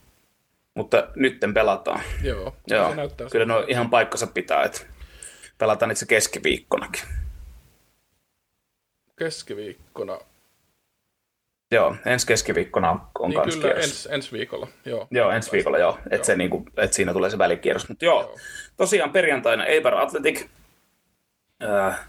Mutta 0.74 1.08
nytten 1.16 1.54
pelataan. 1.54 2.00
Joo, 2.22 2.56
Joo. 2.66 2.94
kyllä 3.32 3.44
ne 3.44 3.54
on 3.54 3.64
ihan 3.68 3.90
paikkansa 3.90 4.26
pitää, 4.26 4.62
että 4.62 4.80
pelataan 5.58 5.90
itse 5.90 6.06
keskiviikkonakin. 6.06 7.02
Keskiviikkona 9.18 10.18
Joo, 11.72 11.96
ensi 12.06 12.26
keskiviikkona 12.26 12.90
on, 12.90 13.00
on 13.18 13.30
niin 13.30 13.42
kyllä, 13.42 13.74
ens, 13.74 14.08
ensi 14.10 14.32
viikolla, 14.32 14.68
joo. 14.84 15.06
Joo, 15.10 15.30
ensi 15.30 15.52
viikolla, 15.52 15.78
joo. 15.78 15.98
Että 16.04 16.16
joo. 16.16 16.24
Se, 16.24 16.36
niinku, 16.36 16.66
et 16.76 16.92
siinä 16.92 17.12
tulee 17.12 17.30
se 17.30 17.38
välikierros. 17.38 17.88
Mutta 17.88 18.04
joo, 18.04 18.20
joo, 18.22 18.36
tosiaan 18.76 19.10
perjantaina 19.10 19.66
Eibar 19.66 19.94
Athletic 19.94 20.46
äh, 21.62 22.00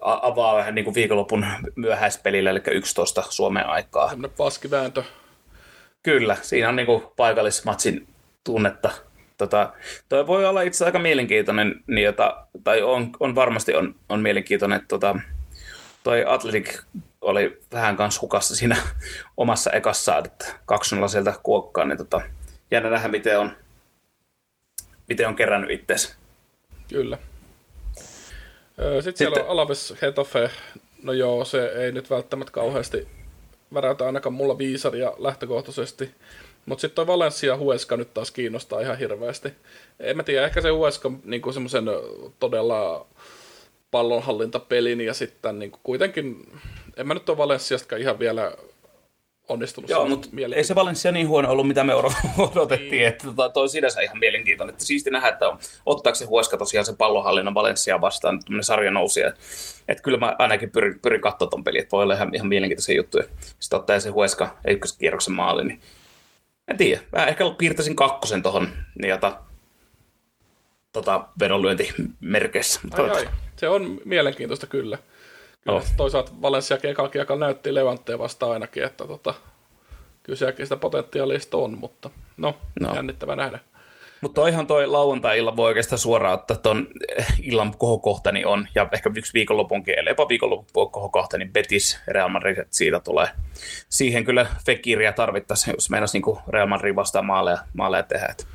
avaa 0.00 0.56
vähän 0.56 0.74
niin 0.74 0.84
kuin 0.84 0.94
viikonlopun 0.94 1.46
myöhäispelillä, 1.76 2.50
eli 2.50 2.60
11 2.70 3.22
Suomen 3.28 3.66
aikaa. 3.66 4.08
Sellainen 4.08 4.36
paskivääntö. 4.36 5.02
Kyllä, 6.06 6.36
siinä 6.42 6.68
on 6.68 6.76
niin 6.76 6.86
kuin 6.86 7.02
paikallismatsin 7.16 8.08
tunnetta. 8.44 8.90
Tota, 9.38 9.72
toi 10.08 10.26
voi 10.26 10.46
olla 10.46 10.62
itse 10.62 10.84
aika 10.84 10.98
mielenkiintoinen, 10.98 11.74
niin 11.86 12.04
jota, 12.04 12.46
tai 12.64 12.82
on, 12.82 13.10
on 13.20 13.34
varmasti 13.34 13.74
on, 13.74 13.94
on 14.08 14.20
mielenkiintoinen, 14.20 14.86
tota, 14.88 15.16
toi 16.02 16.24
Atletic 16.26 16.82
oli 17.20 17.60
vähän 17.72 17.96
kanssa 17.96 18.20
hukassa 18.20 18.56
siinä 18.56 18.76
omassa 19.36 19.70
ekassaan, 19.70 20.26
että 20.26 20.46
2 20.66 20.96
sieltä 21.10 21.34
kuokkaan, 21.42 21.88
niin 21.88 21.98
tota, 21.98 22.20
jännä 22.70 22.90
nähdä, 22.90 23.08
miten 23.08 23.38
on, 23.38 23.50
miten 25.08 25.28
on 25.28 25.36
kerännyt 25.36 25.70
itsensä. 25.70 26.14
Kyllä. 26.88 27.18
Sitten, 28.66 29.02
Sitten 29.02 29.16
siellä 29.16 29.44
on 29.44 29.50
Alaves 29.50 29.94
Hetofe. 30.02 30.50
No 31.02 31.12
joo, 31.12 31.44
se 31.44 31.66
ei 31.66 31.92
nyt 31.92 32.10
välttämättä 32.10 32.52
kauheasti 32.52 33.08
väräytä 33.74 34.06
ainakaan 34.06 34.32
mulla 34.32 34.58
viisaria 34.58 35.12
lähtökohtaisesti. 35.18 36.10
Mutta 36.66 36.80
sitten 36.80 36.94
toi 36.94 37.06
Valencia 37.06 37.56
Hueska 37.56 37.96
nyt 37.96 38.14
taas 38.14 38.30
kiinnostaa 38.30 38.80
ihan 38.80 38.98
hirveästi. 38.98 39.52
En 40.00 40.16
mä 40.16 40.22
tiedä, 40.22 40.46
ehkä 40.46 40.60
se 40.60 40.70
Hueska 40.70 41.12
niinku 41.24 41.52
semmoisen 41.52 41.84
todella 42.40 43.06
pallonhallintapelin 43.90 45.00
ja 45.00 45.14
sitten 45.14 45.58
niin 45.58 45.72
kuitenkin, 45.82 46.52
en 46.96 47.06
mä 47.06 47.14
nyt 47.14 47.28
ole 47.28 47.38
Valenssiastakaan 47.38 48.02
ihan 48.02 48.18
vielä 48.18 48.52
onnistunut. 49.48 49.90
Joo, 49.90 50.08
mutta 50.08 50.28
ei 50.56 50.64
se 50.64 50.74
Valencia 50.74 51.12
niin 51.12 51.28
huono 51.28 51.50
ollut, 51.50 51.68
mitä 51.68 51.84
me 51.84 51.94
odotettiin, 52.38 52.90
niin. 52.90 53.06
että 53.06 53.24
tota, 53.24 53.48
toi 53.48 53.68
sinänsä 53.68 54.00
ihan 54.00 54.18
mielenkiintoinen. 54.18 54.72
Että 54.72 54.84
siisti 54.84 55.10
nähdä, 55.10 55.28
että 55.28 55.48
on, 55.48 55.58
ottaako 55.86 56.14
se 56.14 56.24
Hueska 56.24 56.56
tosiaan 56.56 56.86
se 56.86 56.94
pallonhallinnan 56.98 57.54
Valencia 57.54 58.00
vastaan, 58.00 58.34
että 58.34 58.62
sarja 58.62 58.90
nousi. 58.90 59.20
Että 59.88 60.02
kyllä 60.02 60.18
mä 60.18 60.36
ainakin 60.38 60.70
pyrin, 60.70 61.00
pyrin 61.00 61.20
katsoa 61.20 61.48
ton 61.48 61.64
pelin, 61.64 61.80
että 61.80 61.92
voi 61.92 62.02
olla 62.02 62.14
ihan, 62.14 62.34
ihan 62.34 62.48
mielenkiintoisia 62.48 62.96
juttuja. 62.96 63.24
Sitten 63.58 63.78
ottaa 63.78 64.00
se 64.00 64.10
Hueska 64.10 64.58
ykköskierroksen 64.68 65.34
maali, 65.34 65.64
niin 65.64 65.80
en 66.68 66.76
tiedä. 66.76 67.00
Mä 67.12 67.26
ehkä 67.26 67.44
piirtäisin 67.58 67.96
kakkosen 67.96 68.42
tuohon 68.42 68.68
niin 68.98 69.10
jota, 69.10 69.38
tota, 70.92 71.28
vedonlyöntimerkeissä. 71.40 72.80
Ai, 72.92 73.10
ai. 73.10 73.28
Se 73.56 73.68
on 73.68 74.00
mielenkiintoista 74.04 74.66
kyllä. 74.66 74.98
Kyllä 75.66 75.78
oh. 75.78 75.84
Toisaalta 75.96 76.32
Valencia 76.42 76.78
Kekakiakalla 76.78 77.46
näytti 77.46 77.74
Levantteen 77.74 78.18
vasta 78.18 78.50
ainakin, 78.50 78.84
että 78.84 79.06
tota, 79.06 79.34
kyllä 80.22 80.36
sielläkin 80.36 80.66
sitä 80.66 80.76
potentiaalista 80.76 81.56
on, 81.56 81.78
mutta 81.78 82.10
no, 82.36 82.54
no. 82.80 82.94
jännittävä 82.94 83.36
nähdä. 83.36 83.58
Mutta 84.20 84.40
toihan 84.40 84.66
toi 84.66 84.86
lauantai-illan 84.86 85.56
voi 85.56 85.68
oikeastaan 85.68 85.98
suoraan 85.98 86.34
ottaa 86.34 86.56
tuon 86.56 86.88
illan 87.42 87.74
kohokohta, 87.78 88.32
niin 88.32 88.46
on, 88.46 88.68
ja 88.74 88.88
ehkä 88.92 89.10
yksi 89.16 89.34
viikonlopunkin, 89.34 89.98
eli 89.98 90.08
jopa 90.08 90.28
viikonlopun 90.28 90.90
kohokohta, 90.90 91.38
niin 91.38 91.52
Betis 91.52 92.00
Real 92.08 92.28
Madrid, 92.28 92.66
siitä 92.70 93.00
tulee. 93.00 93.28
Siihen 93.88 94.24
kyllä 94.24 94.46
Fekiriä 94.66 95.12
tarvittaisiin, 95.12 95.74
jos 95.76 95.90
meinas 95.90 96.12
niin 96.12 96.22
Real 96.48 96.66
Madrid 96.66 96.96
vastaan 96.96 97.26
maaleja, 97.26 97.58
maaleja 97.74 98.02
tehdä. 98.02 98.26
Et 98.26 98.46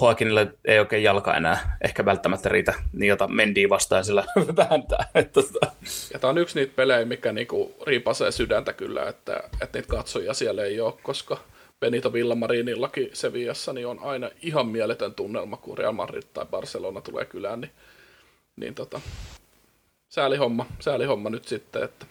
Joaquinille 0.00 0.54
ei 0.64 0.78
oikein 0.78 1.02
jalka 1.02 1.36
enää 1.36 1.76
ehkä 1.84 2.04
välttämättä 2.04 2.48
riitä 2.48 2.74
niin 2.92 3.08
jota 3.08 3.28
Mendy 3.28 3.68
vastaan 3.68 4.04
sillä 4.04 4.24
vääntää. 4.56 5.08
Että, 5.14 5.42
tota. 5.42 5.72
Ja 6.12 6.18
tämä 6.18 6.30
on 6.30 6.38
yksi 6.38 6.58
niitä 6.58 6.72
pelejä, 6.76 7.04
mikä 7.04 7.32
niinku 7.32 7.74
riipasee 7.86 8.32
sydäntä 8.32 8.72
kyllä, 8.72 9.08
että, 9.08 9.40
että 9.60 9.78
niitä 9.78 9.88
katsojia 9.88 10.34
siellä 10.34 10.64
ei 10.64 10.80
ole, 10.80 10.94
koska– 11.02 11.38
Benito 11.80 12.12
Villamarinillakin 12.12 13.10
Sevillassa, 13.12 13.72
niin 13.72 13.86
on 13.86 13.98
aina 14.02 14.30
ihan 14.42 14.66
mieletön 14.66 15.14
tunnelma, 15.14 15.56
kun 15.56 15.78
Real 15.78 15.92
Madrid 15.92 16.22
tai 16.34 16.46
Barcelona 16.46 17.00
tulee 17.00 17.24
kylään, 17.24 17.60
niin, 17.60 17.72
niin 18.56 18.74
tota, 18.74 19.00
säälihomma, 20.08 20.66
säälihomma 20.80 21.30
nyt 21.30 21.48
sitten, 21.48 21.82
että 21.82 22.06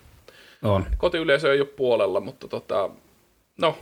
on. 0.63 0.86
kotiyleisö 0.97 1.53
ei 1.53 1.61
ole 1.61 1.68
puolella, 1.68 2.20
mutta 2.20 2.47
tota, 2.47 2.89
no, 3.57 3.78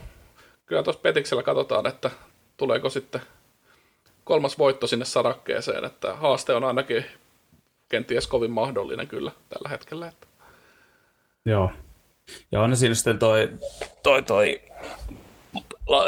kyllä 0.66 0.82
tuossa 0.82 1.02
Petiksellä 1.02 1.42
katsotaan, 1.42 1.86
että 1.86 2.10
tuleeko 2.56 2.90
sitten 2.90 3.20
kolmas 4.24 4.58
voitto 4.58 4.86
sinne 4.86 5.04
sarakkeeseen, 5.04 5.84
että 5.84 6.14
haaste 6.14 6.54
on 6.54 6.64
ainakin 6.64 7.04
kenties 7.88 8.26
kovin 8.26 8.50
mahdollinen 8.50 9.08
kyllä 9.08 9.32
tällä 9.48 9.68
hetkellä. 9.68 10.08
Että. 10.08 10.26
Joo. 11.44 11.70
Ja 12.52 12.60
on 12.60 12.76
siinä 12.76 12.94
sitten 12.94 13.18
toi, 13.18 13.48
toi, 14.02 14.22
toi 14.22 14.62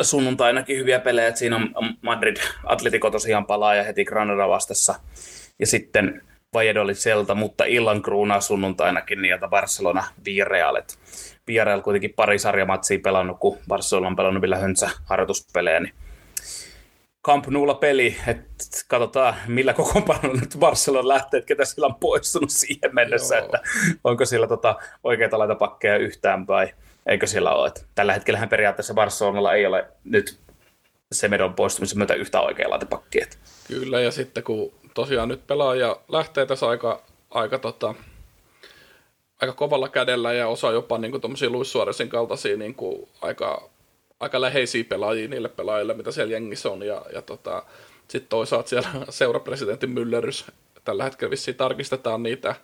sunnuntainakin 0.02 0.78
hyviä 0.78 1.00
pelejä, 1.00 1.28
että 1.28 1.38
siinä 1.38 1.56
on 1.56 1.94
Madrid 2.02 2.36
Atletico 2.64 3.10
tosiaan 3.10 3.46
palaa 3.46 3.74
ja 3.74 3.82
heti 3.82 4.04
Granada 4.04 4.48
vastassa. 4.48 4.94
Ja 5.58 5.66
sitten 5.66 6.22
Valladolid 6.54 6.94
Celta, 6.94 7.34
mutta 7.34 7.64
illan 7.64 8.02
kruunaa 8.02 8.40
sunnuntainakin 8.40 9.22
niin 9.22 9.38
Barcelona 9.50 10.04
Villarreal. 10.24 10.82
Villarreal 11.46 11.80
kuitenkin 11.80 12.12
pari 12.16 12.38
sarjamatsia 12.38 12.98
pelannut, 12.98 13.38
kun 13.40 13.58
Barcelona 13.68 14.06
on 14.06 14.16
pelannut 14.16 14.40
vielä 14.40 14.56
hönsä 14.56 14.90
harjoituspelejä, 15.04 15.80
niin 15.80 15.94
Camp 17.26 17.46
Noulla 17.46 17.74
peli, 17.74 18.16
että 18.26 18.64
katsotaan 18.88 19.34
millä 19.46 19.72
kokoonpanolla 19.72 20.40
nyt 20.40 20.56
Barcelona 20.58 21.08
lähtee, 21.08 21.38
että 21.38 21.48
ketä 21.48 21.64
sillä 21.64 21.86
on 21.86 21.94
poistunut 21.94 22.50
siihen 22.50 22.94
mennessä, 22.94 23.36
Joo. 23.36 23.44
että 23.44 23.60
onko 24.04 24.24
sillä 24.24 24.46
tota 24.46 24.76
oikeita 25.04 25.38
laitapakkeja 25.38 25.96
yhtään 25.96 26.46
vai 26.46 26.68
eikö 27.06 27.26
siellä 27.26 27.52
ole. 27.52 27.68
Että 27.68 27.80
tällä 27.94 28.12
hetkellä 28.12 28.46
periaatteessa 28.46 28.94
Barcelonalla 28.94 29.54
ei 29.54 29.66
ole 29.66 29.84
nyt 30.04 30.38
Semedon 31.12 31.54
poistumisen 31.54 31.98
myötä 31.98 32.14
yhtä 32.14 32.40
oikea 32.40 32.70
laitepakki. 32.70 33.20
Kyllä, 33.68 34.00
ja 34.00 34.10
sitten 34.10 34.44
kun 34.44 34.72
tosiaan 34.94 35.28
nyt 35.28 35.46
pelaaja 35.46 35.96
lähtee 36.08 36.46
tässä 36.46 36.68
aika, 36.68 37.02
aika, 37.30 37.58
tota, 37.58 37.94
aika 39.40 39.52
kovalla 39.52 39.88
kädellä 39.88 40.32
ja 40.32 40.48
osa 40.48 40.72
jopa 40.72 40.98
niin 40.98 41.20
tuommoisia 41.20 41.50
Luis 41.50 41.72
Suarezin 41.72 42.08
kaltaisia 42.08 42.56
niin 42.56 42.74
kuin 42.74 43.08
aika, 43.22 43.70
aika 44.20 44.40
läheisiä 44.40 44.84
pelaajia 44.84 45.28
niille 45.28 45.48
pelaajille, 45.48 45.94
mitä 45.94 46.10
siellä 46.10 46.32
jengissä 46.32 46.70
on. 46.70 46.82
Ja, 46.82 47.02
ja 47.12 47.22
tota, 47.22 47.62
sitten 48.08 48.28
toisaalta 48.28 48.68
siellä 48.68 48.88
seurapresidentin 49.10 49.90
myllerys 49.90 50.44
tällä 50.84 51.04
hetkellä 51.04 51.30
vissiin 51.30 51.56
tarkistetaan 51.56 52.22
niitä 52.22 52.54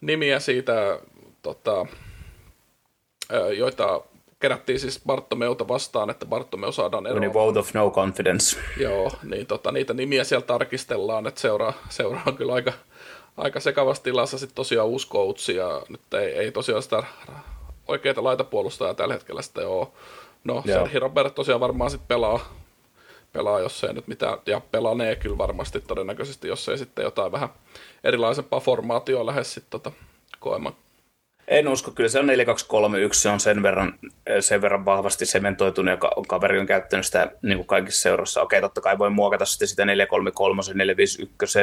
nimiä 0.00 0.38
siitä 0.38 1.00
tota, 1.42 1.86
joita 3.56 4.00
kerättiin 4.40 4.80
siis 4.80 5.00
Bartomeuta 5.06 5.68
vastaan, 5.68 6.10
että 6.10 6.26
Bartomeu 6.26 6.72
saadaan 6.72 7.06
eroon. 7.06 7.20
Niin 7.20 7.32
vote 7.32 7.58
of 7.58 7.74
no 7.74 7.90
confidence. 7.90 8.58
Joo, 8.76 9.12
niin 9.22 9.46
tota, 9.46 9.72
niitä 9.72 9.94
nimiä 9.94 10.24
siellä 10.24 10.46
tarkistellaan, 10.46 11.26
että 11.26 11.40
seuraa, 11.40 11.72
seuraa 11.88 12.22
on 12.26 12.36
kyllä 12.36 12.54
aika, 12.54 12.72
aika 13.36 13.60
sekavassa 13.60 14.02
tilassa 14.02 14.38
sitten 14.38 14.56
tosiaan 14.56 14.88
uusi 14.88 15.08
coach, 15.08 15.50
ja 15.50 15.82
nyt 15.88 16.14
ei, 16.14 16.32
ei 16.32 16.52
tosiaan 16.52 16.82
sitä 16.82 17.02
oikeita 17.88 18.24
laitapuolustajaa 18.24 18.94
tällä 18.94 19.14
hetkellä 19.14 19.42
sitten 19.42 19.68
ole. 19.68 19.86
No, 20.44 20.62
Serhi 20.66 20.98
Robert 20.98 21.34
tosiaan 21.34 21.60
varmaan 21.60 21.90
sitten 21.90 22.08
pelaa, 22.08 22.40
pelaa, 23.32 23.60
jos 23.60 23.84
ei 23.84 23.92
nyt 23.92 24.08
mitään, 24.08 24.38
ja 24.46 24.60
pelanee 24.70 25.16
kyllä 25.16 25.38
varmasti 25.38 25.80
todennäköisesti, 25.80 26.48
jos 26.48 26.68
ei 26.68 26.78
sitten 26.78 27.02
jotain 27.02 27.32
vähän 27.32 27.48
erilaisempaa 28.04 28.60
formaatioa 28.60 29.26
lähes 29.26 29.54
sitten 29.54 29.70
tota, 29.70 29.92
koemaan 30.40 30.74
en 31.50 31.68
usko, 31.68 31.90
kyllä 31.90 32.08
se 32.08 32.18
on 32.18 32.26
4231, 32.26 33.20
se 33.20 33.28
on 33.28 33.40
sen 33.40 33.62
verran, 33.62 33.94
sen 34.40 34.62
verran 34.62 34.84
vahvasti 34.84 35.26
sementoitunut 35.26 35.92
ja 35.92 35.98
kaveri 36.28 36.58
on 36.58 36.66
käyttänyt 36.66 37.06
sitä 37.06 37.30
niin 37.42 37.58
kuin 37.58 37.66
kaikissa 37.66 38.02
seuroissa. 38.02 38.42
Okei, 38.42 38.60
totta 38.60 38.80
kai 38.80 38.98
voi 38.98 39.10
muokata 39.10 39.44
sitten 39.44 39.68
sitä 39.68 39.84
433, 39.84 40.62
451, 40.74 41.58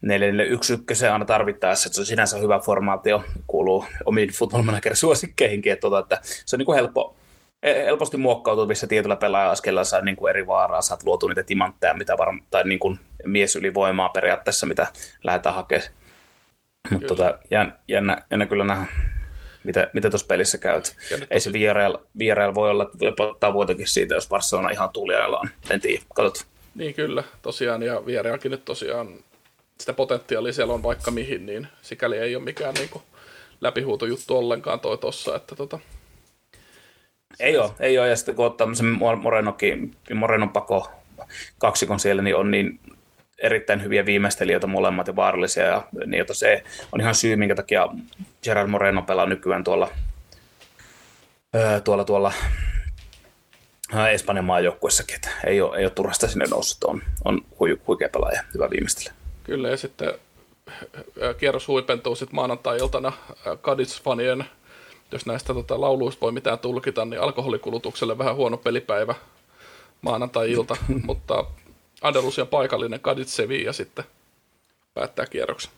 441 0.00 1.06
aina 1.06 1.24
tarvittaessa, 1.24 1.88
että 1.88 1.94
se 1.94 2.00
on 2.00 2.06
sinänsä 2.06 2.38
hyvä 2.38 2.58
formaatio, 2.58 3.24
kuuluu 3.46 3.84
omiin 4.04 4.30
football 4.32 4.62
manager 4.62 4.96
suosikkeihinkin, 4.96 5.72
että, 5.72 5.80
tuota, 5.80 5.98
että 5.98 6.20
se 6.22 6.56
on 6.56 6.58
niin 6.58 6.66
kuin 6.66 6.76
helppo, 6.76 7.16
helposti 7.62 8.16
muokkautuvissa 8.16 8.86
tietyllä 8.86 9.16
pelaaja-askelilla 9.16 9.84
saa 9.84 10.00
niin 10.00 10.16
kuin 10.16 10.30
eri 10.30 10.46
vaaraa, 10.46 10.82
saat 10.82 11.02
luotu 11.02 11.28
niitä 11.28 11.42
timantteja, 11.42 11.94
mitä 11.94 12.14
varm- 12.14 12.44
tai 12.50 12.64
niin 12.64 12.78
kuin 12.78 12.98
mies 13.24 13.56
ylivoimaa 13.56 14.08
periaatteessa, 14.08 14.66
mitä 14.66 14.86
lähdetään 15.24 15.54
hakemaan 15.54 15.88
mutta 16.90 17.06
tota, 17.06 17.38
jännä, 17.50 17.78
jännä, 17.88 18.46
kyllä 18.46 18.64
nähdä, 18.64 18.86
mitä, 19.64 19.90
mitä 19.92 20.10
tuossa 20.10 20.26
pelissä 20.26 20.58
käyt. 20.58 20.96
Ei 21.30 21.40
se 21.40 21.52
VRL, 21.52 21.94
VRL 22.18 22.54
voi 22.54 22.70
olla 22.70 22.90
tavoitekin 23.40 23.88
siitä, 23.88 24.14
jos 24.14 24.28
Barcelona 24.28 24.70
ihan 24.70 24.90
tuliaillaan. 24.90 25.50
En 25.70 25.80
tiedä, 25.80 26.02
katsot. 26.14 26.46
Niin 26.74 26.94
kyllä, 26.94 27.24
tosiaan, 27.42 27.82
ja 27.82 28.06
VRLkin 28.06 28.50
nyt 28.50 28.64
tosiaan 28.64 29.08
sitä 29.78 29.92
potentiaalia 29.92 30.52
siellä 30.52 30.74
on 30.74 30.82
vaikka 30.82 31.10
mihin, 31.10 31.46
niin 31.46 31.68
sikäli 31.82 32.18
ei 32.18 32.36
ole 32.36 32.44
mikään 32.44 32.74
niin 32.74 32.88
kuin 32.88 33.02
läpihuutojuttu 33.60 34.36
ollenkaan 34.36 34.80
toi 34.80 34.98
tossa, 34.98 35.36
että 35.36 35.56
tota, 35.56 35.78
ei 37.40 37.58
ole, 37.58 37.70
ei 37.80 37.98
ole, 37.98 38.08
ja 38.08 38.16
sitten 38.16 38.34
kun 38.34 38.46
ottaa 38.46 38.68
Morenokin, 39.16 39.96
Morenon 40.14 40.48
pako 40.48 40.90
kaksikon 41.58 42.00
siellä, 42.00 42.22
niin 42.22 42.36
on 42.36 42.50
niin 42.50 42.80
erittäin 43.38 43.82
hyviä 43.82 44.06
viimeistelijöitä 44.06 44.66
molemmat 44.66 45.06
ja 45.06 45.16
vaarallisia, 45.16 45.64
ja 45.64 45.82
niin, 46.06 46.18
jota 46.18 46.34
se 46.34 46.62
on 46.92 47.00
ihan 47.00 47.14
syy, 47.14 47.36
minkä 47.36 47.54
takia 47.54 47.88
Gerard 48.42 48.68
Moreno 48.68 49.02
pelaa 49.02 49.26
nykyään 49.26 49.64
tuolla, 49.64 49.88
tuolla, 51.84 52.04
tuolla 52.04 52.32
Espanjan 54.12 54.44
maajoukkuessakin, 54.44 55.14
että 55.14 55.30
ei 55.46 55.60
ole, 55.60 55.78
ei 55.78 55.84
ole 55.84 55.90
turhasta 55.90 56.28
sinne 56.28 56.46
noussut, 56.50 56.84
on, 56.84 57.02
on 57.24 57.40
huikea 57.88 58.08
pelaaja, 58.08 58.42
hyvä 58.54 58.70
viimeistelijä. 58.70 59.14
Kyllä, 59.44 59.68
ja 59.68 59.76
sitten 59.76 60.12
kierros 61.38 61.68
huipentuu 61.68 62.14
sitten 62.14 62.34
maanantai-iltana 62.34 63.12
Cadiz-fanien, 63.46 64.44
jos 65.12 65.26
näistä 65.26 65.54
tota, 65.54 65.80
lauluista 65.80 66.20
voi 66.20 66.32
mitään 66.32 66.58
tulkita, 66.58 67.04
niin 67.04 67.20
alkoholikulutukselle 67.20 68.18
vähän 68.18 68.36
huono 68.36 68.56
pelipäivä 68.56 69.14
maanantai-ilta, 70.02 70.76
mutta 71.06 71.44
Andalusian 72.02 72.48
paikallinen 72.48 73.00
Cadiz 73.00 73.28
Sevilla 73.28 73.72
sitten 73.72 74.04
päättää 74.94 75.26
kierroksen. 75.26 75.72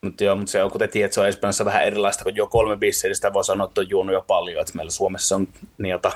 Mutta 0.00 0.24
joo, 0.24 0.36
mutta 0.36 0.50
se 0.52 0.62
on, 0.62 0.70
kuten 0.70 0.90
tiedät, 0.90 1.12
se 1.12 1.20
on 1.20 1.28
Espanjassa 1.28 1.64
vähän 1.64 1.84
erilaista, 1.84 2.24
kun 2.24 2.36
jo 2.36 2.46
kolme 2.46 2.76
bissejä, 2.76 3.08
niin 3.08 3.16
sitä 3.16 3.32
voi 3.32 3.44
sanoa, 3.44 3.66
että 3.66 3.80
on 3.80 3.90
juonut 3.90 4.12
jo 4.12 4.24
paljon, 4.26 4.60
että 4.60 4.72
meillä 4.76 4.90
Suomessa 4.90 5.36
on 5.36 5.48
niitä 5.78 6.12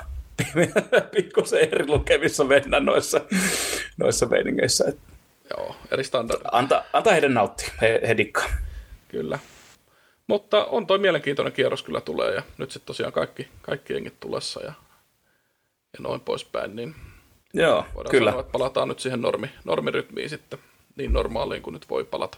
pikkusen 1.15 1.59
eri 1.59 1.87
lukemissa 1.87 2.43
mennä 2.43 2.79
noissa, 2.79 3.21
noissa 3.97 4.25
meiningeissä. 4.25 4.93
Joo, 5.57 5.75
eri 5.91 6.03
standard. 6.03 6.41
Anta, 6.51 6.83
anta 6.93 7.11
heidän 7.11 7.33
nauttia, 7.33 7.69
he, 7.81 8.01
he 8.07 8.17
dikkaa. 8.17 8.49
Kyllä. 9.07 9.39
Mutta 10.27 10.65
on 10.65 10.87
toi 10.87 10.97
mielenkiintoinen 10.97 11.53
kierros 11.53 11.83
kyllä 11.83 12.01
tulee 12.01 12.35
ja 12.35 12.43
nyt 12.57 12.71
sitten 12.71 12.87
tosiaan 12.87 13.13
kaikki, 13.13 13.47
kaikki 13.61 13.93
jengit 13.93 14.19
tulessa 14.19 14.63
ja, 14.63 14.73
ja 15.93 15.99
noin 15.99 16.21
poispäin, 16.21 16.75
niin 16.75 16.95
Joo, 17.53 17.85
Voidaan 17.95 18.11
kyllä. 18.11 18.31
Sanoa, 18.31 18.41
että 18.41 18.51
palataan 18.51 18.87
nyt 18.87 18.99
siihen 18.99 19.21
normi, 19.21 19.49
normirytmiin 19.63 20.29
sitten 20.29 20.59
niin 20.95 21.13
normaaliin 21.13 21.61
kuin 21.61 21.73
nyt 21.73 21.89
voi 21.89 22.03
palata. 22.03 22.37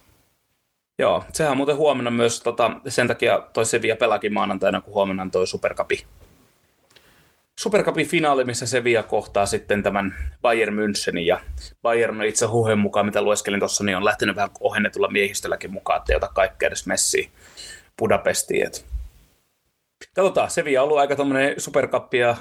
Joo, 1.00 1.24
sehän 1.34 1.52
on 1.52 1.58
muuten 1.58 1.76
huomenna 1.76 2.12
myös, 2.12 2.42
tota, 2.42 2.72
sen 2.88 3.08
takia 3.08 3.48
toi 3.54 3.66
Sevilla 3.66 3.96
pelakin 3.96 4.34
maanantaina, 4.34 4.82
kun 4.82 4.94
huomenna 4.94 5.24
on 5.24 5.32
toi 5.32 5.48
Superkapi. 5.48 6.06
Supercupin 7.60 8.08
finaali, 8.08 8.44
missä 8.44 8.66
Sevilla 8.66 9.04
kohtaa 9.04 9.46
sitten 9.46 9.84
tämän 9.84 10.16
Bayern 10.42 10.76
Münchenin 10.76 11.26
ja 11.26 11.40
Bayern 11.82 12.20
on 12.20 12.26
itse 12.26 12.46
huhen 12.46 12.80
mukaan, 12.80 13.06
mitä 13.06 13.22
lueskelin 13.22 13.60
tuossa, 13.60 13.84
niin 13.84 13.98
on 13.98 14.06
lähtenyt 14.06 14.36
vähän 14.36 14.50
ohennetulla 14.60 15.08
miehistölläkin 15.08 15.72
mukaan, 15.72 15.98
että 15.98 16.14
ei 16.14 16.18
ota 16.18 16.28
kaikkea 16.28 16.68
edes 16.68 16.86
messiin 16.86 17.32
Budapestiin. 18.00 18.68
Et 18.68 18.86
Katsotaan, 20.16 20.50
Sevilla 20.50 20.82
on 20.82 20.84
ollut 20.84 20.98
aika 20.98 21.16
tuommoinen 21.16 21.54
superkappi 21.58 22.18
ja 22.18 22.36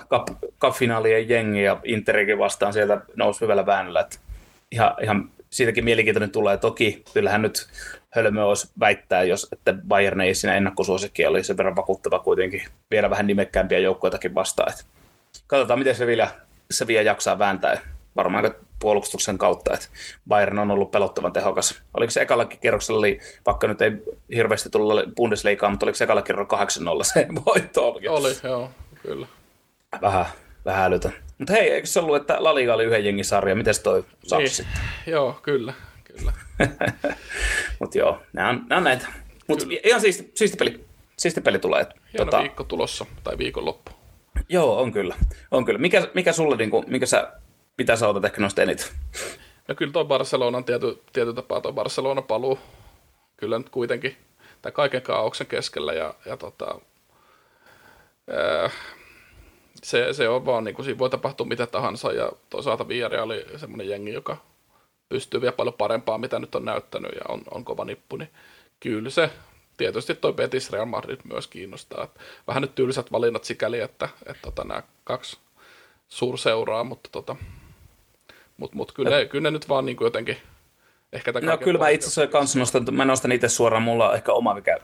cup-finaalien 0.60 1.28
jengi 1.28 1.62
ja 1.62 1.80
Interikin 1.84 2.38
vastaan 2.38 2.72
sieltä 2.72 3.00
nousi 3.16 3.40
hyvällä 3.40 3.66
väännöllä. 3.66 4.00
Että 4.00 4.18
ihan, 4.72 4.94
ihan 5.02 5.30
siitäkin 5.50 5.84
mielenkiintoinen 5.84 6.30
tulee. 6.30 6.56
Toki 6.56 7.04
kyllähän 7.14 7.42
nyt 7.42 7.66
hölmö 8.10 8.44
olisi 8.44 8.70
väittää, 8.80 9.22
jos, 9.22 9.48
että 9.52 9.74
Bayern 9.88 10.20
ei 10.20 10.34
siinä 10.34 10.56
ennakkosuosikki 10.56 11.26
oli 11.26 11.44
sen 11.44 11.56
verran 11.56 11.76
vakuuttava 11.76 12.18
kuitenkin 12.18 12.62
vielä 12.90 13.10
vähän 13.10 13.26
nimekkäämpiä 13.26 13.78
joukkoitakin 13.78 14.34
vastaan. 14.34 14.72
Että 14.72 14.84
katsotaan, 15.46 15.78
miten 15.78 15.94
Sevilla, 15.94 16.28
Sevilla 16.70 17.02
jaksaa 17.02 17.38
vääntää. 17.38 17.93
Varmaan 18.16 18.54
puolustuksen 18.78 19.38
kautta, 19.38 19.74
että 19.74 19.86
Bayern 20.28 20.58
on 20.58 20.70
ollut 20.70 20.90
pelottavan 20.90 21.32
tehokas. 21.32 21.82
Oliko 21.94 22.10
se 22.10 22.20
ekalla 22.20 22.44
kierroksella, 22.44 22.98
oli, 22.98 23.20
vaikka 23.46 23.68
nyt 23.68 23.82
ei 23.82 23.92
hirveästi 24.34 24.70
tullut 24.70 25.14
Bundesliigaa, 25.16 25.70
mutta 25.70 25.86
oliko 25.86 25.96
se 25.96 26.04
ekalla 26.04 26.22
kierroksella 26.22 26.94
8-0 26.94 27.04
se 27.04 27.26
voitto? 27.46 27.88
Oli, 27.88 28.08
oli 28.08 28.36
joo, 28.42 28.70
kyllä. 29.02 29.26
Vähän, 30.00 30.26
vähän 30.64 30.84
älytön. 30.84 31.12
Mutta 31.38 31.52
hei, 31.52 31.70
eikö 31.70 31.86
se 31.86 32.00
ollut, 32.00 32.16
että 32.16 32.36
La 32.38 32.54
Liga 32.54 32.74
oli 32.74 32.84
yhden 32.84 33.04
jengin 33.04 33.24
sarja? 33.24 33.54
Miten 33.54 33.74
toi 33.82 34.04
Saps 34.26 34.58
niin. 34.58 34.68
Joo, 35.06 35.38
kyllä, 35.42 35.72
kyllä. 36.04 36.32
Mutta 37.80 37.98
joo, 37.98 38.22
nämä 38.32 38.48
on, 38.48 38.66
nämä 38.68 38.76
on 38.76 38.84
näitä. 38.84 39.06
Mutta 39.48 39.66
ihan 39.84 40.00
siisti, 40.00 40.30
siisti 40.34 40.56
peli. 40.56 40.84
Siisti 41.16 41.40
peli 41.40 41.58
tulee. 41.58 41.86
Hieno 42.12 42.24
tota, 42.24 42.40
viikko 42.40 42.64
tulossa, 42.64 43.06
tai 43.24 43.38
viikonloppu. 43.38 43.92
Joo, 44.48 44.80
on 44.80 44.92
kyllä. 44.92 45.14
On 45.50 45.64
kyllä. 45.64 45.78
Mikä, 45.78 46.08
mikä 46.14 46.32
sulle, 46.32 46.56
niin 46.56 46.70
kuin, 46.70 46.84
mikä 46.88 47.06
sä, 47.06 47.32
mitä 47.78 47.96
sä 47.96 48.08
otat 48.08 48.24
ehkä 48.24 48.40
noista 48.40 48.62
eniten? 48.62 48.86
No 49.68 49.74
kyllä 49.74 49.92
tuo 49.92 50.04
Barcelonan 50.04 50.64
tiety, 50.64 51.02
tiety 51.12 51.34
tapaa 51.34 51.60
tuo 51.60 51.72
Barcelona 51.72 52.22
paluu. 52.22 52.58
Kyllä 53.36 53.58
nyt 53.58 53.68
kuitenkin, 53.68 54.16
tai 54.62 54.72
kaiken 54.72 55.02
kaauksen 55.02 55.46
keskellä 55.46 55.92
ja, 55.92 56.14
ja 56.26 56.36
tota, 56.36 56.80
ää, 58.30 58.70
se, 59.82 60.12
se 60.12 60.28
on 60.28 60.46
vaan, 60.46 60.64
niin 60.64 60.74
kuin 60.74 60.84
siinä 60.84 60.98
voi 60.98 61.10
tapahtua 61.10 61.46
mitä 61.46 61.66
tahansa 61.66 62.12
ja 62.12 62.32
toisaalta 62.50 62.88
Vieri 62.88 63.18
oli 63.18 63.44
semmoinen 63.56 63.88
jengi, 63.88 64.12
joka 64.12 64.36
pystyy 65.08 65.40
vielä 65.40 65.52
paljon 65.52 65.74
parempaa, 65.74 66.18
mitä 66.18 66.38
nyt 66.38 66.54
on 66.54 66.64
näyttänyt 66.64 67.12
ja 67.12 67.20
on, 67.28 67.42
on 67.50 67.64
kova 67.64 67.84
nippu, 67.84 68.16
niin 68.16 68.30
kyllä 68.80 69.10
se 69.10 69.30
tietysti 69.76 70.14
toi 70.14 70.32
Betis 70.32 70.72
Real 70.72 70.86
Madrid 70.86 71.20
myös 71.24 71.46
kiinnostaa. 71.46 72.04
Että 72.04 72.20
vähän 72.46 72.60
nyt 72.60 72.74
tylsät 72.74 73.12
valinnat 73.12 73.44
sikäli, 73.44 73.80
että, 73.80 74.08
että 74.26 74.42
tota, 74.42 74.64
nämä 74.64 74.82
kaksi 75.04 75.38
suurseuraa, 76.08 76.84
mutta 76.84 77.08
tota, 77.12 77.36
mut, 78.56 78.74
mut 78.74 78.92
kyllä, 78.92 79.10
ne, 79.10 79.24
kyllä 79.24 79.42
ne 79.42 79.50
nyt 79.50 79.68
vaan 79.68 79.86
niin 79.86 79.96
kuin 79.96 80.06
jotenkin 80.06 80.36
ehkä 81.12 81.32
No 81.42 81.58
kyllä 81.58 81.78
mä 81.78 81.88
itse 81.88 82.08
asiassa 82.08 82.32
kanssa 82.32 82.58
nostan, 82.58 82.86
mä 82.92 83.04
nostan 83.04 83.32
itse 83.32 83.48
suoraan, 83.48 83.82
mulla 83.82 84.08
on 84.08 84.14
ehkä 84.14 84.32
oma, 84.32 84.54
mikä 84.54 84.78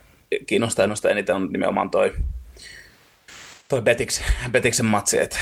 kiinnostaa 0.47 0.83
ja 0.83 0.87
nostaa 0.87 1.11
eniten 1.11 1.35
on 1.35 1.49
nimenomaan 1.53 1.91
toi, 1.91 2.13
toi 3.69 3.83
Betiksen, 3.83 4.27
Betiksen 4.51 4.87
matsi, 4.87 5.19
että, 5.19 5.39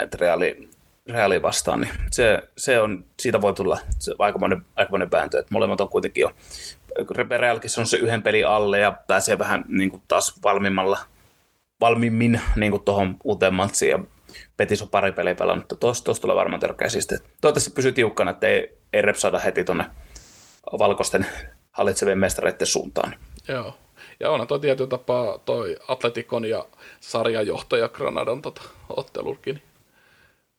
että 0.00 0.18
Reali, 0.20 0.68
Reali 1.08 1.42
vastaan, 1.42 1.80
niin 1.80 1.92
se, 2.10 2.42
se 2.56 2.80
on, 2.80 3.04
siitä 3.20 3.40
voi 3.40 3.54
tulla 3.54 3.78
se 3.98 4.14
aikamoinen, 4.18 4.62
aikamoinen 4.76 5.10
vääntö, 5.10 5.38
että 5.38 5.54
molemmat 5.54 5.80
on 5.80 5.88
kuitenkin 5.88 6.22
jo 6.22 6.30
Realkin 7.38 7.70
on 7.78 7.86
se 7.86 7.96
yhden 7.96 8.22
pelin 8.22 8.46
alle 8.46 8.78
ja 8.78 8.92
pääsee 9.06 9.38
vähän 9.38 9.64
niin 9.68 9.90
kuin 9.90 10.02
taas 10.08 10.34
valmimmalla, 10.42 10.98
valmimmin 11.80 12.40
niin 12.56 12.70
kuin 12.70 12.84
tuohon 12.84 13.16
uuteen 13.24 13.54
matsiin 13.54 13.90
ja 13.90 13.98
Petis 14.56 14.82
on 14.82 14.88
pari 14.88 15.12
peliä 15.12 15.34
pelannut. 15.34 15.80
Tuossa 15.80 16.04
tos 16.04 16.20
tulee 16.20 16.36
varmaan 16.36 16.60
törkeä 16.60 16.88
siistiä. 16.88 17.18
Toivottavasti 17.18 17.70
pysyy 17.70 17.92
tiukkana, 17.92 18.30
että 18.30 18.48
ei, 18.48 18.78
ei 18.92 19.02
repsada 19.02 19.38
heti 19.38 19.64
tuonne 19.64 19.84
valkoisten 20.78 21.26
hallitsevien 21.72 22.18
mestareiden 22.18 22.66
suuntaan. 22.66 23.14
Joo. 23.48 23.74
Ja 24.20 24.30
onhan 24.30 24.48
tuo 24.48 24.58
tietyllä 24.58 24.88
tapaa 24.88 25.38
toi 25.38 25.76
Atletikon 25.88 26.44
ja 26.44 26.66
sarjajohtaja 27.00 27.88
Granadan 27.88 28.42
tota, 28.42 28.62
ottelurkin. 28.88 29.62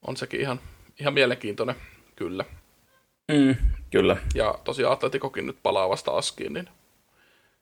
On 0.08 0.18
sekin 0.18 0.42
ihan, 0.42 0.60
ihan 1.00 1.14
mielenkiintoinen, 1.14 1.76
kyllä. 2.16 2.46
Mm, 3.32 3.56
kyllä. 3.92 4.18
Ja 4.36 4.60
tosiaan 4.64 4.94
Atletikokin 4.94 5.46
nyt 5.46 5.58
palaa 5.64 5.90
vasta 5.90 6.12
askiin, 6.12 6.54
niin 6.54 6.70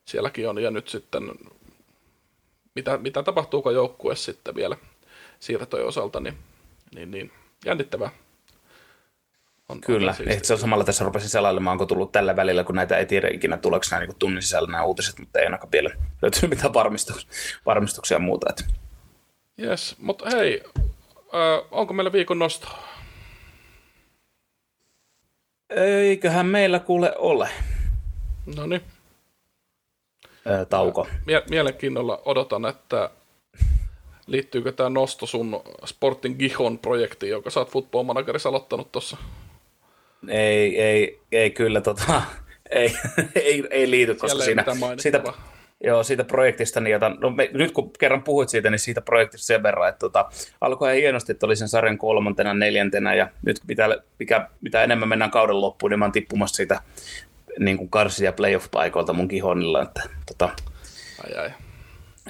sielläkin 0.04 0.48
on. 0.48 0.58
Ja 0.62 0.70
nyt 0.70 0.88
sitten, 0.88 1.22
mitä, 2.74 2.96
mitä 2.98 3.22
tapahtuuko 3.22 3.70
joukkue 3.70 4.16
sitten 4.16 4.54
vielä 4.54 4.76
siirtojen 5.40 5.86
osalta, 5.86 6.20
niin, 6.20 6.38
niin, 6.94 7.10
niin 7.10 7.32
jännittävää. 7.64 8.10
On, 9.68 9.80
Kyllä, 9.80 10.14
on 10.20 10.44
se 10.44 10.52
on 10.52 10.58
samalla 10.58 10.84
tässä 10.84 11.04
rupesin 11.04 11.28
selailemaan, 11.28 11.78
kun 11.78 11.88
tullut 11.88 12.12
tällä 12.12 12.36
välillä, 12.36 12.64
kun 12.64 12.74
näitä 12.74 12.96
ei 12.96 13.06
tiedä 13.06 13.28
ikinä 13.28 13.56
tuleeko 13.56 13.86
nämä 13.90 14.04
niin 14.04 14.18
tunnin 14.18 14.42
sisällä 14.42 14.70
nämä 14.72 14.84
uutiset, 14.84 15.18
mutta 15.18 15.38
ei 15.38 15.44
ainakaan 15.44 15.72
vielä 15.72 15.90
löytynyt 16.22 16.50
mitään 16.50 16.74
varmistuksia, 16.74 17.30
varmistuksia 17.66 18.14
ja 18.14 18.18
muuta. 18.18 18.46
Että. 18.50 18.64
Yes, 19.62 19.96
mutta 19.98 20.30
hei, 20.30 20.62
äh, 21.16 21.66
onko 21.70 21.94
meillä 21.94 22.12
viikon 22.12 22.38
nosto? 22.38 22.68
Eiköhän 25.70 26.46
meillä 26.46 26.78
kuule 26.80 27.14
ole. 27.16 27.48
No 28.56 28.66
niin. 28.66 28.82
Tauko. 30.68 31.06
Mie- 31.26 31.42
mielenkiinnolla 31.50 32.22
odotan, 32.24 32.66
että 32.66 33.10
liittyykö 34.28 34.72
tämä 34.72 34.88
nosto 34.88 35.26
sun 35.26 35.62
Sporting 35.84 36.38
Gihon 36.38 36.78
projektiin, 36.78 37.30
jonka 37.30 37.50
sä 37.50 37.60
oot 37.60 37.70
Football 37.70 38.04
Managerissa 38.04 38.48
aloittanut 38.48 38.92
tuossa? 38.92 39.16
Ei, 40.28 40.82
ei, 40.82 41.20
ei 41.32 41.50
kyllä 41.50 41.80
tota, 41.80 42.22
ei, 42.70 42.94
ei, 43.34 43.64
ei 43.70 43.90
liity, 43.90 44.14
koska 44.14 44.42
siinä, 44.42 44.64
siitä, 44.98 45.22
joo, 45.84 46.02
siitä 46.02 46.24
projektista, 46.24 46.80
niin 46.80 46.92
jota, 46.92 47.08
no 47.08 47.30
me, 47.30 47.50
nyt 47.52 47.72
kun 47.72 47.90
kerran 47.98 48.22
puhuit 48.22 48.48
siitä, 48.48 48.70
niin 48.70 48.78
siitä 48.78 49.00
projektista 49.00 49.46
sen 49.46 49.62
verran, 49.62 49.88
että 49.88 49.98
tota, 49.98 50.30
alkoi 50.60 51.00
hienosti, 51.00 51.32
että 51.32 51.46
oli 51.46 51.56
sen 51.56 51.68
sarjan 51.68 51.98
kolmantena, 51.98 52.54
neljäntenä, 52.54 53.14
ja 53.14 53.28
nyt 53.46 53.60
mitä, 53.68 53.88
mikä, 54.18 54.48
mitä 54.60 54.84
enemmän 54.84 55.08
mennään 55.08 55.30
kauden 55.30 55.60
loppuun, 55.60 55.90
niin 55.90 55.98
mä 55.98 56.04
oon 56.04 56.12
tippumassa 56.12 56.56
siitä 56.56 56.82
niin 57.58 57.76
kuin 57.76 57.90
karsi- 57.90 58.24
ja 58.24 58.32
playoff-paikoilta 58.32 59.12
mun 59.12 59.28
kihonilla, 59.28 59.82
että 59.82 60.02
tota, 60.26 60.50
ai, 61.24 61.34
ai. 61.34 61.50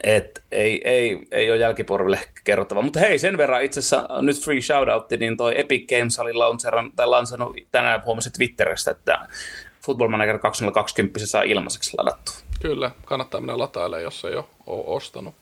Et 0.03 0.43
ei, 0.53 0.81
ei, 0.85 1.19
ei 1.31 1.51
ole 1.51 1.59
jälkiporville 1.59 2.21
kerrottava. 2.45 2.83
Mutta 2.83 3.01
hei, 3.01 3.19
sen 3.19 3.39
verran 3.39 3.65
itse 3.65 3.81
asiassa 3.81 4.09
nyt 4.23 4.45
free 4.45 4.61
shoutoutti, 4.61 5.17
niin 5.17 5.37
toi 5.37 5.61
Epic 5.61 5.89
Games 5.89 6.19
oli 6.19 6.33
launcheran, 6.33 6.93
tai 6.97 7.07
lansannut 7.07 7.57
tänään 7.71 8.03
huomasin 8.05 8.33
Twitteristä, 8.33 8.91
että 8.91 9.29
Football 9.87 10.09
Manager 10.09 10.39
2020 10.39 11.27
saa 11.27 11.43
ilmaiseksi 11.43 11.97
ladattu. 11.99 12.33
Kyllä, 12.63 12.91
kannattaa 13.05 13.41
mennä 13.41 13.59
latailemaan, 13.59 14.03
jos 14.03 14.25
ei 14.25 14.35
ole, 14.35 14.45
ole 14.67 14.85
ostanut. 14.87 15.35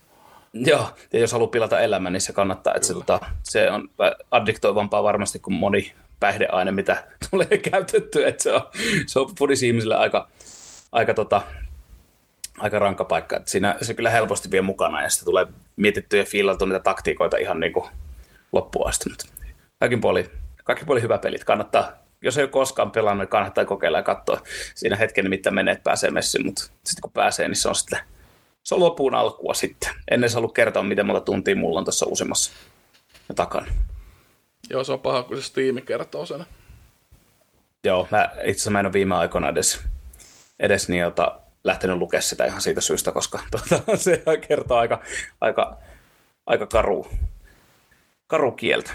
Joo, 0.53 0.89
ja 1.13 1.19
jos 1.19 1.33
haluaa 1.33 1.51
pilata 1.51 1.81
elämän, 1.81 2.13
niin 2.13 2.21
se 2.21 2.33
kannattaa. 2.33 2.75
Että 2.75 2.89
se, 2.89 2.95
tota, 2.95 3.21
se 3.43 3.71
on 3.71 3.89
addiktoivampaa 4.31 5.03
varmasti 5.03 5.39
kuin 5.39 5.55
moni 5.55 5.93
päihdeaine, 6.21 6.73
mitä 6.73 7.05
tulee 7.31 7.59
käytetty. 7.59 8.27
Että 8.27 8.43
se 8.43 8.53
on, 8.53 8.61
se 9.07 9.19
on 9.19 9.29
ihmisille 9.67 9.97
aika, 9.97 10.29
aika 10.93 11.15
tota, 11.15 11.43
aika 12.59 12.79
rankka 12.79 13.05
paikka. 13.05 13.37
Että 13.37 13.51
siinä 13.51 13.77
se 13.83 13.95
kyllä 13.95 14.11
helposti 14.11 14.51
vie 14.51 14.63
mukana 14.63 15.03
ja 15.03 15.09
sitten 15.09 15.27
tulee 15.27 15.47
mietittyä 15.77 16.21
ja 16.21 16.25
fiilattu 16.25 16.65
niitä 16.65 16.81
taktiikoita 16.81 17.37
ihan 17.37 17.61
niin 17.61 17.73
kuin 17.73 17.87
loppuun 18.53 18.89
asti. 18.89 19.11
Mutta 19.11 19.27
kaikin 19.81 20.01
puoli, 20.01 20.31
kaikki 20.65 20.85
puoli 20.85 21.03
hyvä 21.03 21.19
pelit. 21.19 21.45
Kannattaa, 21.45 21.93
jos 22.23 22.39
ei 22.39 22.45
ole 22.45 22.51
koskaan 22.51 22.91
pelannut, 22.91 23.23
niin 23.23 23.29
kannattaa 23.29 23.65
kokeilla 23.65 23.99
ja 23.99 24.03
katsoa 24.03 24.41
siinä 24.75 24.97
hetken, 24.97 25.31
mitä 25.31 25.51
menee, 25.51 25.73
että 25.73 25.85
pääsee 25.85 26.11
messiin. 26.11 26.47
Mutta 26.47 26.63
sitten 26.63 27.03
kun 27.03 27.13
pääsee, 27.13 27.49
niin 27.49 27.57
se 27.57 27.69
on 27.69 27.75
sitten 27.75 27.99
se 28.67 28.75
on 28.75 28.81
loppuun 28.81 29.15
alkua 29.15 29.55
sitten. 29.55 29.91
En 30.11 30.21
edes 30.21 30.35
halua 30.35 30.53
kertoa, 30.53 30.83
miten 30.83 31.07
monta 31.07 31.21
tuntia 31.21 31.57
mulla 31.57 31.79
on 31.79 31.85
tässä 31.85 32.07
uusimmassa 32.07 32.53
takana. 33.37 33.67
Joo, 34.71 34.85
se 34.85 34.93
on 34.93 35.01
paha, 35.01 35.23
kun 35.23 35.37
se 35.37 35.43
Steam 35.43 35.83
kertoo 35.83 36.27
sen. 36.27 36.47
Joo, 37.85 38.09
mä, 38.11 38.25
itse 38.25 38.51
asiassa 38.51 38.71
mä 38.71 38.81
en 38.81 38.87
ole 38.87 38.93
viime 38.93 39.15
aikoina 39.15 39.49
edes, 39.49 39.85
edes 40.59 40.89
niin, 40.89 41.01
jota, 41.01 41.41
lähtenyt 41.67 41.99
lukea 41.99 42.21
sitä 42.21 42.45
ihan 42.45 42.61
siitä 42.61 42.81
syystä, 42.81 43.13
koska 43.13 43.41
tuota, 43.51 43.97
se 43.97 44.23
kertoo 44.49 44.77
aika, 44.77 45.03
aika, 45.41 45.77
aika 46.47 46.67
karu, 46.67 47.09
karu 48.27 48.53
kieltä. 48.53 48.91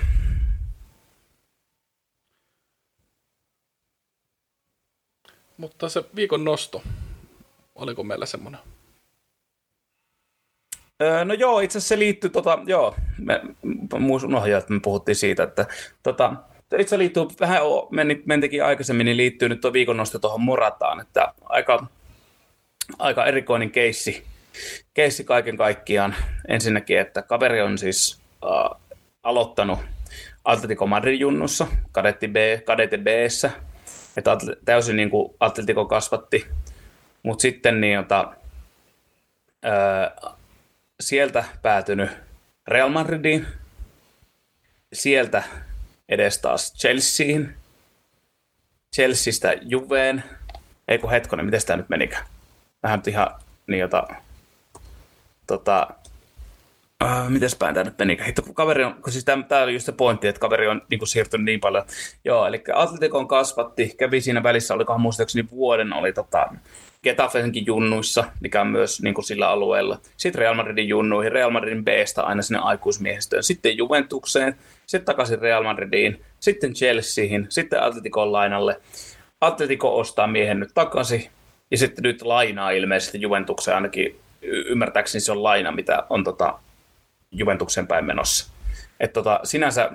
Mutta 5.58 5.90
se 5.90 6.04
viikon 6.16 6.44
nosto, 6.44 6.84
oliko 7.76 8.04
meillä 8.04 8.26
semmoinen? 8.26 8.62
Öö, 11.02 11.26
no 11.26 11.34
joo, 11.34 11.60
itse 11.60 11.78
asiassa 11.78 11.96
se 11.96 12.00
liittyy, 12.00 12.30
tota, 12.30 12.60
joo, 12.66 12.96
me, 13.18 13.42
unohdin, 14.26 14.56
että 14.56 14.74
me 14.74 14.80
puhuttiin 14.80 15.16
siitä, 15.16 15.44
että 15.44 15.66
tota, 16.04 16.34
itse 16.78 16.98
liittyy 16.98 17.24
vähän, 17.40 17.62
mentikin 18.26 18.66
aikaisemmin, 18.66 19.06
niin 19.06 19.18
liittyy 19.18 19.50
nyt 19.50 19.62
tuo 19.62 19.74
viikon 19.74 19.98
nosto 19.98 20.20
tuohon 20.20 20.42
Morataan, 20.42 21.00
että 21.00 21.34
aika, 21.44 21.88
aika 23.00 23.26
erikoinen 23.26 23.72
keissi, 23.72 24.24
keissi 24.94 25.24
kaiken 25.24 25.58
kaikkiaan. 25.58 26.16
Ensinnäkin, 26.48 27.00
että 27.00 27.22
kaveri 27.22 27.62
on 27.62 27.78
siis 27.78 28.22
äh, 28.44 28.82
aloittanut 29.24 29.80
Atletico 30.46 30.88
Madrid 30.88 31.20
junnussa, 31.20 31.68
kadetti 31.92 32.28
B, 32.28 32.36
kadette 32.66 32.98
b 32.98 33.08
että 34.18 34.38
täysin 34.66 34.96
niin 34.96 35.10
kuin 35.10 35.34
Atletico 35.40 35.86
kasvatti, 35.86 36.48
mutta 37.24 37.42
sitten 37.42 37.82
niin, 37.82 37.94
jota, 37.94 38.34
äh, 39.66 40.34
sieltä 41.00 41.44
päätynyt 41.62 42.12
Real 42.68 42.90
Madridiin, 42.90 43.48
sieltä 44.94 45.44
edes 46.10 46.38
taas 46.38 46.74
Chelseain, 46.74 47.56
Chelseastä 48.96 49.54
Juveen, 49.62 50.24
ei 50.88 50.98
kun 50.98 51.12
hetkonen, 51.12 51.46
miten 51.46 51.62
tämä 51.66 51.78
nyt 51.78 51.90
menikään? 51.90 52.26
Vähän 52.84 53.02
ihan 53.08 53.28
niin 53.68 53.80
jota, 53.80 54.08
tota, 55.48 55.88
Uh, 57.04 57.30
mites 57.30 57.56
päin 57.56 57.74
tämä 57.74 57.92
nyt? 58.00 58.26
Hitto, 58.26 58.42
kun 58.42 58.56
kaveri 58.56 58.84
on, 58.84 58.94
kun 58.94 59.14
siis 59.14 59.26
tämä 59.26 59.64
oli 59.64 59.74
just 59.74 59.86
se 59.86 59.92
pointti, 59.92 60.28
että 60.28 60.40
kaveri 60.40 60.68
on 60.68 60.82
niin 60.90 61.00
kuin, 61.00 61.08
siirtynyt 61.08 61.46
niin 61.46 61.60
paljon. 61.60 61.84
Joo, 62.26 62.46
eli 62.46 62.64
Atletikon 62.74 63.28
kasvatti, 63.28 63.96
kävi 63.98 64.22
siinä 64.22 64.44
välissä, 64.44 64.74
olikohan 64.74 65.02
muistaakseni 65.02 65.48
vuoden, 65.52 65.94
oli 65.94 66.14
tota, 66.14 66.48
Getafenkin 67.04 67.66
junnuissa, 67.66 68.24
mikä 68.40 68.62
on 68.62 68.68
myös 68.68 69.02
niin 69.02 69.14
kuin 69.14 69.26
sillä 69.26 69.50
alueella. 69.50 70.00
Sitten 70.18 70.40
Real 70.40 70.54
Madridin 70.54 70.88
junnuihin, 70.88 71.32
Real 71.32 71.50
Madridin 71.50 71.86
Bstä 71.86 72.24
aina 72.24 72.42
sinne 72.42 72.60
aikuismiehistöön. 72.60 73.44
Sitten 73.44 73.78
Juventukseen, 73.78 74.56
sitten 74.86 75.06
takaisin 75.06 75.40
Real 75.40 75.64
Madridiin, 75.64 76.22
sitten 76.40 76.74
Chelseahin, 76.74 77.46
sitten 77.50 77.84
Atletikon 77.84 78.32
lainalle. 78.32 78.82
Atletico 79.42 80.00
ostaa 80.00 80.28
miehen 80.28 80.60
nyt 80.60 80.72
takaisin, 80.74 81.30
ja 81.72 81.78
sitten 81.78 82.04
nyt 82.04 82.22
lainaa 82.22 82.72
ilmeisesti 82.72 83.22
Juventukseen 83.22 83.76
ainakin 83.76 84.20
ymmärtääkseni 84.42 85.22
se 85.22 85.32
on 85.32 85.44
laina, 85.44 85.72
mitä 85.72 86.04
on 86.10 86.24
tota 86.24 86.60
Juventuksen 87.32 87.88
päin 87.88 88.06
menossa. 88.06 88.52
Että 89.00 89.14
tota, 89.14 89.40
sinänsä 89.44 89.92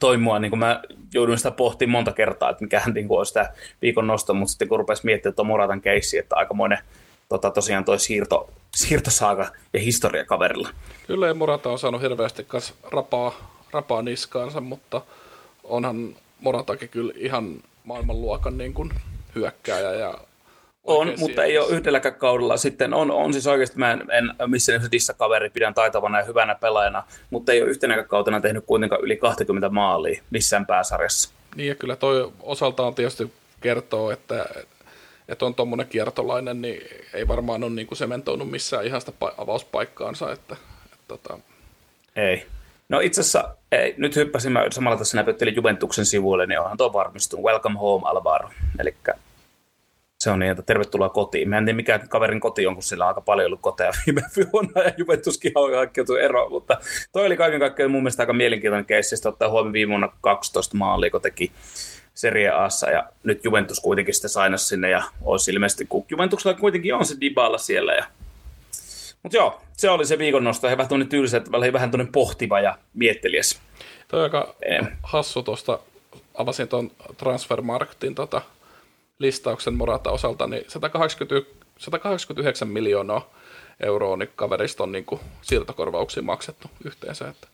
toimia, 0.00 0.38
niin 0.38 0.50
kuin 0.50 0.60
mä 0.60 0.82
joudun 1.14 1.36
sitä 1.36 1.50
pohtimaan 1.50 1.92
monta 1.92 2.12
kertaa, 2.12 2.50
että 2.50 2.64
mikähän 2.64 2.94
niin 2.94 3.06
on 3.10 3.26
sitä 3.26 3.52
viikon 3.82 4.06
nosto, 4.06 4.34
mutta 4.34 4.50
sitten 4.50 4.68
kun 4.68 4.78
rupesi 4.78 5.04
miettimään 5.04 5.34
tuon 5.34 5.46
Moratan 5.46 5.80
keissi, 5.80 6.18
että 6.18 6.36
aikamoinen 6.36 6.78
tota, 7.28 7.50
tosiaan 7.50 7.84
toi 7.84 7.98
siirto, 7.98 8.50
siirtosaaka 8.76 9.46
ja 9.72 9.80
historia 9.80 10.24
kaverilla. 10.24 10.68
Kyllä 11.06 11.28
ei 11.28 11.34
Morata 11.34 11.70
on 11.70 11.78
saanut 11.78 12.02
hirveästi 12.02 12.44
kanssa 12.44 12.74
rapaa, 12.90 13.50
rapaa 13.72 14.02
niskaansa, 14.02 14.60
mutta 14.60 15.02
onhan 15.64 16.16
Moratakin 16.40 16.88
kyllä 16.88 17.12
ihan 17.16 17.54
maailmanluokan 17.84 18.58
niin 18.58 18.74
kuin 18.74 18.90
hyökkääjä 19.34 19.92
ja 19.92 20.18
on, 20.84 21.12
mutta 21.18 21.44
ei 21.44 21.58
ole 21.58 21.70
yhdelläkään 21.70 22.14
kaudella. 22.14 22.56
Sitten 22.56 22.94
on, 22.94 23.10
on 23.10 23.32
siis 23.32 23.46
oikeasti, 23.46 23.78
mä 23.78 23.92
en, 23.92 24.00
en 24.10 24.50
missä 24.50 24.72
nimessä 24.72 24.92
dissa 24.92 25.14
kaveri, 25.14 25.50
pidän 25.50 25.74
taitavana 25.74 26.18
ja 26.18 26.24
hyvänä 26.24 26.54
pelaajana, 26.54 27.04
mutta 27.30 27.52
ei 27.52 27.62
ole 27.62 27.70
yhtenäkään 27.70 28.08
kautena 28.08 28.40
tehnyt 28.40 28.64
kuitenkaan 28.66 29.02
yli 29.02 29.16
20 29.16 29.68
maalia 29.68 30.22
missään 30.30 30.66
pääsarjassa. 30.66 31.30
Niin 31.56 31.68
ja 31.68 31.74
kyllä 31.74 31.96
toi 31.96 32.32
osaltaan 32.42 32.94
tietysti 32.94 33.32
kertoo, 33.60 34.10
että, 34.10 34.46
että 35.28 35.46
on 35.46 35.54
tuommoinen 35.54 35.86
kiertolainen, 35.86 36.62
niin 36.62 36.82
ei 37.14 37.28
varmaan 37.28 37.64
ole 37.64 37.72
niin 37.72 37.86
kuin 37.86 37.98
sementoinut 37.98 38.50
missään 38.50 38.86
ihan 38.86 39.00
sitä 39.00 39.12
avauspaikkaansa. 39.38 40.32
Että, 40.32 40.56
että, 40.84 40.96
tota... 41.08 41.38
Ei. 42.16 42.46
No 42.88 43.00
itse 43.00 43.20
asiassa, 43.20 43.54
ei, 43.72 43.94
nyt 43.96 44.16
hyppäsin, 44.16 44.52
mä 44.52 44.66
samalla 44.70 44.98
tässä 44.98 45.16
näpyttelin 45.16 45.56
Juventuksen 45.56 46.06
sivuille, 46.06 46.46
niin 46.46 46.60
onhan 46.60 46.76
tuo 46.76 46.92
varmistunut. 46.92 47.44
Welcome 47.44 47.78
home, 47.78 48.08
Alvaro. 48.08 48.50
Eli 48.78 48.94
se 50.20 50.30
on 50.30 50.38
niin, 50.38 50.50
että 50.50 50.62
tervetuloa 50.62 51.08
kotiin. 51.08 51.48
Mä 51.48 51.58
en 51.58 51.64
tiedä 51.64 51.76
mikä 51.76 51.98
kaverin 51.98 52.40
koti 52.40 52.66
on, 52.66 52.74
kun 52.74 52.82
sillä 52.82 53.04
on 53.04 53.08
aika 53.08 53.20
paljon 53.20 53.46
ollut 53.46 53.60
koteja 53.60 53.92
viime 54.06 54.22
vuonna 54.52 54.82
ja 54.82 54.92
Juventuskin 54.96 55.52
on 55.54 55.74
hankkiutu 55.74 56.16
ero, 56.16 56.48
mutta 56.50 56.78
toi 57.12 57.26
oli 57.26 57.36
kaiken 57.36 57.60
kaikkiaan 57.60 57.90
mun 57.90 58.02
mielestä 58.02 58.22
aika 58.22 58.32
mielenkiintoinen 58.32 58.86
keissi, 58.86 59.16
sitten 59.16 59.32
ottaa 59.32 59.48
huomioon 59.48 59.72
viime 59.72 59.90
vuonna 59.90 60.12
12 60.20 60.76
maalia, 60.76 61.10
kun 61.10 61.20
teki 61.20 61.52
Serie 62.14 62.50
Assa 62.50 62.90
ja 62.90 63.08
nyt 63.24 63.44
Juventus 63.44 63.80
kuitenkin 63.80 64.14
sitten 64.14 64.30
sainasi 64.30 64.66
sinne 64.66 64.90
ja 64.90 65.02
olisi 65.22 65.50
ilmeisesti, 65.50 65.86
kun 65.86 66.04
Juventuksella 66.10 66.58
kuitenkin 66.60 66.94
on 66.94 67.06
se 67.06 67.16
Dybala 67.20 67.58
siellä 67.58 67.92
ja 67.92 68.04
mutta 69.22 69.36
joo, 69.36 69.60
se 69.76 69.90
oli 69.90 70.06
se 70.06 70.18
viikon 70.18 70.44
nosto. 70.44 70.68
He 70.68 70.76
vähän 70.76 70.88
tuonne 70.88 71.06
tyyliset, 71.06 71.52
vähän 71.52 71.90
tuonne 71.90 72.08
pohtiva 72.12 72.60
ja 72.60 72.78
mietteliäs. 72.94 73.60
Toi 74.08 74.22
aika 74.22 74.54
hassu 75.02 75.42
tuosta, 75.42 75.78
avasin 76.34 76.68
tuon 76.68 76.90
Transfermarktin 77.16 78.14
tota, 78.14 78.42
listauksen 79.20 79.74
Morata 79.74 80.10
osalta, 80.10 80.46
niin 80.46 80.64
180, 80.68 81.50
189 81.78 82.68
miljoonaa 82.68 83.30
euroa 83.80 84.16
niin 84.16 84.30
kaverista 84.36 84.82
on 84.82 84.92
niin 84.92 85.04
kuin 85.04 85.20
siirtokorvauksia 85.42 86.22
maksettu 86.22 86.70
yhteensä. 86.84 87.28
Että 87.28 87.48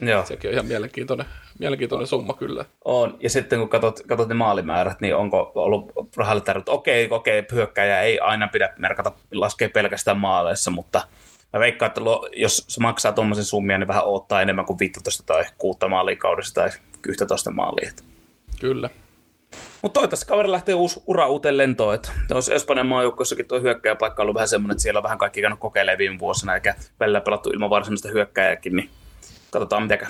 Joo. 0.00 0.24
Sekin 0.24 0.48
on 0.48 0.54
ihan 0.54 0.66
mielenkiintoinen, 0.66 1.26
mielenkiintoinen 1.58 2.06
summa 2.06 2.34
kyllä. 2.34 2.64
On, 2.84 3.16
ja 3.20 3.30
sitten 3.30 3.58
kun 3.58 3.68
katsot, 3.68 4.00
katsot 4.08 4.28
ne 4.28 4.34
maalimäärät, 4.34 5.00
niin 5.00 5.16
onko 5.16 5.52
ollut 5.54 5.92
rahalle 6.16 6.42
että 6.58 6.72
okei, 6.72 7.08
okei, 7.10 7.46
hyökkäjä 7.52 8.00
ei 8.00 8.20
aina 8.20 8.48
pidä 8.48 8.74
merkata, 8.78 9.12
laskee 9.32 9.68
pelkästään 9.68 10.16
maaleissa, 10.16 10.70
mutta 10.70 11.06
mä 11.52 11.60
veikkaan, 11.60 11.88
että 11.88 12.00
jos 12.36 12.64
se 12.68 12.80
maksaa 12.80 13.12
tuommoisen 13.12 13.44
summia, 13.44 13.78
niin 13.78 13.88
vähän 13.88 14.04
odottaa 14.04 14.42
enemmän 14.42 14.66
kuin 14.66 14.78
15 14.78 15.22
tai 15.26 15.44
6 15.58 15.78
maalia 15.88 16.16
kaudessa 16.16 16.54
tai 16.54 16.70
11 17.08 17.50
maalia. 17.50 17.90
Kyllä. 18.60 18.90
Mutta 19.82 19.94
toivottavasti 19.94 20.26
kaveri 20.26 20.50
lähtee 20.50 20.74
uusi 20.74 21.02
ura 21.06 21.28
uuteen 21.28 21.56
lentoon. 21.56 21.94
Että 21.94 22.12
jos 22.30 22.48
Espanjan 22.48 22.86
maajoukkoissakin 22.86 23.48
tuo 23.48 23.60
hyökkäjäpaikka 23.60 24.22
on 24.22 24.24
ollut 24.24 24.34
vähän 24.34 24.48
semmoinen, 24.48 24.72
että 24.74 24.82
siellä 24.82 24.98
on 24.98 25.04
vähän 25.04 25.18
kaikki 25.18 25.40
käynyt 25.40 25.58
kokeilemaan 25.58 25.98
viime 25.98 26.18
vuosina, 26.18 26.54
eikä 26.54 26.74
välillä 27.00 27.20
pelattu 27.20 27.50
ilman 27.50 27.70
varsinaista 27.70 28.08
hyökkäjääkin, 28.08 28.76
niin 28.76 28.90
katsotaan 29.50 29.82
mitenkä. 29.82 30.06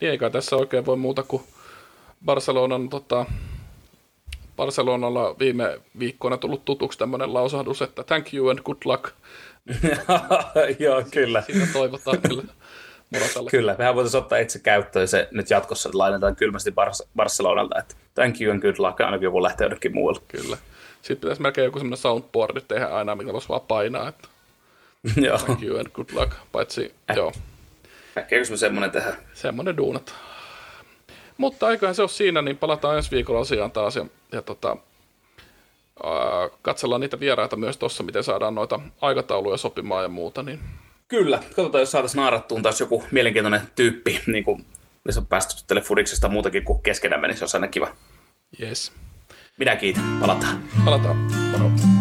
Niin 0.00 0.10
eikä 0.10 0.30
tässä 0.30 0.56
oikein 0.56 0.86
voi 0.86 0.96
muuta 0.96 1.22
kuin 1.22 1.42
Barcelonan 2.24 2.88
tota, 2.88 3.26
Barcelonalla 4.56 5.36
viime 5.38 5.80
viikkoina 5.98 6.36
tullut 6.36 6.64
tutuksi 6.64 6.98
tämmöinen 6.98 7.34
lausahdus, 7.34 7.82
että 7.82 8.04
thank 8.04 8.34
you 8.34 8.48
and 8.48 8.58
good 8.58 8.76
luck. 8.84 9.10
Joo, 10.84 11.02
kyllä. 11.10 11.42
Sitä 11.42 11.66
toivotaan 11.72 12.18
kyllä. 12.28 12.42
Moratalle. 13.10 13.50
Kyllä, 13.50 13.74
mehän 13.78 13.94
voitaisiin 13.94 14.22
ottaa 14.22 14.38
itse 14.38 14.58
käyttöön 14.58 15.08
se 15.08 15.28
nyt 15.30 15.50
jatkossa, 15.50 15.88
että 15.88 15.98
lainataan 15.98 16.36
kylmästi 16.36 16.70
Bar- 16.70 17.08
Barcelonalta, 17.16 17.78
että 17.78 17.94
thank 18.14 18.40
you 18.40 18.52
and 18.52 18.62
good 18.62 18.74
luck, 18.78 19.00
ainakin 19.00 19.24
joku 19.24 19.42
lähtee 19.42 19.64
jonnekin 19.64 19.94
muualle. 19.94 20.20
Kyllä. 20.28 20.56
Sitten 21.02 21.20
pitäisi 21.20 21.42
melkein 21.42 21.64
joku 21.64 21.78
semmoinen 21.78 21.98
soundboardi 21.98 22.60
tehdä 22.60 22.86
aina, 22.86 23.16
mikä 23.16 23.32
voisi 23.32 23.48
vaan 23.48 23.60
painaa, 23.60 24.08
että 24.08 24.28
joo. 25.26 25.38
thank 25.38 25.62
you 25.62 25.78
and 25.78 25.88
good 25.92 26.08
luck, 26.12 26.32
paitsi 26.52 26.94
äh. 27.10 27.16
joo. 27.16 27.32
Äkkiäkö 28.18 28.50
me 28.50 28.56
semmoinen 28.56 28.90
tehdä? 28.90 29.16
Semmoinen 29.34 29.76
duunat. 29.76 30.14
Mutta 31.36 31.66
aikaan 31.66 31.94
se 31.94 32.02
on 32.02 32.08
siinä, 32.08 32.42
niin 32.42 32.56
palataan 32.56 32.96
ensi 32.96 33.10
viikolla 33.10 33.40
asiaan 33.40 33.70
taas 33.70 33.96
ja, 33.96 34.06
ja 34.32 34.42
tota, 34.42 34.76
katsellaan 36.62 37.00
niitä 37.00 37.20
vieraita 37.20 37.56
myös 37.56 37.76
tuossa, 37.76 38.02
miten 38.02 38.24
saadaan 38.24 38.54
noita 38.54 38.80
aikatauluja 39.00 39.56
sopimaan 39.56 40.02
ja 40.02 40.08
muuta, 40.08 40.42
niin 40.42 40.60
Kyllä, 41.08 41.38
katsotaan, 41.38 41.82
jos 41.82 41.90
saataisiin 41.90 42.20
naarattuun 42.20 42.62
taas 42.62 42.80
joku 42.80 43.04
mielenkiintoinen 43.10 43.60
tyyppi, 43.74 44.20
niin 44.26 44.44
kuin 44.44 44.66
jos 45.04 45.18
on 45.18 45.26
päästy 45.26 45.80
fudiksesta 45.82 46.28
muutakin 46.28 46.64
kuin 46.64 46.82
keskenämme, 46.82 47.28
niin 47.28 47.38
se 47.38 47.44
on 47.44 47.50
aina 47.54 47.68
kiva. 47.68 47.96
Yes. 48.60 48.92
Minä 49.58 49.76
kiitän. 49.76 50.18
Palataan. 50.20 50.64
Palataan. 50.84 51.16
Moro. 51.16 51.97